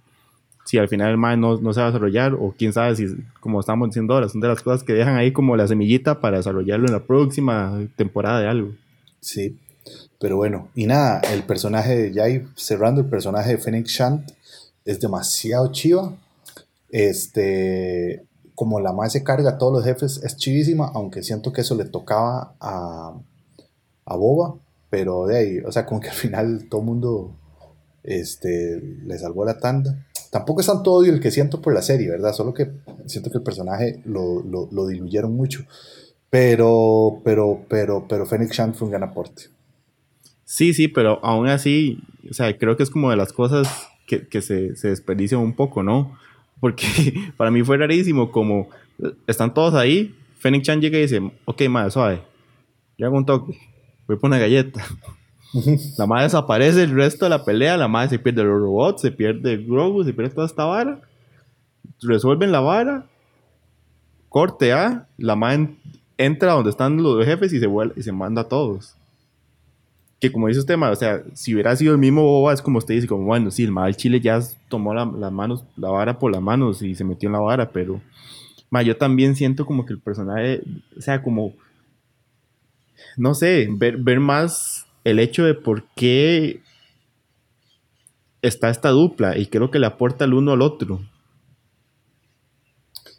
Si 0.64 0.78
al 0.78 0.88
final 0.88 1.10
el 1.10 1.18
MAE 1.18 1.36
no, 1.36 1.58
no, 1.58 1.72
se 1.72 1.80
va 1.80 1.86
a 1.86 1.90
desarrollar, 1.90 2.34
o 2.34 2.54
quién 2.56 2.72
sabe 2.72 2.96
si, 2.96 3.06
como 3.40 3.60
estamos 3.60 3.88
diciendo 3.88 4.14
ahora, 4.14 4.28
son 4.28 4.40
de 4.40 4.48
las 4.48 4.62
cosas 4.62 4.82
que 4.82 4.94
dejan 4.94 5.16
ahí 5.16 5.32
como 5.32 5.56
la 5.56 5.68
semillita 5.68 6.20
para 6.20 6.38
desarrollarlo 6.38 6.86
en 6.86 6.92
la 6.92 7.04
próxima 7.04 7.78
temporada 7.96 8.40
de 8.40 8.48
algo. 8.48 8.72
Sí, 9.20 9.58
pero 10.18 10.36
bueno, 10.36 10.68
y 10.74 10.86
nada, 10.86 11.20
el 11.32 11.42
personaje, 11.42 12.10
ya 12.12 12.24
ahí 12.24 12.46
cerrando, 12.56 13.02
el 13.02 13.08
personaje 13.08 13.50
de 13.50 13.58
Phoenix 13.58 13.90
Shant 13.90 14.30
es 14.84 14.98
demasiado 15.00 15.70
chiva. 15.72 16.14
Este, 16.90 18.24
como 18.54 18.80
la 18.80 18.92
madre 18.92 19.10
se 19.10 19.24
carga 19.24 19.50
a 19.50 19.58
todos 19.58 19.72
los 19.72 19.84
jefes, 19.84 20.20
es 20.24 20.36
chivísima, 20.36 20.90
aunque 20.94 21.22
siento 21.22 21.52
que 21.52 21.60
eso 21.60 21.74
le 21.74 21.84
tocaba 21.84 22.54
a, 22.60 23.14
a 24.04 24.16
Boba, 24.16 24.56
pero 24.90 25.26
de 25.26 25.38
ahí, 25.38 25.58
o 25.60 25.70
sea, 25.70 25.86
como 25.86 26.00
que 26.00 26.08
al 26.08 26.14
final 26.14 26.66
todo 26.68 26.80
el 26.80 26.86
mundo 26.86 27.36
este, 28.02 28.80
le 28.80 29.18
salvó 29.18 29.44
la 29.44 29.58
tanda. 29.58 30.06
Tampoco 30.30 30.60
es 30.60 30.66
tanto 30.66 30.92
odio 30.92 31.12
el 31.12 31.20
que 31.20 31.30
siento 31.30 31.60
por 31.60 31.74
la 31.74 31.82
serie, 31.82 32.10
¿verdad? 32.10 32.32
Solo 32.32 32.52
que 32.52 32.70
siento 33.06 33.30
que 33.30 33.38
el 33.38 33.44
personaje 33.44 34.02
lo, 34.04 34.42
lo, 34.42 34.68
lo 34.72 34.86
diluyeron 34.86 35.34
mucho. 35.34 35.64
Pero, 36.30 37.20
pero, 37.24 37.64
pero, 37.68 38.06
pero 38.08 38.26
Phoenix 38.26 38.56
Shant 38.56 38.74
fue 38.74 38.86
un 38.86 38.92
gran 38.92 39.02
aporte. 39.02 39.44
Sí, 40.44 40.74
sí, 40.74 40.88
pero 40.88 41.24
aún 41.24 41.48
así, 41.48 41.98
o 42.30 42.34
sea, 42.34 42.56
creo 42.56 42.76
que 42.76 42.82
es 42.82 42.90
como 42.90 43.10
de 43.10 43.16
las 43.16 43.32
cosas 43.32 43.68
que, 44.06 44.26
que 44.26 44.42
se, 44.42 44.76
se 44.76 44.88
desperdician 44.88 45.40
un 45.40 45.54
poco, 45.54 45.82
¿no? 45.82 46.18
Porque 46.60 47.32
para 47.36 47.50
mí 47.50 47.62
fue 47.62 47.76
rarísimo, 47.76 48.30
como 48.30 48.68
están 49.26 49.54
todos 49.54 49.74
ahí, 49.74 50.14
Phoenix 50.38 50.66
Chan 50.66 50.80
llega 50.80 50.98
y 50.98 51.02
dice, 51.02 51.32
ok, 51.44 51.62
madre, 51.68 51.90
suave, 51.90 52.22
yo 52.96 53.06
hago 53.06 53.16
un 53.16 53.26
toque, 53.26 53.58
voy 54.06 54.16
por 54.16 54.28
una 54.28 54.38
galleta. 54.38 54.84
la 55.98 56.06
madre 56.06 56.24
desaparece 56.24 56.82
el 56.82 56.90
resto 56.90 57.24
de 57.24 57.30
la 57.30 57.44
pelea, 57.44 57.76
la 57.76 57.88
madre 57.88 58.10
se 58.10 58.18
pierde 58.18 58.44
los 58.44 58.60
robots, 58.60 59.02
se 59.02 59.10
pierde 59.10 59.56
Grogu, 59.56 60.04
se 60.04 60.12
pierde 60.12 60.34
toda 60.34 60.46
esta 60.46 60.64
vara. 60.64 61.00
Resuelven 62.00 62.52
la 62.52 62.60
vara, 62.60 63.06
corte 64.28 64.72
A, 64.72 65.08
la 65.16 65.36
madre 65.36 65.76
entra 66.16 66.52
donde 66.52 66.70
están 66.70 67.02
los 67.02 67.24
jefes 67.24 67.52
y 67.52 67.60
se, 67.60 67.66
vuelve, 67.66 67.94
y 67.96 68.02
se 68.02 68.12
manda 68.12 68.42
a 68.42 68.48
todos 68.48 68.97
que 70.20 70.32
como 70.32 70.48
dice 70.48 70.60
usted, 70.60 70.76
o 70.80 70.96
sea, 70.96 71.22
si 71.34 71.54
hubiera 71.54 71.76
sido 71.76 71.92
el 71.92 71.98
mismo 71.98 72.22
Boba, 72.22 72.52
es 72.52 72.62
como 72.62 72.78
usted 72.78 72.94
dice, 72.94 73.06
como 73.06 73.24
bueno, 73.24 73.50
sí, 73.50 73.64
el 73.64 73.70
mal 73.70 73.96
Chile 73.96 74.20
ya 74.20 74.40
tomó 74.68 74.92
la, 74.92 75.04
las 75.04 75.32
manos, 75.32 75.64
la 75.76 75.90
vara 75.90 76.18
por 76.18 76.32
las 76.32 76.42
manos 76.42 76.82
y 76.82 76.94
se 76.94 77.04
metió 77.04 77.28
en 77.28 77.34
la 77.34 77.40
vara, 77.40 77.70
pero 77.70 78.00
ma, 78.70 78.82
yo 78.82 78.96
también 78.96 79.36
siento 79.36 79.64
como 79.64 79.86
que 79.86 79.92
el 79.92 80.00
personaje, 80.00 80.62
o 80.96 81.00
sea, 81.00 81.22
como, 81.22 81.54
no 83.16 83.34
sé, 83.34 83.68
ver, 83.70 83.96
ver 83.98 84.18
más 84.18 84.86
el 85.04 85.20
hecho 85.20 85.44
de 85.44 85.54
por 85.54 85.84
qué 85.94 86.60
está 88.42 88.70
esta 88.70 88.90
dupla 88.90 89.36
y 89.36 89.48
lo 89.52 89.70
que 89.70 89.78
le 89.78 89.86
aporta 89.86 90.24
el 90.24 90.34
uno 90.34 90.52
al 90.52 90.62
otro. 90.62 91.00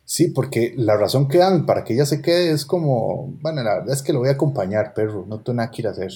Sí, 0.06 0.30
porque 0.30 0.74
la 0.76 0.98
razón 0.98 1.28
que 1.28 1.38
dan 1.38 1.66
para 1.66 1.84
que 1.84 1.94
ella 1.94 2.06
se 2.06 2.22
quede 2.22 2.52
es 2.52 2.66
como, 2.66 3.28
bueno, 3.42 3.62
la 3.64 3.76
verdad 3.76 3.94
es 3.94 4.02
que 4.02 4.12
lo 4.12 4.20
voy 4.20 4.30
a 4.30 4.34
acompañar, 4.34 4.94
perro, 4.94 5.26
no 5.28 5.40
tengo 5.40 5.58
nada 5.58 5.72
que 5.72 5.84
ir 5.84 5.88
a 5.88 5.92
hacer. 5.92 6.12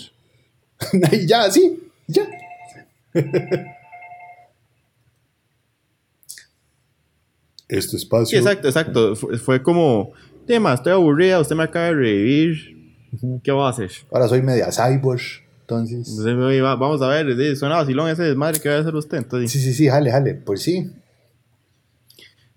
ya, 1.28 1.52
sí, 1.52 1.80
ya. 2.08 2.28
este 7.68 7.98
espacio. 7.98 8.38
exacto, 8.38 8.68
exacto. 8.68 9.16
Fue, 9.16 9.62
como, 9.62 10.12
tema, 10.46 10.74
estoy 10.74 10.94
aburrida, 10.94 11.40
usted 11.40 11.56
me 11.56 11.64
acaba 11.64 11.86
de 11.86 11.94
revivir. 11.94 12.74
¿Qué 13.44 13.52
va 13.52 13.68
a 13.68 13.70
hacer? 13.70 13.92
Ahora 14.12 14.28
soy 14.28 14.42
media 14.42 14.70
cyborg, 14.72 15.22
entonces. 15.62 16.18
Vamos 16.60 17.02
a 17.02 17.08
ver, 17.08 17.56
suena 17.56 17.76
vacilón 17.78 18.10
ese 18.10 18.24
desmadre 18.24 18.60
que 18.60 18.70
va 18.70 18.76
a 18.76 18.80
hacer 18.80 18.96
usted. 18.96 19.18
Entonces. 19.18 19.52
Sí, 19.52 19.60
sí, 19.60 19.74
sí, 19.74 19.88
jale, 19.88 20.12
jale, 20.12 20.34
pues 20.34 20.62
sí. 20.64 20.92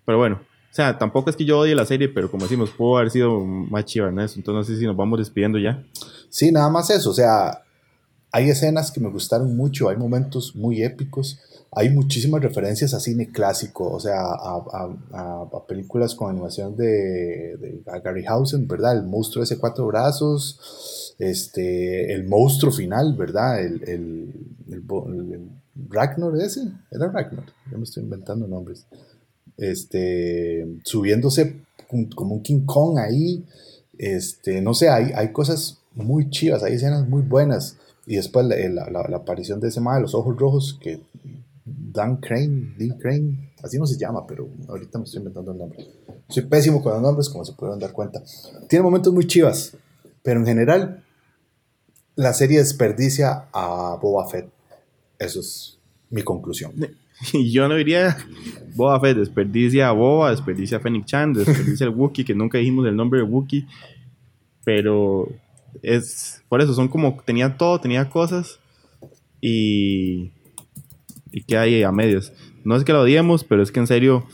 Pero 0.04 0.18
bueno, 0.18 0.40
o 0.42 0.74
sea, 0.74 0.96
tampoco 0.96 1.30
es 1.30 1.36
que 1.36 1.44
yo 1.44 1.58
odie 1.58 1.74
la 1.74 1.84
serie, 1.84 2.08
pero 2.08 2.30
como 2.30 2.44
decimos, 2.44 2.70
pudo 2.70 2.98
haber 2.98 3.10
sido 3.10 3.44
más 3.44 3.84
chiva 3.84 4.08
en 4.08 4.20
eso. 4.20 4.38
Entonces 4.38 4.54
no 4.54 4.74
sé 4.74 4.80
si 4.80 4.86
nos 4.86 4.96
vamos 4.96 5.18
despidiendo 5.18 5.58
ya. 5.58 5.84
Sí, 6.28 6.52
nada 6.52 6.70
más 6.70 6.88
eso. 6.90 7.10
O 7.10 7.14
sea, 7.14 7.62
hay 8.36 8.50
escenas 8.50 8.90
que 8.90 9.00
me 9.00 9.08
gustaron 9.08 9.56
mucho, 9.56 9.88
hay 9.88 9.96
momentos 9.96 10.54
muy 10.54 10.82
épicos, 10.82 11.38
hay 11.72 11.88
muchísimas 11.88 12.42
referencias 12.42 12.92
a 12.92 13.00
cine 13.00 13.32
clásico, 13.32 13.90
o 13.90 13.98
sea, 13.98 14.20
a, 14.20 15.66
películas 15.66 16.14
con 16.14 16.30
animación 16.30 16.76
de, 16.76 17.56
de 17.56 17.82
Harryhausen, 17.86 18.68
¿verdad? 18.68 18.98
El 18.98 19.04
monstruo 19.04 19.42
ese 19.42 19.56
cuatro 19.56 19.86
brazos, 19.86 21.14
este, 21.18 22.12
el 22.12 22.28
monstruo 22.28 22.70
final, 22.72 23.14
¿verdad? 23.14 23.64
El, 23.64 23.82
el, 23.88 24.34
el, 24.68 25.50
Ragnar 25.88 26.36
ese, 26.36 26.60
era 26.90 27.10
Ragnar, 27.10 27.46
ya 27.70 27.78
me 27.78 27.84
estoy 27.84 28.02
inventando 28.02 28.46
nombres. 28.46 28.84
Este, 29.56 30.66
subiéndose 30.84 31.62
como 32.14 32.34
un 32.34 32.42
King 32.42 32.66
Kong 32.66 32.98
ahí, 32.98 33.46
este, 33.96 34.60
no 34.60 34.74
sé, 34.74 34.90
hay, 34.90 35.12
hay 35.14 35.32
cosas 35.32 35.78
muy 35.94 36.28
chivas, 36.28 36.62
hay 36.62 36.74
escenas 36.74 37.08
muy 37.08 37.22
buenas. 37.22 37.78
Y 38.06 38.16
después 38.16 38.46
la, 38.46 38.56
la, 38.88 39.06
la, 39.08 39.16
aparición 39.16 39.58
de 39.60 39.68
ese 39.68 39.80
de 39.80 40.00
los 40.00 40.14
ojos 40.14 40.36
rojos, 40.36 40.78
que 40.80 41.00
Dan 41.64 42.18
Crane, 42.18 42.74
Dean 42.78 42.96
Crane, 42.98 43.52
así 43.62 43.78
no 43.78 43.86
se 43.86 43.98
llama, 43.98 44.24
pero 44.26 44.48
ahorita 44.68 44.98
me 44.98 45.04
estoy 45.04 45.18
inventando 45.18 45.50
el 45.50 45.58
nombre. 45.58 45.84
Soy 46.28 46.44
pésimo 46.44 46.80
con 46.82 46.92
los 46.92 47.02
nombres, 47.02 47.28
como 47.28 47.44
se 47.44 47.52
pueden 47.52 47.80
dar 47.80 47.92
cuenta. 47.92 48.22
Tiene 48.68 48.84
momentos 48.84 49.12
muy 49.12 49.26
chivas, 49.26 49.76
pero 50.22 50.38
en 50.38 50.46
general 50.46 51.02
la 52.14 52.32
serie 52.32 52.58
desperdicia 52.58 53.46
a 53.52 53.98
Boba 54.00 54.28
Fett. 54.28 54.48
Eso 55.18 55.40
es 55.40 55.78
mi 56.10 56.22
conclusión. 56.22 56.72
Yo 57.32 57.66
no 57.68 57.74
diría 57.74 58.16
Boba 58.76 59.00
Fett, 59.00 59.16
desperdicia 59.18 59.88
a 59.88 59.92
Boba, 59.92 60.30
desperdicia 60.30 60.78
a 60.78 60.80
Fennec 60.80 61.06
Chan, 61.06 61.32
desperdicia 61.32 61.86
al 61.86 61.94
Wookiee, 61.94 62.24
que 62.24 62.34
nunca 62.34 62.58
dijimos 62.58 62.86
el 62.86 62.94
nombre 62.94 63.20
de 63.20 63.26
Wookiee, 63.26 63.66
pero 64.64 65.28
es 65.82 66.42
por 66.48 66.60
eso, 66.60 66.74
son 66.74 66.88
como, 66.88 67.18
tenía 67.24 67.56
todo, 67.56 67.80
tenía 67.80 68.08
cosas 68.08 68.60
y, 69.40 70.32
y 71.30 71.42
que 71.46 71.56
hay 71.58 71.82
a 71.82 71.92
medios. 71.92 72.32
No 72.64 72.76
es 72.76 72.84
que 72.84 72.92
lo 72.92 73.02
odiemos, 73.02 73.44
pero 73.44 73.62
es 73.62 73.70
que 73.70 73.80
en 73.80 73.86
serio, 73.86 74.26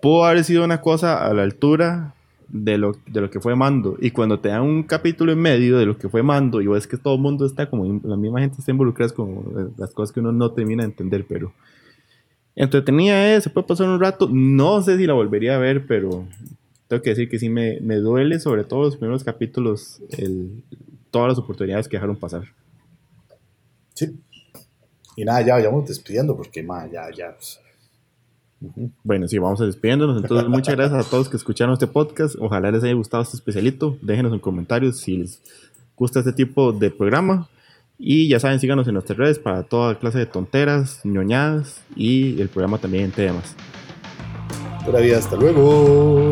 pudo 0.00 0.24
haber 0.24 0.44
sido 0.44 0.64
una 0.64 0.80
cosa 0.80 1.24
a 1.24 1.32
la 1.32 1.42
altura 1.42 2.14
de 2.48 2.76
lo, 2.76 2.92
de 3.06 3.20
lo 3.20 3.30
que 3.30 3.40
fue 3.40 3.56
Mando. 3.56 3.96
Y 4.00 4.10
cuando 4.10 4.40
te 4.40 4.48
dan 4.48 4.62
un 4.62 4.82
capítulo 4.82 5.32
en 5.32 5.38
medio 5.38 5.78
de 5.78 5.86
lo 5.86 5.96
que 5.96 6.08
fue 6.08 6.22
Mando, 6.22 6.60
y 6.60 6.66
ves 6.66 6.86
que 6.86 6.98
todo 6.98 7.14
el 7.14 7.20
mundo 7.20 7.46
está 7.46 7.70
como, 7.70 8.00
la 8.04 8.16
misma 8.16 8.40
gente 8.40 8.56
está 8.58 8.70
involucrada 8.72 9.12
con 9.14 9.72
las 9.78 9.94
cosas 9.94 10.12
que 10.12 10.20
uno 10.20 10.32
no 10.32 10.52
termina 10.52 10.82
de 10.82 10.90
entender, 10.90 11.24
pero 11.28 11.52
entretenía 12.54 13.34
eso, 13.34 13.44
se 13.44 13.50
puede 13.50 13.66
pasar 13.66 13.88
un 13.88 14.00
rato. 14.00 14.28
No 14.30 14.82
sé 14.82 14.98
si 14.98 15.06
la 15.06 15.14
volvería 15.14 15.56
a 15.56 15.58
ver, 15.58 15.86
pero 15.86 16.26
tengo 16.92 17.02
que 17.02 17.08
decir 17.08 17.30
que 17.30 17.38
sí 17.38 17.48
me, 17.48 17.80
me 17.80 17.96
duele, 17.96 18.38
sobre 18.38 18.64
todo 18.64 18.82
los 18.82 18.98
primeros 18.98 19.24
capítulos, 19.24 20.02
el, 20.10 20.62
todas 21.10 21.30
las 21.30 21.38
oportunidades 21.38 21.88
que 21.88 21.96
dejaron 21.96 22.16
pasar. 22.16 22.42
Sí. 23.94 24.14
Y 25.16 25.24
nada, 25.24 25.40
ya 25.40 25.54
vayamos 25.54 25.88
despidiendo 25.88 26.36
porque 26.36 26.62
ma, 26.62 26.86
ya, 26.92 27.10
ya. 27.10 27.34
Pues. 27.34 27.58
Bueno, 29.02 29.26
sí, 29.26 29.38
vamos 29.38 29.58
a 29.62 29.64
despidiéndonos. 29.64 30.20
Entonces, 30.20 30.46
muchas 30.50 30.76
gracias 30.76 31.06
a 31.06 31.08
todos 31.08 31.30
que 31.30 31.38
escucharon 31.38 31.72
este 31.72 31.86
podcast. 31.86 32.36
Ojalá 32.38 32.70
les 32.70 32.84
haya 32.84 32.92
gustado 32.92 33.22
este 33.22 33.38
especialito. 33.38 33.96
Déjenos 34.02 34.34
en 34.34 34.40
comentarios 34.40 35.00
si 35.00 35.16
les 35.16 35.40
gusta 35.96 36.18
este 36.18 36.34
tipo 36.34 36.74
de 36.74 36.90
programa. 36.90 37.48
Y 37.96 38.28
ya 38.28 38.38
saben, 38.38 38.60
síganos 38.60 38.86
en 38.86 38.92
nuestras 38.92 39.16
redes 39.16 39.38
para 39.38 39.62
toda 39.62 39.98
clase 39.98 40.18
de 40.18 40.26
tonteras, 40.26 41.00
ñoñadas 41.04 41.80
y 41.96 42.38
el 42.38 42.50
programa 42.50 42.76
también 42.76 43.04
en 43.04 43.12
temas. 43.12 43.56
Todavía, 44.84 45.16
hasta 45.16 45.36
luego. 45.36 46.28